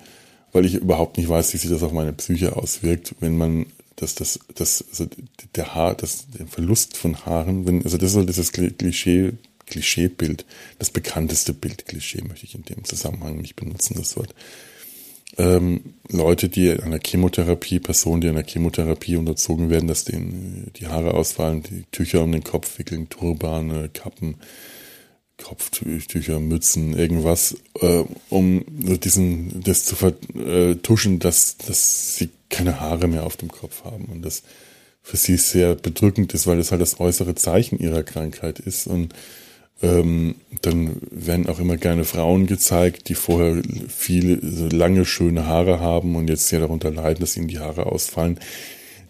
weil 0.53 0.65
ich 0.65 0.75
überhaupt 0.75 1.17
nicht 1.17 1.29
weiß, 1.29 1.53
wie 1.53 1.59
sich 1.59 1.71
das 1.71 1.83
auf 1.83 1.93
meine 1.93 2.13
Psyche 2.13 2.57
auswirkt, 2.57 3.15
wenn 3.21 3.37
man 3.37 3.67
das, 3.97 4.15
das, 4.15 4.41
das, 4.55 4.85
also 4.91 5.07
der 5.55 5.75
Haar, 5.75 5.95
das, 5.95 6.27
der 6.37 6.47
Verlust 6.47 6.97
von 6.97 7.25
Haaren, 7.25 7.67
wenn, 7.67 7.85
also 7.85 7.97
das 7.97 8.09
ist 8.09 8.15
so 8.15 8.25
dieses 8.25 8.53
Klischee, 8.53 9.33
Klischeebild, 9.67 10.45
das 10.79 10.91
bekannteste 10.91 11.55
Bild, 11.55 11.87
Klischee 11.87 12.23
möchte 12.23 12.47
ich 12.47 12.55
in 12.55 12.65
dem 12.65 12.85
Zusammenhang 12.85 13.39
nicht 13.39 13.57
benutzen, 13.57 13.95
das 13.97 14.17
Wort. 14.17 14.35
Ähm, 15.37 15.95
Leute, 16.09 16.49
die 16.49 16.71
an 16.71 16.91
der 16.91 17.01
Chemotherapie, 17.05 17.81
Personen, 17.81 18.21
die 18.21 18.29
an 18.29 18.37
der 18.37 18.47
Chemotherapie 18.47 19.17
unterzogen 19.17 19.71
werden, 19.71 19.89
dass 19.89 20.05
denen 20.05 20.71
die 20.77 20.87
Haare 20.87 21.15
ausfallen, 21.15 21.63
die 21.63 21.85
Tücher 21.91 22.23
um 22.23 22.33
den 22.33 22.45
Kopf 22.45 22.79
wickeln, 22.79 23.09
Turbane, 23.09 23.89
Kappen, 23.89 24.37
Kopftücher, 25.43 26.41
Mützen, 26.41 26.97
irgendwas, 26.97 27.57
äh, 27.81 28.05
um 28.31 28.65
diesen, 28.69 29.63
das 29.63 29.85
zu 29.85 29.97
vertuschen, 29.97 31.19
dass, 31.19 31.57
dass 31.59 32.17
sie 32.17 32.31
keine 32.51 32.81
Haare 32.81 33.09
mehr 33.09 33.25
auf 33.25 33.37
dem 33.37 33.51
Kopf 33.51 33.85
haben 33.85 34.05
und 34.07 34.23
das 34.23 34.43
für 35.03 35.17
sie 35.17 35.37
sehr 35.37 35.75
bedrückend 35.75 36.33
ist, 36.35 36.47
weil 36.47 36.57
das 36.57 36.71
halt 36.71 36.81
das 36.81 37.01
äußere 37.01 37.35
Zeichen 37.35 37.79
ihrer 37.79 38.03
Krankheit 38.03 38.59
ist 38.59 38.87
und 38.87 39.15
Ähm, 39.83 40.37
dann 40.63 40.97
werden 41.11 41.49
auch 41.49 41.59
immer 41.59 41.77
gerne 41.77 42.05
Frauen 42.05 42.47
gezeigt, 42.47 43.09
die 43.09 43.17
vorher 43.17 43.61
viele 43.89 44.37
lange 44.71 45.05
schöne 45.05 45.47
Haare 45.47 45.81
haben 45.81 46.15
und 46.15 46.29
jetzt 46.29 46.47
sehr 46.47 46.61
darunter 46.61 46.93
leiden, 46.93 47.21
dass 47.21 47.37
ihnen 47.37 47.49
die 47.49 47.59
Haare 47.59 47.87
ausfallen. 47.87 48.39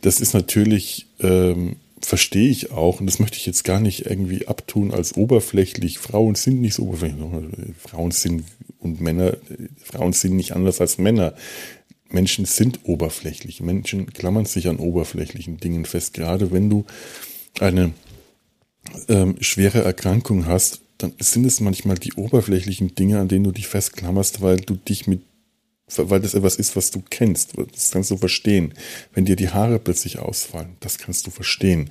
Das 0.00 0.20
ist 0.20 0.32
natürlich, 0.32 1.06
ähm, 1.20 1.76
verstehe 2.06 2.48
ich 2.50 2.72
auch, 2.72 3.00
und 3.00 3.06
das 3.06 3.18
möchte 3.18 3.36
ich 3.36 3.46
jetzt 3.46 3.64
gar 3.64 3.80
nicht 3.80 4.06
irgendwie 4.06 4.48
abtun 4.48 4.92
als 4.92 5.16
oberflächlich. 5.16 5.98
Frauen 5.98 6.34
sind 6.34 6.60
nicht 6.60 6.74
so 6.74 6.84
oberflächlich. 6.84 7.74
Frauen 7.78 8.10
sind 8.10 8.44
und 8.78 9.00
Männer, 9.00 9.36
Frauen 9.82 10.12
sind 10.12 10.36
nicht 10.36 10.52
anders 10.52 10.80
als 10.80 10.98
Männer. 10.98 11.34
Menschen 12.10 12.44
sind 12.44 12.80
oberflächlich. 12.84 13.60
Menschen 13.60 14.12
klammern 14.12 14.44
sich 14.44 14.68
an 14.68 14.78
oberflächlichen 14.78 15.58
Dingen 15.58 15.84
fest. 15.84 16.14
Gerade 16.14 16.52
wenn 16.52 16.70
du 16.70 16.84
eine 17.60 17.92
ähm, 19.08 19.36
schwere 19.40 19.82
Erkrankung 19.82 20.46
hast, 20.46 20.80
dann 20.98 21.12
sind 21.18 21.44
es 21.44 21.60
manchmal 21.60 21.96
die 21.96 22.12
oberflächlichen 22.14 22.94
Dinge, 22.94 23.20
an 23.20 23.28
denen 23.28 23.44
du 23.44 23.52
dich 23.52 23.66
festklammerst, 23.66 24.42
weil 24.42 24.56
du 24.56 24.76
dich 24.76 25.06
mit, 25.06 25.22
weil 25.96 26.20
das 26.20 26.34
etwas 26.34 26.56
ist, 26.56 26.76
was 26.76 26.90
du 26.90 27.02
kennst. 27.08 27.52
Das 27.72 27.90
kannst 27.90 28.10
du 28.10 28.16
verstehen. 28.16 28.74
Wenn 29.12 29.24
dir 29.24 29.36
die 29.36 29.50
Haare 29.50 29.78
plötzlich 29.78 30.18
ausfallen, 30.18 30.76
das 30.80 30.98
kannst 30.98 31.26
du 31.26 31.30
verstehen. 31.30 31.90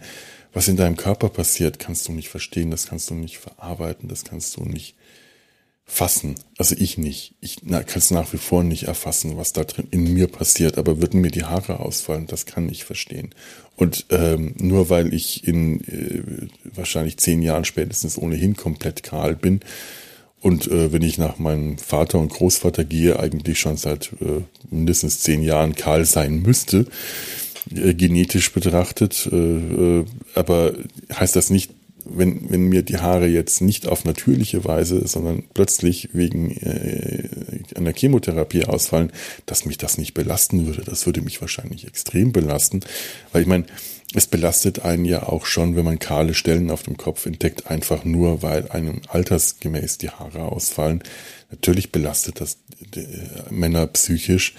Was 0.51 0.67
in 0.67 0.77
deinem 0.77 0.97
Körper 0.97 1.29
passiert, 1.29 1.79
kannst 1.79 2.07
du 2.07 2.11
nicht 2.11 2.29
verstehen, 2.29 2.69
das 2.69 2.87
kannst 2.87 3.09
du 3.09 3.15
nicht 3.15 3.39
verarbeiten, 3.39 4.07
das 4.07 4.23
kannst 4.23 4.55
du 4.57 4.63
nicht 4.65 4.95
fassen. 5.85 6.35
Also 6.57 6.75
ich 6.77 6.97
nicht. 6.97 7.35
Ich 7.41 7.57
kann 7.61 7.85
es 7.95 8.11
nach 8.11 8.31
wie 8.33 8.37
vor 8.37 8.63
nicht 8.63 8.83
erfassen, 8.83 9.37
was 9.37 9.53
da 9.53 9.63
drin 9.63 9.87
in 9.91 10.13
mir 10.13 10.27
passiert. 10.27 10.77
Aber 10.77 11.01
würden 11.01 11.21
mir 11.21 11.31
die 11.31 11.43
Haare 11.43 11.79
ausfallen, 11.79 12.27
das 12.27 12.45
kann 12.45 12.69
ich 12.69 12.85
verstehen. 12.85 13.33
Und 13.75 14.05
ähm, 14.09 14.53
nur 14.57 14.89
weil 14.89 15.13
ich 15.13 15.47
in 15.47 15.81
äh, 15.81 16.47
wahrscheinlich 16.63 17.17
zehn 17.17 17.41
Jahren 17.41 17.65
spätestens 17.65 18.17
ohnehin 18.17 18.55
komplett 18.55 19.03
kahl 19.03 19.35
bin 19.35 19.61
und 20.43 20.67
äh, 20.67 20.91
wenn 20.91 21.01
ich 21.01 21.17
nach 21.17 21.39
meinem 21.39 21.77
Vater 21.77 22.19
und 22.19 22.27
Großvater 22.27 22.83
gehe, 22.83 23.17
eigentlich 23.17 23.59
schon 23.59 23.77
seit 23.77 24.11
äh, 24.19 24.41
mindestens 24.69 25.21
zehn 25.21 25.41
Jahren 25.41 25.73
kahl 25.73 26.03
sein 26.03 26.41
müsste, 26.41 26.85
äh, 27.73 27.93
genetisch 27.93 28.51
betrachtet. 28.51 29.29
Äh, 29.31 29.37
äh, 29.37 30.05
aber 30.35 30.73
heißt 31.17 31.37
das 31.37 31.49
nicht, 31.49 31.71
wenn, 32.05 32.49
wenn 32.49 32.63
mir 32.63 32.83
die 32.83 32.97
Haare 32.97 33.27
jetzt 33.27 33.61
nicht 33.61 33.87
auf 33.87 34.05
natürliche 34.05 34.65
Weise, 34.65 35.07
sondern 35.07 35.43
plötzlich 35.53 36.09
wegen 36.13 36.51
äh, 36.57 37.29
einer 37.75 37.93
Chemotherapie 37.93 38.65
ausfallen, 38.65 39.11
dass 39.45 39.65
mich 39.65 39.77
das 39.77 39.97
nicht 39.97 40.13
belasten 40.13 40.65
würde. 40.65 40.83
Das 40.83 41.05
würde 41.05 41.21
mich 41.21 41.41
wahrscheinlich 41.41 41.87
extrem 41.87 42.31
belasten, 42.31 42.81
weil 43.31 43.41
ich 43.41 43.47
meine, 43.47 43.65
es 44.15 44.27
belastet 44.27 44.85
einen 44.85 45.05
ja 45.05 45.23
auch 45.23 45.45
schon, 45.45 45.75
wenn 45.75 45.85
man 45.85 45.97
kahle 45.97 46.35
Stellen 46.35 46.69
auf 46.69 46.83
dem 46.83 46.97
Kopf 46.97 47.25
entdeckt, 47.25 47.71
einfach 47.71 48.05
nur, 48.05 48.43
weil 48.43 48.69
einem 48.69 49.01
altersgemäß 49.07 49.97
die 49.97 50.09
Haare 50.09 50.43
ausfallen. 50.43 51.01
Natürlich 51.49 51.91
belastet 51.91 52.39
das 52.39 52.57
äh, 52.95 53.01
Männer 53.49 53.87
psychisch 53.87 54.53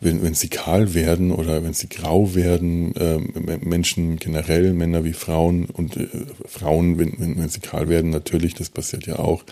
wenn, 0.00 0.22
wenn 0.22 0.34
sie 0.34 0.48
kahl 0.48 0.94
werden 0.94 1.32
oder 1.32 1.64
wenn 1.64 1.72
sie 1.72 1.88
grau 1.88 2.34
werden, 2.34 2.94
äh, 2.96 3.18
Menschen 3.58 4.16
generell, 4.16 4.74
Männer 4.74 5.04
wie 5.04 5.14
Frauen 5.14 5.66
und 5.66 5.96
äh, 5.96 6.08
Frauen, 6.44 6.98
wenn, 6.98 7.18
wenn, 7.18 7.38
wenn 7.38 7.48
sie 7.48 7.60
kahl 7.60 7.88
werden, 7.88 8.10
natürlich, 8.10 8.54
das 8.54 8.68
passiert 8.68 9.06
ja 9.06 9.18
auch, 9.18 9.44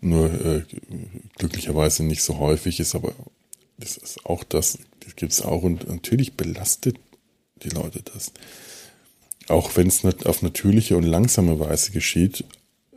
nur 0.00 0.32
äh, 0.32 0.62
glücklicherweise 1.36 2.04
nicht 2.04 2.22
so 2.22 2.38
häufig 2.38 2.80
ist, 2.80 2.94
aber 2.94 3.12
das 3.78 3.96
ist 3.96 4.24
auch 4.26 4.44
das, 4.44 4.78
das 5.00 5.16
gibt 5.16 5.32
es 5.32 5.42
auch 5.42 5.62
und 5.62 5.88
natürlich 5.88 6.34
belastet 6.34 6.96
die 7.62 7.70
Leute 7.70 8.02
das. 8.12 8.32
Auch 9.48 9.76
wenn 9.76 9.88
es 9.88 10.04
auf 10.04 10.42
natürliche 10.42 10.96
und 10.96 11.02
langsame 11.02 11.58
Weise 11.60 11.92
geschieht, 11.92 12.44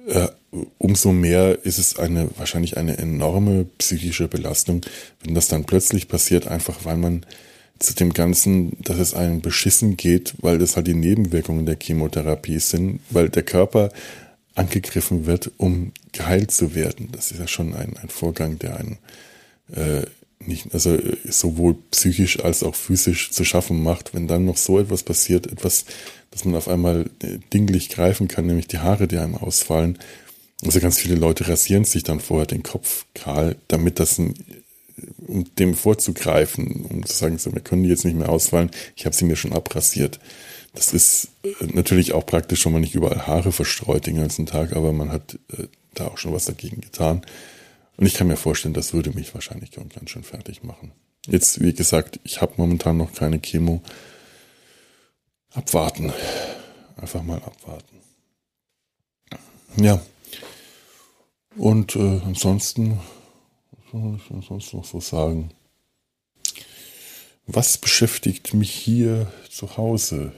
äh, 0.07 0.27
umso 0.77 1.11
mehr 1.11 1.65
ist 1.65 1.79
es 1.79 1.97
eine 1.97 2.29
wahrscheinlich 2.37 2.77
eine 2.77 2.97
enorme 2.97 3.65
psychische 3.77 4.27
Belastung, 4.27 4.81
wenn 5.23 5.35
das 5.35 5.47
dann 5.47 5.65
plötzlich 5.65 6.07
passiert, 6.07 6.47
einfach 6.47 6.85
weil 6.85 6.97
man 6.97 7.25
zu 7.79 7.93
dem 7.93 8.13
Ganzen, 8.13 8.77
dass 8.81 8.99
es 8.99 9.13
einem 9.13 9.41
beschissen 9.41 9.97
geht, 9.97 10.33
weil 10.39 10.57
das 10.57 10.75
halt 10.75 10.87
die 10.87 10.93
Nebenwirkungen 10.93 11.65
der 11.65 11.77
Chemotherapie 11.81 12.59
sind, 12.59 13.01
weil 13.09 13.29
der 13.29 13.43
Körper 13.43 13.89
angegriffen 14.55 15.25
wird, 15.25 15.51
um 15.57 15.91
geheilt 16.13 16.51
zu 16.51 16.73
werden. 16.73 17.09
Das 17.11 17.31
ist 17.31 17.39
ja 17.39 17.47
schon 17.47 17.73
ein, 17.73 17.97
ein 17.97 18.07
Vorgang, 18.07 18.57
der 18.59 18.77
einen 18.77 18.97
äh, 19.75 20.05
nicht, 20.47 20.73
also 20.73 20.97
sowohl 21.27 21.75
psychisch 21.91 22.39
als 22.43 22.63
auch 22.63 22.75
physisch 22.75 23.31
zu 23.31 23.43
schaffen 23.43 23.83
macht, 23.83 24.13
wenn 24.13 24.27
dann 24.27 24.45
noch 24.45 24.57
so 24.57 24.79
etwas 24.79 25.03
passiert, 25.03 25.47
etwas, 25.47 25.85
dass 26.31 26.45
man 26.45 26.55
auf 26.55 26.67
einmal 26.67 27.09
äh, 27.21 27.39
dinglich 27.53 27.89
greifen 27.89 28.27
kann, 28.27 28.45
nämlich 28.45 28.67
die 28.67 28.79
Haare, 28.79 29.07
die 29.07 29.17
einem 29.17 29.35
ausfallen. 29.35 29.99
Also 30.63 30.79
ganz 30.79 30.97
viele 30.97 31.15
Leute 31.15 31.47
rasieren 31.47 31.85
sich 31.85 32.03
dann 32.03 32.19
vorher 32.19 32.47
den 32.47 32.63
Kopf 32.63 33.05
kahl, 33.13 33.55
damit 33.67 33.99
das 33.99 34.17
ein, 34.17 34.33
um 35.27 35.43
dem 35.55 35.73
vorzugreifen, 35.73 36.85
um 36.89 37.05
zu 37.05 37.15
sagen, 37.15 37.37
so, 37.37 37.53
wir 37.53 37.61
können 37.61 37.83
die 37.83 37.89
jetzt 37.89 38.05
nicht 38.05 38.17
mehr 38.17 38.29
ausfallen, 38.29 38.71
ich 38.95 39.05
habe 39.05 39.15
sie 39.15 39.25
mir 39.25 39.35
schon 39.35 39.53
abrasiert. 39.53 40.19
Das 40.73 40.93
ist 40.93 41.29
äh, 41.43 41.65
natürlich 41.73 42.13
auch 42.13 42.25
praktisch, 42.25 42.65
wenn 42.65 42.73
man 42.73 42.81
nicht 42.81 42.95
überall 42.95 43.27
Haare 43.27 43.51
verstreut 43.51 44.05
den 44.05 44.17
ganzen 44.17 44.45
Tag, 44.45 44.75
aber 44.75 44.91
man 44.93 45.11
hat 45.11 45.37
äh, 45.57 45.67
da 45.93 46.07
auch 46.07 46.17
schon 46.17 46.33
was 46.33 46.45
dagegen 46.45 46.81
getan. 46.81 47.25
Und 47.97 48.05
ich 48.05 48.13
kann 48.13 48.27
mir 48.27 48.37
vorstellen, 48.37 48.73
das 48.73 48.93
würde 48.93 49.11
mich 49.11 49.33
wahrscheinlich 49.33 49.71
ganz 49.71 50.09
schön 50.09 50.23
fertig 50.23 50.63
machen. 50.63 50.91
Jetzt, 51.27 51.61
wie 51.61 51.73
gesagt, 51.73 52.19
ich 52.23 52.41
habe 52.41 52.53
momentan 52.57 52.97
noch 52.97 53.13
keine 53.13 53.39
Chemo 53.39 53.81
abwarten. 55.53 56.13
Einfach 56.97 57.23
mal 57.23 57.37
abwarten. 57.37 58.01
Ja. 59.77 60.01
Und 61.57 61.95
äh, 61.95 62.21
ansonsten, 62.25 62.99
was 63.71 63.91
soll 63.91 64.39
ich 64.41 64.47
sonst 64.47 64.73
noch 64.73 64.85
so 64.85 64.99
sagen? 64.99 65.51
Was 67.47 67.77
beschäftigt 67.77 68.53
mich 68.53 68.71
hier 68.71 69.31
zu 69.49 69.77
Hause? 69.77 70.33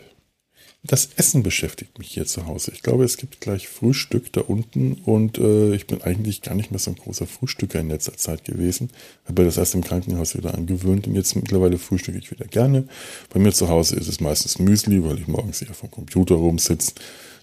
Das 0.88 1.09
Essen 1.17 1.43
beschäftigt 1.43 1.99
mich 1.99 2.07
hier 2.07 2.25
zu 2.25 2.45
Hause. 2.45 2.71
Ich 2.73 2.81
glaube, 2.81 3.03
es 3.03 3.17
gibt 3.17 3.41
gleich 3.41 3.67
Frühstück 3.67 4.31
da 4.31 4.39
unten 4.41 4.93
und 4.93 5.38
äh, 5.38 5.75
ich 5.75 5.85
bin 5.85 6.01
eigentlich 6.01 6.41
gar 6.41 6.55
nicht 6.55 6.71
mehr 6.71 6.79
so 6.79 6.91
ein 6.91 6.95
großer 6.95 7.27
Frühstücker 7.27 7.81
in 7.81 7.89
letzter 7.89 8.15
Zeit 8.15 8.45
gewesen. 8.45 8.89
Habe 9.25 9.43
das 9.43 9.57
erst 9.57 9.75
im 9.75 9.83
Krankenhaus 9.83 10.38
wieder 10.38 10.53
angewöhnt 10.53 11.05
und 11.05 11.15
jetzt 11.15 11.35
mittlerweile 11.35 11.77
frühstücke 11.77 12.17
ich 12.17 12.31
wieder 12.31 12.45
gerne. 12.45 12.88
Bei 13.33 13.39
mir 13.39 13.51
zu 13.51 13.67
Hause 13.67 13.97
ist 13.97 14.07
es 14.07 14.21
meistens 14.21 14.59
Müsli, 14.59 15.03
weil 15.03 15.19
ich 15.19 15.27
morgens 15.27 15.59
hier 15.59 15.67
vom 15.73 15.91
Computer 15.91 16.35
rumsitze. 16.35 16.93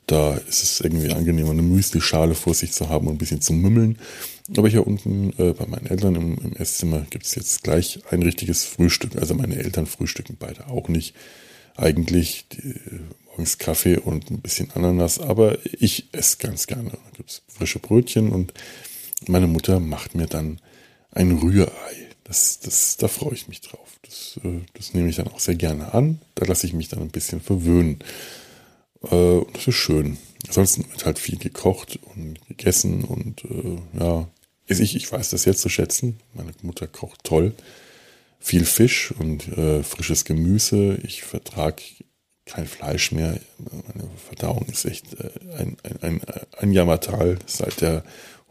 Da 0.07 0.36
ist 0.36 0.62
es 0.62 0.80
irgendwie 0.80 1.12
angenehmer, 1.12 1.51
eine 1.51 1.62
Müsli-Schale 1.62 2.34
vor 2.34 2.55
sich 2.55 2.72
zu 2.72 2.88
haben 2.88 3.09
und 3.09 3.14
ein 3.14 3.18
bisschen 3.18 3.42
zu 3.42 3.53
mümmeln. 3.53 3.99
Aber 4.57 4.68
hier 4.68 4.86
unten 4.86 5.34
äh, 5.38 5.53
bei 5.53 5.66
meinen 5.66 5.86
Eltern 5.86 6.14
im, 6.14 6.38
im 6.38 6.57
Esszimmer 6.57 7.07
gibt 7.11 7.26
es 7.26 7.34
jetzt 7.34 7.62
gleich 7.62 8.01
ein 8.11 8.22
richtiges 8.22 8.64
Frühstück. 8.64 9.16
Also 9.16 9.34
meine 9.34 9.57
Eltern 9.57 9.86
frühstücken 9.86 10.36
beide 10.38 10.68
auch 10.68 10.88
nicht. 10.88 11.14
Eigentlich, 11.76 12.47
die, 12.53 12.74
morgens 13.35 13.59
Kaffee 13.59 13.97
und 13.97 14.30
ein 14.30 14.41
bisschen 14.41 14.70
Ananas, 14.70 15.18
aber 15.18 15.59
ich 15.64 16.09
esse 16.12 16.37
ganz 16.39 16.68
gerne. 16.68 16.91
Da 16.91 17.11
gibt 17.16 17.30
es 17.30 17.43
frische 17.49 17.80
Brötchen 17.80 18.30
und 18.30 18.55
meine 19.26 19.49
Mutter 19.49 19.80
macht 19.80 20.14
mir 20.14 20.26
dann 20.26 20.61
ein 21.11 21.32
Rührei. 21.32 21.68
Das, 22.22 22.61
das, 22.61 22.97
da 22.97 23.09
freue 23.09 23.35
ich 23.35 23.49
mich 23.49 23.61
drauf. 23.61 23.99
Das, 24.03 24.39
äh, 24.45 24.61
das 24.74 24.95
nehme 24.95 25.09
ich 25.09 25.16
dann 25.16 25.26
auch 25.26 25.41
sehr 25.41 25.57
gerne 25.57 25.93
an. 25.95 26.20
Da 26.37 26.47
lasse 26.47 26.68
ich 26.68 26.74
mich 26.74 26.89
dann 26.89 27.01
ein 27.01 27.11
bisschen 27.11 27.41
verwöhnen. 27.41 27.99
Äh, 29.03 29.41
das 29.53 29.66
ist 29.66 29.74
schön. 29.74 30.16
Ansonsten 30.47 30.89
wird 30.93 31.05
halt 31.05 31.18
viel 31.18 31.39
gekocht 31.39 31.99
und 32.14 32.39
gegessen 32.47 33.03
und 33.03 33.45
äh, 33.47 33.78
ja, 33.99 34.28
ich, 34.68 34.95
ich 34.95 35.11
weiß 35.11 35.30
das 35.30 35.45
jetzt 35.45 35.61
zu 35.61 35.68
schätzen. 35.68 36.20
Meine 36.35 36.53
Mutter 36.62 36.87
kocht 36.87 37.24
toll. 37.24 37.53
Viel 38.39 38.64
Fisch 38.64 39.12
und 39.18 39.49
äh, 39.59 39.82
frisches 39.82 40.24
Gemüse. 40.24 41.01
Ich 41.03 41.24
vertrage 41.24 41.82
kein 42.47 42.66
Fleisch 42.66 43.12
mehr. 43.12 43.40
Meine 43.59 44.09
Verdauung 44.28 44.66
ist 44.66 44.84
echt 44.84 45.14
äh, 45.14 45.30
ein, 45.59 45.76
ein, 45.82 46.03
ein, 46.03 46.20
ein 46.59 46.72
Jammertal 46.72 47.38
seit 47.47 47.80
der 47.80 48.05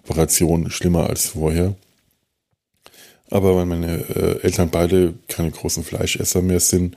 Operation 0.03 0.69
schlimmer 0.69 1.09
als 1.09 1.27
vorher. 1.27 1.75
Aber 3.29 3.55
weil 3.55 3.65
meine 3.65 3.97
äh, 4.09 4.43
Eltern 4.43 4.69
beide 4.69 5.13
keine 5.27 5.51
großen 5.51 5.83
Fleischesser 5.83 6.41
mehr 6.41 6.59
sind, 6.59 6.95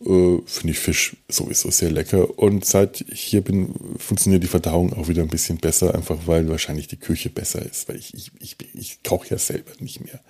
äh, 0.00 0.38
finde 0.44 0.72
ich 0.72 0.78
Fisch 0.78 1.16
sowieso 1.28 1.70
sehr 1.70 1.90
lecker. 1.90 2.38
Und 2.38 2.64
seit 2.64 3.02
ich 3.02 3.20
hier 3.20 3.40
bin, 3.40 3.74
funktioniert 3.98 4.42
die 4.42 4.48
Verdauung 4.48 4.92
auch 4.92 5.08
wieder 5.08 5.22
ein 5.22 5.28
bisschen 5.28 5.58
besser, 5.58 5.94
einfach 5.94 6.26
weil 6.26 6.48
wahrscheinlich 6.48 6.88
die 6.88 6.98
Küche 6.98 7.30
besser 7.30 7.64
ist, 7.64 7.88
weil 7.88 7.96
ich, 7.96 8.14
ich, 8.14 8.30
ich, 8.40 8.56
ich 8.74 9.02
koche 9.02 9.30
ja 9.30 9.38
selber 9.38 9.72
nicht 9.78 10.04
mehr 10.04 10.20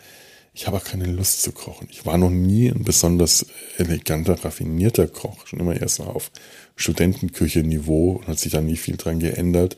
ich 0.54 0.68
habe 0.68 0.76
auch 0.76 0.84
keine 0.84 1.06
Lust 1.06 1.42
zu 1.42 1.50
kochen. 1.50 1.88
Ich 1.90 2.06
war 2.06 2.16
noch 2.16 2.30
nie 2.30 2.68
ein 2.68 2.84
besonders 2.84 3.44
eleganter, 3.76 4.44
raffinierter 4.44 5.08
Koch. 5.08 5.48
Schon 5.48 5.58
immer 5.58 5.78
erst 5.78 5.98
mal 5.98 6.06
auf 6.06 6.30
Studentenküche-Niveau 6.76 8.12
und 8.12 8.28
hat 8.28 8.38
sich 8.38 8.52
da 8.52 8.60
nie 8.60 8.76
viel 8.76 8.96
dran 8.96 9.18
geändert. 9.18 9.76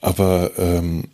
Aber 0.00 0.52
ähm, 0.58 1.08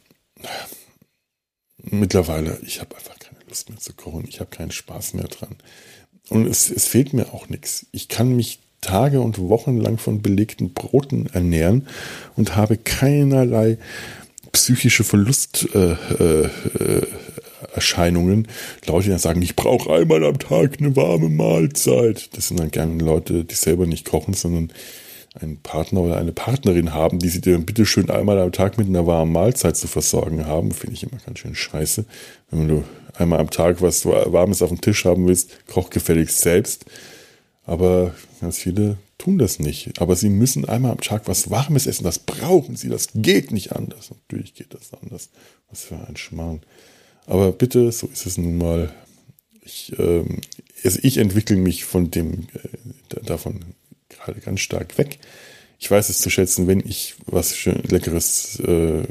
mittlerweile, 1.78 2.58
ich 2.66 2.80
habe 2.80 2.96
einfach 2.96 3.16
keine 3.20 3.38
Lust 3.48 3.70
mehr 3.70 3.78
zu 3.78 3.92
kochen. 3.92 4.26
Ich 4.28 4.40
habe 4.40 4.50
keinen 4.50 4.72
Spaß 4.72 5.14
mehr 5.14 5.28
dran. 5.28 5.56
Und 6.28 6.46
es, 6.46 6.68
es 6.68 6.88
fehlt 6.88 7.12
mir 7.12 7.32
auch 7.32 7.48
nichts. 7.48 7.86
Ich 7.92 8.08
kann 8.08 8.34
mich 8.34 8.58
Tage 8.80 9.20
und 9.20 9.38
Wochen 9.38 9.76
lang 9.76 9.98
von 9.98 10.20
belegten 10.20 10.74
Broten 10.74 11.26
ernähren 11.26 11.86
und 12.34 12.56
habe 12.56 12.76
keinerlei 12.76 13.78
psychische 14.50 15.04
Verlusterscheinungen. 15.04 15.96
Äh, 16.18 16.82
äh, 16.82 17.06
Leute, 18.86 19.04
die 19.04 19.10
dann 19.10 19.18
sagen, 19.18 19.42
ich 19.42 19.56
brauche 19.56 19.92
einmal 19.92 20.24
am 20.24 20.38
Tag 20.38 20.78
eine 20.78 20.94
warme 20.96 21.28
Mahlzeit. 21.28 22.36
Das 22.36 22.48
sind 22.48 22.60
dann 22.60 22.70
gerne 22.70 23.02
Leute, 23.02 23.44
die 23.44 23.54
selber 23.54 23.86
nicht 23.86 24.04
kochen, 24.04 24.34
sondern 24.34 24.72
einen 25.40 25.58
Partner 25.58 26.00
oder 26.00 26.16
eine 26.16 26.32
Partnerin 26.32 26.94
haben, 26.94 27.18
die 27.18 27.28
sie 27.28 27.40
dir 27.40 27.58
bitte 27.58 27.86
schön 27.86 28.08
einmal 28.10 28.38
am 28.38 28.52
Tag 28.52 28.78
mit 28.78 28.86
einer 28.86 29.06
warmen 29.06 29.32
Mahlzeit 29.32 29.76
zu 29.76 29.88
versorgen 29.88 30.46
haben, 30.46 30.70
finde 30.70 30.94
ich 30.94 31.02
immer 31.02 31.20
ganz 31.26 31.40
schön 31.40 31.56
scheiße. 31.56 32.04
Wenn 32.50 32.68
du 32.68 32.84
einmal 33.14 33.40
am 33.40 33.50
Tag 33.50 33.82
was 33.82 34.06
Warmes 34.06 34.62
auf 34.62 34.68
dem 34.68 34.80
Tisch 34.80 35.04
haben 35.04 35.26
willst, 35.26 35.66
koch 35.66 35.90
gefälligst 35.90 36.40
selbst. 36.40 36.84
Aber 37.66 38.14
ganz 38.40 38.58
viele 38.58 38.98
tun 39.18 39.38
das 39.38 39.58
nicht. 39.58 40.00
Aber 40.00 40.16
sie 40.16 40.28
müssen 40.28 40.66
einmal 40.66 40.92
am 40.92 41.00
Tag 41.00 41.26
was 41.26 41.50
Warmes 41.50 41.86
essen. 41.86 42.04
Das 42.04 42.18
brauchen 42.18 42.76
sie. 42.76 42.88
Das 42.88 43.08
geht 43.14 43.50
nicht 43.52 43.72
anders. 43.72 44.10
Natürlich 44.10 44.54
geht 44.54 44.74
das 44.74 44.92
anders. 45.02 45.30
Was 45.70 45.84
für 45.84 45.96
ein 45.96 46.16
Schmarrn. 46.16 46.60
Aber 47.26 47.52
bitte, 47.52 47.90
so 47.92 48.06
ist 48.06 48.26
es 48.26 48.38
nun 48.38 48.58
mal. 48.58 48.92
Ich, 49.62 49.92
ähm, 49.98 50.40
also 50.82 50.98
ich 51.02 51.16
entwickle 51.16 51.56
mich 51.56 51.84
von 51.84 52.10
dem, 52.10 52.46
äh, 52.54 53.20
davon 53.24 53.60
gerade 54.08 54.40
ganz 54.40 54.60
stark 54.60 54.98
weg. 54.98 55.18
Ich 55.78 55.90
weiß 55.90 56.08
es 56.08 56.20
zu 56.20 56.30
schätzen, 56.30 56.66
wenn 56.66 56.80
ich 56.80 57.14
was 57.26 57.56
schön 57.56 57.82
Leckeres 57.82 58.60
äh, 58.60 59.04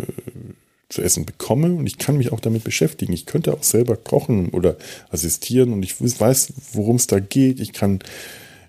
zu 0.89 1.01
essen 1.01 1.25
bekomme 1.25 1.73
und 1.73 1.87
ich 1.87 1.97
kann 1.97 2.17
mich 2.17 2.31
auch 2.31 2.39
damit 2.39 2.63
beschäftigen. 2.63 3.13
Ich 3.13 3.25
könnte 3.25 3.53
auch 3.53 3.63
selber 3.63 3.95
kochen 3.97 4.49
oder 4.49 4.77
assistieren 5.09 5.73
und 5.73 5.83
ich 5.83 5.95
weiß, 5.99 6.53
worum 6.73 6.97
es 6.97 7.07
da 7.07 7.19
geht. 7.19 7.59
Ich 7.59 7.73
kann 7.73 7.99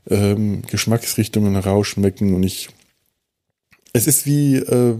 ähm, 0.09 0.63
Geschmacksrichtungen 0.63 1.57
rausschmecken 1.57 2.35
und 2.35 2.43
ich 2.43 2.69
es 3.93 4.09
ist 4.09 4.27
wie 4.27 4.57
äh, 4.57 4.97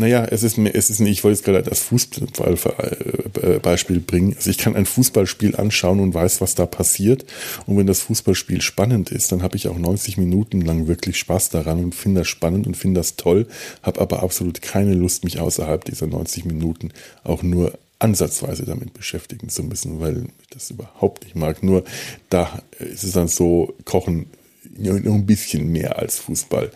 naja, 0.00 0.24
es 0.24 0.42
ist 0.42 0.58
es 0.58 0.90
ist 0.90 1.00
ich 1.00 1.22
wollte 1.22 1.34
es 1.34 1.44
gerade 1.44 1.70
als 1.70 1.80
Fußballbeispiel 1.80 4.00
bringen. 4.00 4.34
Also 4.36 4.50
ich 4.50 4.58
kann 4.58 4.74
ein 4.74 4.86
Fußballspiel 4.86 5.54
anschauen 5.56 6.00
und 6.00 6.14
weiß, 6.14 6.40
was 6.40 6.54
da 6.54 6.64
passiert. 6.66 7.26
Und 7.66 7.76
wenn 7.76 7.86
das 7.86 8.00
Fußballspiel 8.00 8.62
spannend 8.62 9.12
ist, 9.12 9.30
dann 9.30 9.42
habe 9.42 9.56
ich 9.56 9.68
auch 9.68 9.78
90 9.78 10.16
Minuten 10.16 10.62
lang 10.62 10.88
wirklich 10.88 11.18
Spaß 11.18 11.50
daran 11.50 11.84
und 11.84 11.94
finde 11.94 12.22
das 12.22 12.28
spannend 12.28 12.66
und 12.66 12.76
finde 12.76 13.00
das 13.00 13.16
toll, 13.16 13.46
habe 13.82 14.00
aber 14.00 14.22
absolut 14.22 14.62
keine 14.62 14.94
Lust, 14.94 15.24
mich 15.24 15.38
außerhalb 15.38 15.84
dieser 15.84 16.06
90 16.06 16.46
Minuten 16.46 16.92
auch 17.22 17.42
nur 17.42 17.78
ansatzweise 17.98 18.64
damit 18.64 18.94
beschäftigen 18.94 19.50
zu 19.50 19.62
müssen, 19.62 20.00
weil 20.00 20.24
ich 20.40 20.48
das 20.50 20.70
überhaupt 20.70 21.24
nicht 21.24 21.36
mag. 21.36 21.62
Nur 21.62 21.84
da 22.30 22.62
ist 22.78 23.04
es 23.04 23.12
dann 23.12 23.28
so, 23.28 23.74
Kochen 23.84 24.30
nur 24.76 25.14
ein 25.14 25.26
bisschen 25.26 25.70
mehr 25.70 25.98
als 25.98 26.18
Fußball. 26.18 26.70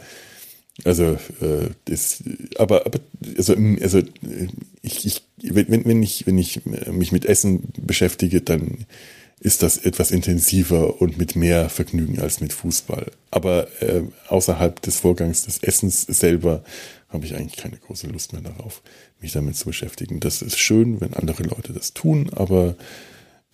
Also, 0.82 1.16
äh, 1.40 1.70
das, 1.84 2.24
aber, 2.58 2.84
aber 2.86 2.98
also, 3.36 3.54
also 3.80 4.02
ich, 4.82 5.06
ich, 5.06 5.22
wenn, 5.38 5.84
wenn 5.84 6.02
ich, 6.02 6.26
wenn 6.26 6.36
ich 6.36 6.66
mich 6.66 7.12
mit 7.12 7.26
Essen 7.26 7.68
beschäftige, 7.78 8.40
dann 8.40 8.86
ist 9.40 9.62
das 9.62 9.78
etwas 9.78 10.10
intensiver 10.10 11.00
und 11.00 11.18
mit 11.18 11.36
mehr 11.36 11.68
Vergnügen 11.68 12.18
als 12.18 12.40
mit 12.40 12.52
Fußball. 12.52 13.12
Aber 13.30 13.68
äh, 13.82 14.02
außerhalb 14.28 14.80
des 14.82 15.00
Vorgangs 15.00 15.44
des 15.44 15.58
Essens 15.58 16.02
selber 16.02 16.64
habe 17.08 17.26
ich 17.26 17.36
eigentlich 17.36 17.56
keine 17.56 17.76
große 17.76 18.08
Lust 18.08 18.32
mehr 18.32 18.42
darauf, 18.42 18.82
mich 19.20 19.32
damit 19.32 19.56
zu 19.56 19.66
beschäftigen. 19.66 20.18
Das 20.18 20.42
ist 20.42 20.58
schön, 20.58 21.00
wenn 21.00 21.14
andere 21.14 21.44
Leute 21.44 21.72
das 21.72 21.94
tun, 21.94 22.30
aber 22.34 22.74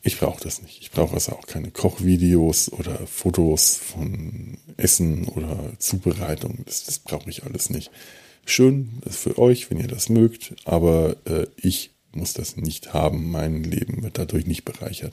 ich 0.03 0.19
brauche 0.19 0.43
das 0.43 0.63
nicht. 0.63 0.81
Ich 0.81 0.91
brauche 0.91 1.15
also 1.15 1.33
auch 1.33 1.47
keine 1.47 1.71
Kochvideos 1.71 2.73
oder 2.73 3.07
Fotos 3.07 3.77
von 3.77 4.57
Essen 4.77 5.27
oder 5.29 5.73
Zubereitung. 5.79 6.61
Das, 6.65 6.85
das 6.85 6.99
brauche 7.01 7.29
ich 7.29 7.45
alles 7.45 7.71
nicht. 7.71 7.91
Schön 8.47 9.01
für 9.09 9.39
euch, 9.39 9.71
wenn 9.71 9.79
ihr 9.79 9.89
das 9.89 10.09
mögt, 10.09 10.55
aber 10.65 11.17
äh, 11.27 11.47
ich 11.57 11.91
muss 12.13 12.33
das 12.33 12.57
nicht 12.57 12.95
haben. 12.95 13.31
Mein 13.31 13.63
Leben 13.63 14.03
wird 14.03 14.19
dadurch 14.19 14.47
nicht 14.47 14.65
bereichert. 14.65 15.13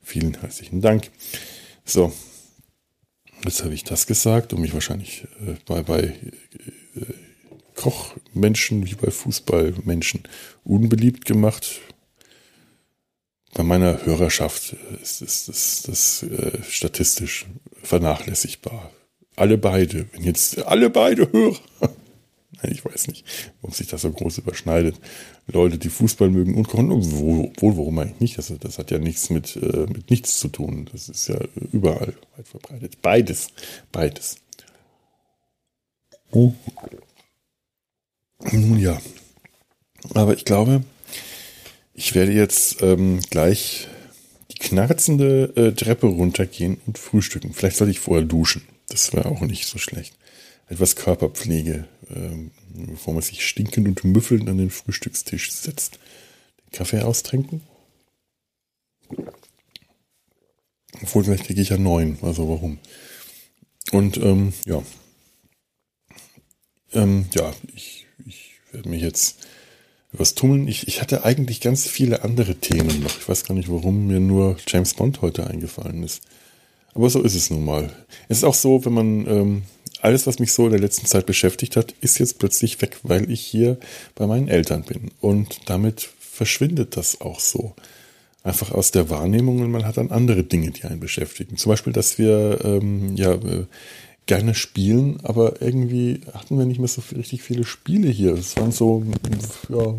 Vielen 0.00 0.40
herzlichen 0.40 0.80
Dank. 0.80 1.10
So, 1.84 2.12
jetzt 3.44 3.64
habe 3.64 3.74
ich 3.74 3.82
das 3.82 4.06
gesagt 4.06 4.52
und 4.52 4.60
mich 4.60 4.72
wahrscheinlich 4.72 5.24
äh, 5.44 5.54
bei, 5.66 5.82
bei 5.82 6.02
äh, 6.02 7.12
Kochmenschen 7.74 8.86
wie 8.86 8.94
bei 8.94 9.10
Fußballmenschen 9.10 10.22
unbeliebt 10.62 11.24
gemacht 11.24 11.80
bei 13.54 13.62
meiner 13.62 14.04
Hörerschaft 14.04 14.74
ist, 15.02 15.22
ist, 15.22 15.48
ist 15.48 15.88
das 15.88 16.22
äh, 16.22 16.62
statistisch 16.68 17.46
vernachlässigbar. 17.82 18.90
Alle 19.36 19.58
beide, 19.58 20.06
wenn 20.12 20.24
jetzt 20.24 20.58
alle 20.64 20.90
beide 20.90 21.30
Hörer, 21.30 21.58
ich 22.62 22.84
weiß 22.84 23.08
nicht, 23.08 23.24
warum 23.60 23.74
sich 23.74 23.88
das 23.88 24.02
so 24.02 24.10
groß 24.10 24.38
überschneidet. 24.38 24.96
Leute, 25.46 25.78
die 25.78 25.90
Fußball 25.90 26.30
mögen 26.30 26.54
und 26.54 26.68
kochen, 26.68 26.90
wohl, 26.90 27.52
warum 27.60 27.98
eigentlich 27.98 28.20
nicht? 28.20 28.38
Das, 28.38 28.52
das 28.58 28.78
hat 28.78 28.90
ja 28.90 28.98
nichts 28.98 29.30
mit, 29.30 29.56
äh, 29.56 29.86
mit 29.86 30.10
nichts 30.10 30.38
zu 30.38 30.48
tun. 30.48 30.88
Das 30.92 31.08
ist 31.08 31.28
ja 31.28 31.38
überall 31.72 32.14
weit 32.36 32.48
verbreitet. 32.48 33.02
Beides, 33.02 33.48
beides. 33.90 34.36
Oh. 36.30 36.54
Nun 38.50 38.78
ja, 38.78 39.00
aber 40.14 40.34
ich 40.34 40.44
glaube, 40.44 40.82
ich 42.02 42.16
werde 42.16 42.32
jetzt 42.32 42.82
ähm, 42.82 43.20
gleich 43.30 43.86
die 44.50 44.58
knarzende 44.58 45.52
äh, 45.54 45.72
Treppe 45.72 46.08
runtergehen 46.08 46.80
und 46.84 46.98
frühstücken. 46.98 47.54
Vielleicht 47.54 47.76
sollte 47.76 47.92
ich 47.92 48.00
vorher 48.00 48.24
duschen. 48.24 48.62
Das 48.88 49.12
wäre 49.12 49.26
auch 49.26 49.40
nicht 49.42 49.66
so 49.66 49.78
schlecht. 49.78 50.16
Etwas 50.66 50.96
Körperpflege, 50.96 51.86
ähm, 52.10 52.50
bevor 52.70 53.14
man 53.14 53.22
sich 53.22 53.46
stinkend 53.46 53.86
und 53.86 54.02
müffelnd 54.02 54.48
an 54.48 54.58
den 54.58 54.70
Frühstückstisch 54.70 55.52
setzt. 55.52 56.00
Den 56.64 56.72
Kaffee 56.72 57.02
austrinken. 57.02 57.60
Obwohl, 61.02 61.22
vielleicht 61.22 61.44
kriege 61.44 61.62
ich 61.62 61.68
ja 61.68 61.78
neun. 61.78 62.18
Also 62.22 62.48
warum? 62.48 62.80
Und 63.92 64.16
ähm, 64.16 64.52
ja. 64.66 64.82
Ähm, 66.94 67.26
ja, 67.32 67.52
ich, 67.76 68.08
ich 68.26 68.54
werde 68.72 68.88
mich 68.88 69.02
jetzt 69.02 69.36
was 70.12 70.34
tummeln. 70.34 70.68
Ich, 70.68 70.88
ich 70.88 71.00
hatte 71.00 71.24
eigentlich 71.24 71.60
ganz 71.60 71.86
viele 71.86 72.22
andere 72.22 72.54
Themen 72.54 73.02
noch. 73.02 73.18
Ich 73.18 73.28
weiß 73.28 73.44
gar 73.44 73.54
nicht, 73.54 73.70
warum 73.70 74.06
mir 74.06 74.20
nur 74.20 74.56
James 74.66 74.94
Bond 74.94 75.22
heute 75.22 75.46
eingefallen 75.46 76.02
ist. 76.02 76.22
Aber 76.94 77.08
so 77.08 77.22
ist 77.22 77.34
es 77.34 77.50
nun 77.50 77.64
mal. 77.64 77.90
Es 78.28 78.38
ist 78.38 78.44
auch 78.44 78.54
so, 78.54 78.84
wenn 78.84 78.92
man 78.92 79.26
ähm, 79.26 79.62
alles, 80.02 80.26
was 80.26 80.38
mich 80.38 80.52
so 80.52 80.66
in 80.66 80.72
der 80.72 80.80
letzten 80.80 81.06
Zeit 81.06 81.26
beschäftigt 81.26 81.76
hat, 81.76 81.94
ist 82.00 82.18
jetzt 82.18 82.38
plötzlich 82.38 82.82
weg, 82.82 82.98
weil 83.02 83.30
ich 83.30 83.40
hier 83.40 83.78
bei 84.14 84.26
meinen 84.26 84.48
Eltern 84.48 84.82
bin. 84.82 85.10
Und 85.20 85.70
damit 85.70 86.10
verschwindet 86.20 86.96
das 86.96 87.20
auch 87.20 87.40
so. 87.40 87.74
Einfach 88.44 88.72
aus 88.72 88.90
der 88.90 89.08
Wahrnehmung 89.08 89.60
und 89.60 89.70
man 89.70 89.86
hat 89.86 89.96
dann 89.96 90.10
andere 90.10 90.42
Dinge, 90.42 90.72
die 90.72 90.82
einen 90.82 90.98
beschäftigen. 90.98 91.56
Zum 91.56 91.70
Beispiel, 91.70 91.92
dass 91.92 92.18
wir 92.18 92.58
ähm, 92.64 93.14
ja 93.14 93.34
äh, 93.34 93.66
gerne 94.26 94.54
spielen, 94.54 95.18
aber 95.22 95.60
irgendwie 95.60 96.20
hatten 96.32 96.58
wir 96.58 96.64
nicht 96.64 96.78
mehr 96.78 96.88
so 96.88 97.02
richtig 97.16 97.42
viele 97.42 97.64
Spiele 97.64 98.08
hier. 98.08 98.34
Es 98.34 98.56
waren 98.56 98.72
so, 98.72 99.02
ja, 99.68 99.94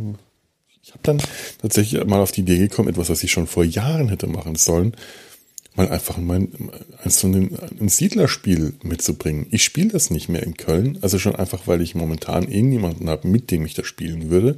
ich 0.81 0.91
habe 0.91 0.99
dann 1.03 1.21
tatsächlich 1.61 2.03
mal 2.05 2.21
auf 2.21 2.31
die 2.31 2.41
Idee 2.41 2.57
gekommen, 2.57 2.89
etwas, 2.89 3.09
was 3.09 3.23
ich 3.23 3.31
schon 3.31 3.47
vor 3.47 3.63
Jahren 3.63 4.09
hätte 4.09 4.27
machen 4.27 4.55
sollen, 4.55 4.95
mal 5.75 5.89
einfach 5.89 6.17
mein, 6.17 6.49
eins 7.03 7.21
von 7.21 7.31
den, 7.31 7.57
ein 7.79 7.89
Siedlerspiel 7.89 8.73
mitzubringen. 8.83 9.47
Ich 9.51 9.63
spiele 9.63 9.89
das 9.89 10.09
nicht 10.09 10.29
mehr 10.29 10.43
in 10.43 10.55
Köln, 10.55 10.99
also 11.01 11.19
schon 11.19 11.35
einfach, 11.35 11.67
weil 11.67 11.81
ich 11.81 11.95
momentan 11.95 12.49
eh 12.49 12.61
niemanden 12.61 13.09
habe, 13.09 13.27
mit 13.27 13.49
dem 13.51 13.65
ich 13.65 13.73
das 13.73 13.87
spielen 13.87 14.29
würde 14.29 14.55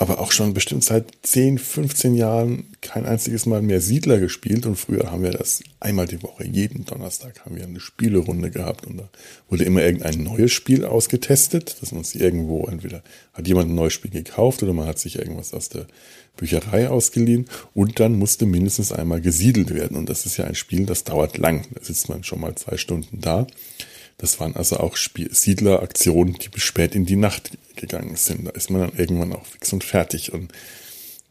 aber 0.00 0.18
auch 0.18 0.32
schon 0.32 0.54
bestimmt 0.54 0.82
seit 0.82 1.12
10, 1.24 1.58
15 1.58 2.14
Jahren 2.14 2.64
kein 2.80 3.04
einziges 3.04 3.44
Mal 3.44 3.60
mehr 3.60 3.82
Siedler 3.82 4.18
gespielt. 4.18 4.64
Und 4.64 4.76
früher 4.76 5.12
haben 5.12 5.22
wir 5.22 5.30
das 5.30 5.62
einmal 5.78 6.06
die 6.06 6.22
Woche, 6.22 6.46
jeden 6.46 6.86
Donnerstag 6.86 7.44
haben 7.44 7.56
wir 7.56 7.64
eine 7.64 7.80
Spielerunde 7.80 8.50
gehabt. 8.50 8.86
Und 8.86 8.96
da 8.96 9.10
wurde 9.50 9.64
immer 9.64 9.82
irgendein 9.82 10.22
neues 10.22 10.52
Spiel 10.52 10.86
ausgetestet, 10.86 11.82
dass 11.82 11.92
man 11.92 12.02
sich 12.02 12.18
irgendwo 12.18 12.64
entweder 12.64 13.02
hat 13.34 13.46
jemand 13.46 13.68
ein 13.68 13.74
neues 13.74 13.92
Spiel 13.92 14.10
gekauft 14.10 14.62
oder 14.62 14.72
man 14.72 14.86
hat 14.86 14.98
sich 14.98 15.18
irgendwas 15.18 15.52
aus 15.52 15.68
der 15.68 15.86
Bücherei 16.34 16.88
ausgeliehen. 16.88 17.44
Und 17.74 18.00
dann 18.00 18.18
musste 18.18 18.46
mindestens 18.46 18.92
einmal 18.92 19.20
gesiedelt 19.20 19.68
werden. 19.68 19.98
Und 19.98 20.08
das 20.08 20.24
ist 20.24 20.38
ja 20.38 20.46
ein 20.46 20.54
Spiel, 20.54 20.86
das 20.86 21.04
dauert 21.04 21.36
lang. 21.36 21.66
Da 21.74 21.84
sitzt 21.84 22.08
man 22.08 22.24
schon 22.24 22.40
mal 22.40 22.54
zwei 22.54 22.78
Stunden 22.78 23.20
da. 23.20 23.46
Das 24.20 24.38
waren 24.38 24.54
also 24.54 24.76
auch 24.76 24.98
Siedleraktionen, 24.98 26.34
die 26.34 26.50
bis 26.50 26.62
spät 26.62 26.94
in 26.94 27.06
die 27.06 27.16
Nacht 27.16 27.52
gegangen 27.76 28.16
sind. 28.16 28.46
Da 28.46 28.50
ist 28.50 28.68
man 28.68 28.82
dann 28.82 28.98
irgendwann 28.98 29.32
auch 29.32 29.46
fix 29.46 29.72
und 29.72 29.82
fertig. 29.82 30.34
Und 30.34 30.52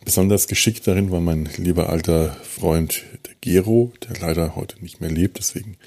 besonders 0.03 0.47
geschickt 0.47 0.87
darin 0.87 1.11
war 1.11 1.21
mein 1.21 1.47
lieber 1.57 1.89
alter 1.89 2.35
Freund 2.41 3.03
der 3.27 3.35
Gero, 3.41 3.93
der 4.07 4.19
leider 4.19 4.55
heute 4.55 4.81
nicht 4.81 5.01
mehr 5.01 5.11
lebt. 5.11 5.37
Deswegen 5.37 5.77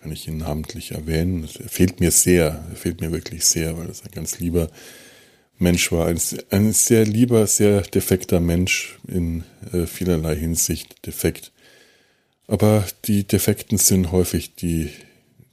kann 0.00 0.12
ich 0.12 0.28
ihn 0.28 0.36
namentlich 0.36 0.92
erwähnen. 0.92 1.48
Er 1.60 1.68
fehlt 1.68 1.98
mir 1.98 2.12
sehr, 2.12 2.64
er 2.70 2.76
fehlt 2.76 3.00
mir 3.00 3.10
wirklich 3.10 3.44
sehr, 3.44 3.76
weil 3.76 3.90
es 3.90 4.04
ein 4.04 4.12
ganz 4.12 4.38
lieber 4.38 4.70
Mensch 5.58 5.90
war. 5.90 6.06
Ein, 6.06 6.20
ein 6.50 6.72
sehr 6.72 7.04
lieber, 7.04 7.48
sehr 7.48 7.80
defekter 7.80 8.38
Mensch 8.38 9.00
in 9.08 9.42
äh, 9.72 9.86
vielerlei 9.86 10.36
Hinsicht 10.36 11.04
defekt. 11.06 11.50
Aber 12.46 12.84
die 13.06 13.24
Defekten 13.26 13.78
sind 13.78 14.12
häufig 14.12 14.54
die 14.54 14.90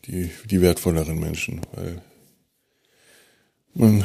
die, 0.10 0.32
die 0.46 0.62
wertvolleren 0.62 1.20
Menschen, 1.20 1.62
weil 1.74 2.02
man, 3.74 4.04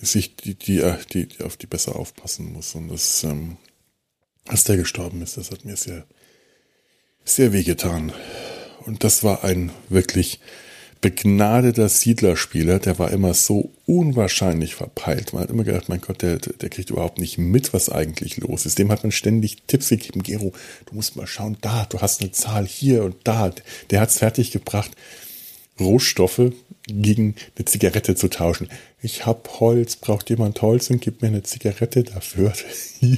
sich 0.00 0.36
die, 0.36 0.54
die, 0.54 0.82
die, 1.12 1.28
die 1.28 1.44
auf 1.44 1.56
die 1.56 1.66
besser 1.66 1.96
aufpassen 1.96 2.52
muss. 2.52 2.74
Und 2.74 2.88
das, 2.88 3.22
ähm, 3.24 3.56
als 4.46 4.64
der 4.64 4.76
gestorben 4.76 5.22
ist, 5.22 5.36
das 5.36 5.50
hat 5.50 5.64
mir 5.64 5.76
sehr, 5.76 6.06
sehr 7.24 7.52
wehgetan. 7.52 8.12
Und 8.80 9.04
das 9.04 9.22
war 9.22 9.44
ein 9.44 9.70
wirklich 9.88 10.40
begnadeter 11.02 11.88
Siedlerspieler, 11.88 12.78
der 12.78 12.98
war 12.98 13.10
immer 13.10 13.34
so 13.34 13.72
unwahrscheinlich 13.86 14.76
verpeilt. 14.76 15.32
Man 15.32 15.42
hat 15.42 15.50
immer 15.50 15.64
gedacht, 15.64 15.88
mein 15.88 16.00
Gott, 16.00 16.22
der, 16.22 16.38
der 16.38 16.70
kriegt 16.70 16.90
überhaupt 16.90 17.18
nicht 17.18 17.38
mit, 17.38 17.74
was 17.74 17.90
eigentlich 17.90 18.38
los 18.38 18.64
ist. 18.64 18.78
Dem 18.78 18.90
hat 18.90 19.02
man 19.02 19.10
ständig 19.10 19.64
Tipps 19.66 19.88
gegeben. 19.88 20.22
Gero, 20.22 20.52
du 20.86 20.94
musst 20.94 21.16
mal 21.16 21.26
schauen, 21.26 21.58
da, 21.60 21.86
du 21.90 22.00
hast 22.00 22.22
eine 22.22 22.30
Zahl 22.30 22.66
hier 22.66 23.02
und 23.02 23.16
da. 23.24 23.52
Der 23.90 24.00
hat's 24.00 24.18
fertig 24.18 24.52
gebracht, 24.52 24.92
Rohstoffe 25.80 26.52
gegen 26.86 27.36
eine 27.56 27.64
Zigarette 27.64 28.14
zu 28.14 28.28
tauschen. 28.28 28.68
Ich 29.00 29.26
hab 29.26 29.60
Holz, 29.60 29.96
braucht 29.96 30.30
jemand 30.30 30.60
Holz 30.62 30.90
und 30.90 31.00
gibt 31.00 31.22
mir 31.22 31.28
eine 31.28 31.42
Zigarette 31.42 32.02
dafür. 32.02 32.52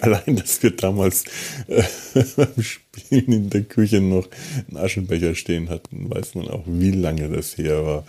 Allein, 0.00 0.36
dass 0.36 0.62
wir 0.62 0.72
damals 0.72 1.24
äh, 1.68 1.82
beim 2.36 2.62
Spielen 2.62 3.32
in 3.32 3.50
der 3.50 3.62
Küche 3.62 4.00
noch 4.00 4.28
einen 4.68 4.76
Aschenbecher 4.76 5.34
stehen 5.34 5.68
hatten, 5.68 6.10
weiß 6.10 6.34
man 6.34 6.48
auch, 6.48 6.64
wie 6.66 6.90
lange 6.90 7.28
das 7.28 7.56
her 7.56 7.84
war. 7.84 8.04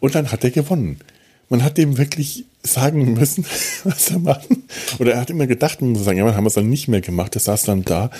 Und 0.00 0.14
dann 0.14 0.30
hat 0.30 0.44
er 0.44 0.50
gewonnen. 0.50 0.98
Man 1.48 1.64
hat 1.64 1.78
dem 1.78 1.96
wirklich 1.96 2.44
sagen 2.62 3.14
müssen, 3.14 3.44
was 3.84 4.10
er 4.10 4.18
machen. 4.18 4.64
Oder 4.98 5.14
er 5.14 5.20
hat 5.20 5.30
immer 5.30 5.46
gedacht, 5.46 5.80
man 5.80 5.92
muss 5.92 6.04
sagen, 6.04 6.18
ja, 6.18 6.24
man 6.24 6.36
haben 6.36 6.46
es 6.46 6.54
dann 6.54 6.68
nicht 6.68 6.88
mehr 6.88 7.00
gemacht. 7.00 7.36
Er 7.36 7.40
saß 7.40 7.64
dann 7.64 7.84
da. 7.84 8.10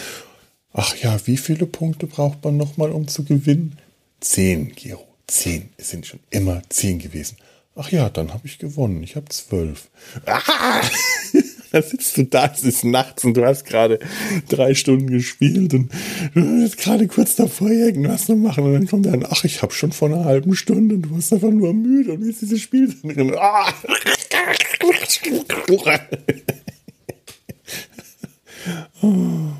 Ach 0.73 0.95
ja, 0.97 1.19
wie 1.27 1.37
viele 1.37 1.67
Punkte 1.67 2.07
braucht 2.07 2.45
man 2.45 2.57
nochmal, 2.57 2.91
um 2.93 3.09
zu 3.09 3.25
gewinnen? 3.25 3.79
Zehn, 4.21 4.73
Gero. 4.75 5.07
Zehn. 5.27 5.69
Es 5.77 5.91
sind 5.91 6.07
schon 6.07 6.21
immer 6.31 6.63
zehn 6.71 6.99
gewesen. 6.99 7.37
Ach 7.77 7.91
ja, 7.91 8.09
dann 8.11 8.33
habe 8.33 8.47
ich 8.47 8.59
gewonnen. 8.59 9.03
Ich 9.03 9.15
habe 9.15 9.29
zwölf. 9.29 9.89
Ah! 10.27 10.81
da 11.71 11.83
sitzt 11.83 12.17
du 12.17 12.25
da, 12.25 12.47
es 12.53 12.65
ist 12.65 12.83
nachts 12.85 13.25
und 13.25 13.35
du 13.37 13.45
hast 13.45 13.65
gerade 13.67 14.01
drei 14.49 14.75
Stunden 14.75 15.11
gespielt 15.11 15.75
und 15.75 15.93
du 16.35 16.63
bist 16.63 16.79
gerade 16.79 17.07
kurz 17.07 17.37
davor, 17.37 17.71
irgendwas 17.71 18.27
zu 18.27 18.35
machen. 18.37 18.65
Und 18.65 18.73
dann 18.73 18.89
kommt 18.89 19.07
dann, 19.07 19.25
ach, 19.29 19.45
ich 19.45 19.63
habe 19.63 19.73
schon 19.73 19.93
vor 19.93 20.09
einer 20.09 20.25
halben 20.25 20.57
Stunde 20.57 20.97
und 20.97 21.03
du 21.03 21.11
warst 21.13 21.33
einfach 21.33 21.51
nur 21.51 21.73
müde 21.73 22.13
und 22.13 22.27
jetzt 22.27 22.43
dieses 22.43 22.61
Spiel 22.61 22.93
drin. 23.03 23.35
Ah! 23.37 23.73
oh. 29.03 29.53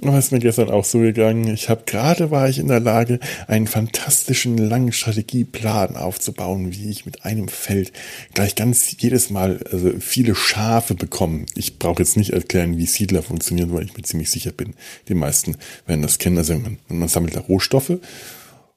Aber 0.00 0.16
ist 0.16 0.30
mir 0.30 0.38
gestern 0.38 0.70
auch 0.70 0.84
so 0.84 1.00
gegangen. 1.00 1.52
Ich 1.52 1.68
habe 1.68 1.82
gerade 1.84 2.30
war 2.30 2.48
ich 2.48 2.60
in 2.60 2.68
der 2.68 2.78
Lage, 2.78 3.18
einen 3.48 3.66
fantastischen 3.66 4.56
langen 4.56 4.92
Strategieplan 4.92 5.96
aufzubauen, 5.96 6.72
wie 6.72 6.88
ich 6.88 7.04
mit 7.04 7.24
einem 7.24 7.48
Feld 7.48 7.92
gleich 8.32 8.54
ganz 8.54 8.94
jedes 8.96 9.30
Mal 9.30 9.58
also 9.72 9.92
viele 9.98 10.36
Schafe 10.36 10.94
bekomme. 10.94 11.46
Ich 11.56 11.80
brauche 11.80 12.00
jetzt 12.00 12.16
nicht 12.16 12.32
erklären, 12.32 12.76
wie 12.76 12.86
Siedler 12.86 13.24
funktionieren, 13.24 13.72
weil 13.72 13.86
ich 13.86 13.96
mir 13.96 14.04
ziemlich 14.04 14.30
sicher 14.30 14.52
bin, 14.52 14.74
die 15.08 15.14
meisten 15.14 15.56
werden 15.86 16.02
das 16.02 16.18
kennen. 16.18 16.38
Also 16.38 16.54
man, 16.54 16.78
man 16.86 17.08
sammelt 17.08 17.34
da 17.34 17.40
Rohstoffe 17.40 17.98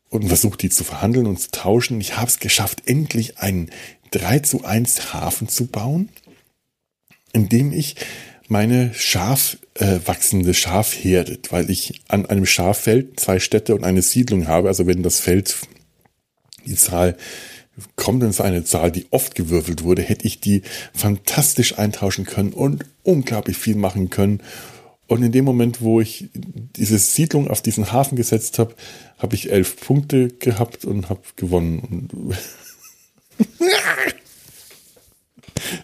und 0.09 0.27
versucht 0.27 0.63
die 0.63 0.69
zu 0.69 0.83
verhandeln 0.83 1.27
und 1.27 1.39
zu 1.39 1.51
tauschen. 1.51 2.01
Ich 2.01 2.17
habe 2.17 2.27
es 2.27 2.39
geschafft, 2.39 2.83
endlich 2.85 3.37
einen 3.37 3.69
3 4.09 4.39
zu 4.39 4.65
1 4.65 5.13
Hafen 5.13 5.47
zu 5.47 5.67
bauen, 5.67 6.09
indem 7.31 7.71
ich 7.71 7.95
meine 8.47 8.91
scharf 8.95 9.57
äh, 9.75 9.99
wachsende 10.05 10.53
Schafherde, 10.53 11.39
weil 11.49 11.69
ich 11.69 12.01
an 12.07 12.25
einem 12.25 12.45
Schaffeld 12.45 13.19
zwei 13.19 13.39
Städte 13.39 13.75
und 13.75 13.83
eine 13.83 14.01
Siedlung 14.01 14.47
habe. 14.47 14.67
Also 14.67 14.87
wenn 14.87 15.03
das 15.03 15.19
Feld 15.19 15.55
die 16.65 16.75
Zahl 16.75 17.17
kommt 17.95 18.21
dann 18.21 18.45
eine 18.45 18.63
Zahl, 18.63 18.91
die 18.91 19.07
oft 19.11 19.35
gewürfelt 19.35 19.83
wurde, 19.83 20.01
hätte 20.01 20.27
ich 20.27 20.39
die 20.39 20.61
fantastisch 20.93 21.79
eintauschen 21.79 22.25
können 22.25 22.53
und 22.53 22.85
unglaublich 23.03 23.57
viel 23.57 23.75
machen 23.75 24.09
können. 24.09 24.41
Und 25.07 25.23
in 25.23 25.31
dem 25.31 25.45
Moment, 25.45 25.81
wo 25.81 25.99
ich 25.99 26.29
diese 26.33 26.99
Siedlung 26.99 27.49
auf 27.49 27.61
diesen 27.61 27.91
Hafen 27.91 28.15
gesetzt 28.15 28.59
habe, 28.59 28.75
habe 29.17 29.35
ich 29.35 29.51
elf 29.51 29.77
Punkte 29.77 30.29
gehabt 30.29 30.85
und 30.85 31.09
habe 31.09 31.21
gewonnen. 31.35 32.07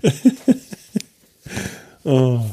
oh. 2.04 2.46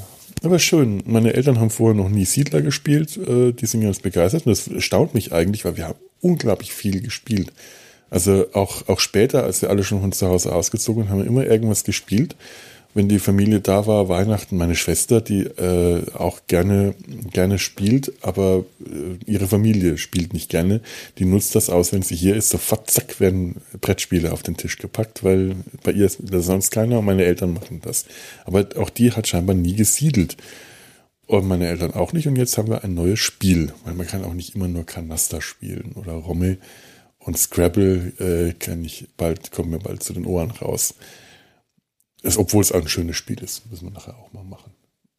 Aber 0.45 0.59
schön. 0.59 1.03
Meine 1.07 1.32
Eltern 1.32 1.59
haben 1.59 1.70
vorher 1.70 1.97
noch 1.97 2.11
nie 2.11 2.26
Siedler 2.26 2.61
gespielt. 2.61 3.16
Äh, 3.16 3.53
die 3.53 3.64
sind 3.64 3.80
ganz 3.80 4.01
begeistert. 4.01 4.47
Und 4.47 4.51
das 4.51 4.68
erstaunt 4.68 5.14
mich 5.14 5.32
eigentlich, 5.32 5.64
weil 5.64 5.78
wir 5.78 5.88
haben 5.88 5.99
unglaublich 6.20 6.74
viel 6.74 7.01
gespielt. 7.01 7.51
Also 8.11 8.47
auch, 8.53 8.86
auch 8.88 9.01
später, 9.01 9.45
als 9.45 9.62
wir 9.62 9.70
alle 9.70 9.84
schon 9.84 10.03
von 10.03 10.12
zu 10.12 10.28
Hause 10.28 10.55
ausgezogen 10.55 11.09
haben, 11.09 11.20
wir 11.20 11.26
immer 11.26 11.47
irgendwas 11.47 11.84
gespielt 11.84 12.36
wenn 12.95 13.09
die 13.09 13.18
Familie 13.18 13.61
da 13.61 13.86
war, 13.86 14.09
Weihnachten, 14.09 14.57
meine 14.57 14.76
Schwester, 14.76 15.20
die 15.20 15.42
äh, 15.42 16.03
auch 16.14 16.42
gerne, 16.47 16.95
gerne 17.32 17.59
spielt, 17.59 18.12
aber 18.22 18.64
äh, 18.80 19.30
ihre 19.30 19.49
Familie 19.49 19.99
spielt 19.99 20.32
nicht 20.32 20.49
gerne. 20.49 20.80
Die 21.18 21.24
nutzt 21.24 21.57
das 21.57 21.70
aus, 21.70 21.92
wenn 21.92 22.03
sie 22.03 22.14
hier 22.14 22.36
ist, 22.36 22.51
sofort 22.51 22.90
zack, 22.90 23.18
werden 23.18 23.57
Brettspiele 23.80 24.32
auf 24.32 24.45
den 24.45 24.57
Tisch 24.57 24.78
gepackt, 24.78 25.24
weil 25.24 25.57
bei 25.82 25.90
ihr 25.90 26.07
ist 26.07 26.20
sonst 26.22 26.70
keiner 26.70 27.01
und 27.01 27.05
meine 27.05 27.24
Eltern 27.24 27.53
machen 27.53 27.80
das. 27.82 28.07
Aber 28.45 28.66
auch 28.76 28.90
die 28.90 29.11
hat 29.12 29.26
scheinbar 29.26 29.57
nie 29.57 29.74
gesiedelt. 29.74 30.36
Und 31.26 31.49
meine 31.49 31.68
Eltern 31.68 31.95
auch 31.95 32.12
nicht. 32.12 32.28
Und 32.28 32.36
jetzt 32.36 32.59
haben 32.59 32.68
wir 32.68 32.84
ein 32.84 32.95
neues 32.95 33.18
Spiel, 33.18 33.72
weil 33.84 33.95
man 33.95 34.07
kann 34.07 34.24
auch 34.24 34.34
nicht 34.34 34.55
immer 34.55 34.68
nur 34.68 34.84
Kanaster 34.84 35.40
spielen 35.40 35.92
oder 35.95 36.12
Rommel. 36.12 36.59
Und 37.18 37.38
Scrabble 37.38 38.12
äh, 38.18 38.53
kann 38.53 38.84
ich 38.84 39.09
bald, 39.16 39.51
kommen 39.51 39.72
wir 39.72 39.78
bald 39.78 40.03
zu 40.03 40.12
den 40.12 40.26
Ohren 40.26 40.51
raus. 40.51 40.95
Ist, 42.24 42.38
obwohl 42.38 42.62
es 42.62 42.72
ein 42.72 42.88
schönes 42.88 43.16
Spiel 43.16 43.42
ist, 43.42 43.70
müssen 43.70 43.88
wir 43.88 43.92
nachher 43.92 44.16
auch 44.16 44.32
mal 44.32 44.44
machen. 44.44 44.72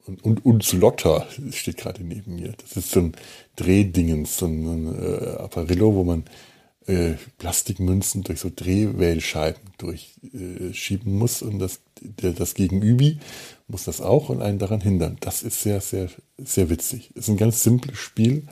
Und, 0.08 0.24
und, 0.24 0.44
und 0.44 0.64
Slotter 0.64 1.28
steht 1.52 1.78
gerade 1.78 2.04
neben 2.04 2.36
mir. 2.36 2.54
Das 2.58 2.76
ist 2.78 2.90
so 2.90 3.00
ein 3.00 3.12
Drehdingens, 3.56 4.38
so 4.38 4.48
ein 4.48 4.88
äh, 4.96 5.38
Apparillo, 5.38 5.94
wo 5.94 6.04
man 6.04 6.26
äh, 6.88 7.14
Plastikmünzen 7.38 8.24
durch 8.24 8.40
so 8.40 8.52
Drehwählscheiben 8.56 9.62
durchschieben 9.78 11.14
äh, 11.14 11.18
muss 11.18 11.44
und 11.44 11.60
das, 11.60 11.82
der, 12.02 12.34
das 12.34 12.56
Gegenübi 12.56 13.20
muss 13.68 13.84
das 13.84 14.02
auch 14.02 14.30
und 14.30 14.42
einen 14.42 14.58
daran 14.58 14.82
hindern. 14.82 15.18
Das 15.20 15.44
ist 15.44 15.62
sehr, 15.62 15.82
sehr, 15.82 16.10
sehr 16.40 16.72
witzig. 16.72 17.16
Ist 17.16 17.30
ein 17.30 17.38
ganz 17.38 17.62
simples 17.62 18.00
Spiel, 18.00 18.48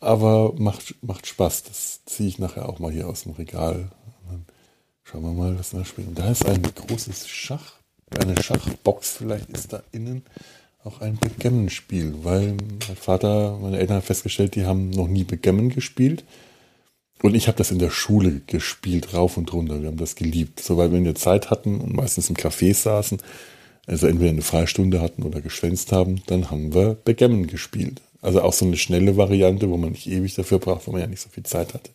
aber 0.00 0.54
macht, 0.58 0.96
macht 1.02 1.28
Spaß. 1.28 1.62
Das 1.62 2.04
ziehe 2.04 2.28
ich 2.28 2.40
nachher 2.40 2.68
auch 2.68 2.80
mal 2.80 2.90
hier 2.90 3.06
aus 3.06 3.22
dem 3.22 3.32
Regal 3.32 3.92
Schauen 5.04 5.22
wir 5.22 5.32
mal, 5.32 5.58
was 5.58 5.86
spielt. 5.86 6.18
Da 6.18 6.30
ist 6.30 6.46
ein 6.46 6.62
großes 6.62 7.28
Schach, 7.28 7.74
eine 8.18 8.42
Schachbox. 8.42 9.18
Vielleicht 9.18 9.50
ist 9.50 9.72
da 9.72 9.82
innen 9.92 10.22
auch 10.82 11.00
ein 11.00 11.16
Backgammon-Spiel, 11.16 12.14
weil 12.22 12.56
mein 12.88 12.96
Vater, 12.96 13.58
meine 13.60 13.78
Eltern 13.78 13.96
haben 13.96 14.02
festgestellt, 14.02 14.54
die 14.54 14.64
haben 14.64 14.90
noch 14.90 15.08
nie 15.08 15.24
Backgammon 15.24 15.68
gespielt. 15.70 16.24
Und 17.22 17.34
ich 17.34 17.48
habe 17.48 17.56
das 17.56 17.70
in 17.70 17.78
der 17.78 17.90
Schule 17.90 18.40
gespielt, 18.46 19.14
rauf 19.14 19.36
und 19.36 19.52
runter. 19.52 19.80
Wir 19.80 19.88
haben 19.88 19.96
das 19.96 20.14
geliebt. 20.14 20.60
Sobald 20.60 20.90
wir 20.90 20.98
eine 20.98 21.14
Zeit 21.14 21.50
hatten 21.50 21.80
und 21.80 21.94
meistens 21.94 22.28
im 22.28 22.36
Café 22.36 22.74
saßen, 22.74 23.18
also 23.86 24.06
entweder 24.06 24.30
eine 24.30 24.42
Freistunde 24.42 25.00
hatten 25.00 25.22
oder 25.22 25.40
geschwänzt 25.40 25.92
haben, 25.92 26.22
dann 26.26 26.50
haben 26.50 26.74
wir 26.74 26.94
Backgammon 26.94 27.46
gespielt. 27.46 28.00
Also 28.20 28.42
auch 28.42 28.52
so 28.52 28.64
eine 28.64 28.76
schnelle 28.76 29.16
Variante, 29.16 29.70
wo 29.70 29.76
man 29.76 29.92
nicht 29.92 30.06
ewig 30.06 30.34
dafür 30.34 30.58
braucht, 30.58 30.86
weil 30.86 30.92
man 30.92 31.02
ja 31.02 31.06
nicht 31.06 31.20
so 31.20 31.28
viel 31.28 31.44
Zeit 31.44 31.74
hatte. 31.74 31.90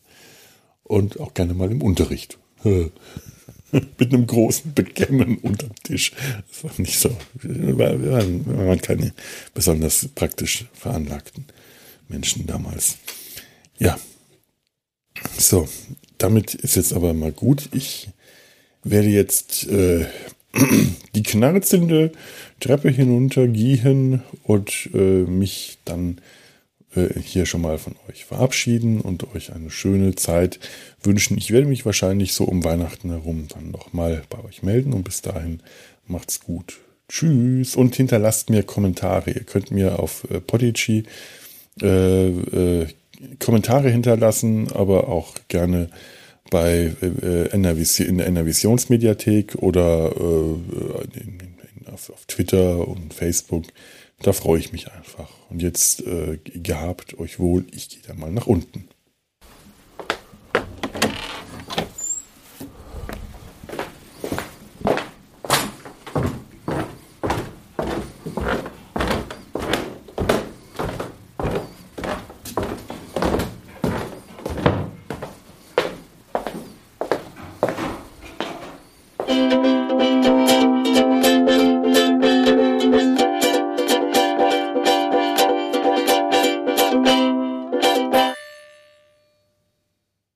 Und 0.84 1.20
auch 1.20 1.34
gerne 1.34 1.53
mal 1.53 1.72
im 1.72 1.82
Unterricht. 1.82 2.38
mit 3.72 4.14
einem 4.14 4.26
großen 4.26 4.74
Bekämmen 4.74 5.38
unterm 5.38 5.76
Tisch. 5.84 6.14
Das 6.49 6.64
war 6.64 6.72
nicht 6.78 6.99
so. 6.99 7.16
Wir 7.41 7.78
waren, 7.78 8.45
wir 8.45 8.68
waren 8.68 8.82
keine 8.82 9.14
besonders 9.53 10.07
praktisch 10.16 10.66
veranlagten 10.74 11.45
Menschen 12.07 12.45
damals. 12.47 12.97
Ja. 13.78 13.97
So, 15.38 15.68
damit 16.18 16.55
ist 16.55 16.76
jetzt 16.76 16.93
aber 16.93 17.14
mal 17.14 17.32
gut. 17.32 17.70
Ich 17.74 18.10
werde 18.84 19.10
jetzt 19.10 19.68
äh, 19.68 20.05
die 21.16 21.24
knarzende 21.24 22.12
Treppe 22.60 22.89
hinuntergehen 22.89 24.24
und 24.43 24.89
äh, 24.93 25.24
mich 25.24 25.78
dann 25.86 26.20
äh, 26.96 27.20
hier 27.20 27.46
schon 27.46 27.62
mal 27.62 27.78
von 27.78 27.96
euch 28.10 28.26
verabschieden 28.26 29.02
und 29.02 29.36
euch 29.36 29.54
eine 29.54 29.70
schöne 29.70 30.16
Zeit 30.16 30.60
wünschen. 31.04 31.38
Ich 31.38 31.52
werde 31.52 31.68
mich 31.68 31.86
wahrscheinlich 31.86 32.34
so 32.34 32.46
um 32.46 32.64
Weihnachten 32.64 33.10
herum 33.10 33.48
dann 33.54 33.72
nochmal 33.72 34.24
bei 34.30 34.44
euch 34.44 34.64
melden 34.64 34.94
und 34.94 35.04
bis 35.04 35.22
dahin 35.22 35.62
macht's 36.08 36.40
gut. 36.40 36.80
Tschüss 37.08 37.76
und 37.76 37.96
hinterlasst 37.96 38.50
mir 38.50 38.64
Kommentare. 38.64 39.32
Ihr 39.32 39.44
könnt 39.44 39.72
mir 39.72 40.00
auf 40.00 40.28
äh, 40.30 40.40
äh, 41.82 42.28
äh, 42.28 42.88
Kommentare 43.40 43.90
hinterlassen, 43.90 44.72
aber 44.72 45.08
auch 45.10 45.36
gerne 45.48 45.90
bei 46.50 46.96
äh, 47.02 47.50
in 48.06 48.18
der 48.18 48.28
NRVisionsmediathek 48.28 49.56
oder 49.56 50.16
auf, 51.92 52.10
auf 52.10 52.26
Twitter 52.26 52.88
und 52.88 53.14
Facebook. 53.14 53.66
Da 54.22 54.34
freue 54.34 54.60
ich 54.60 54.72
mich 54.72 54.92
einfach. 54.92 55.30
Und 55.50 55.62
jetzt 55.62 56.06
äh, 56.06 56.38
gehabt 56.44 57.18
euch 57.20 57.40
wohl, 57.40 57.66
ich 57.72 57.90
gehe 57.90 58.02
da 58.06 58.14
mal 58.14 58.32
nach 58.32 58.48
unten. 58.48 58.88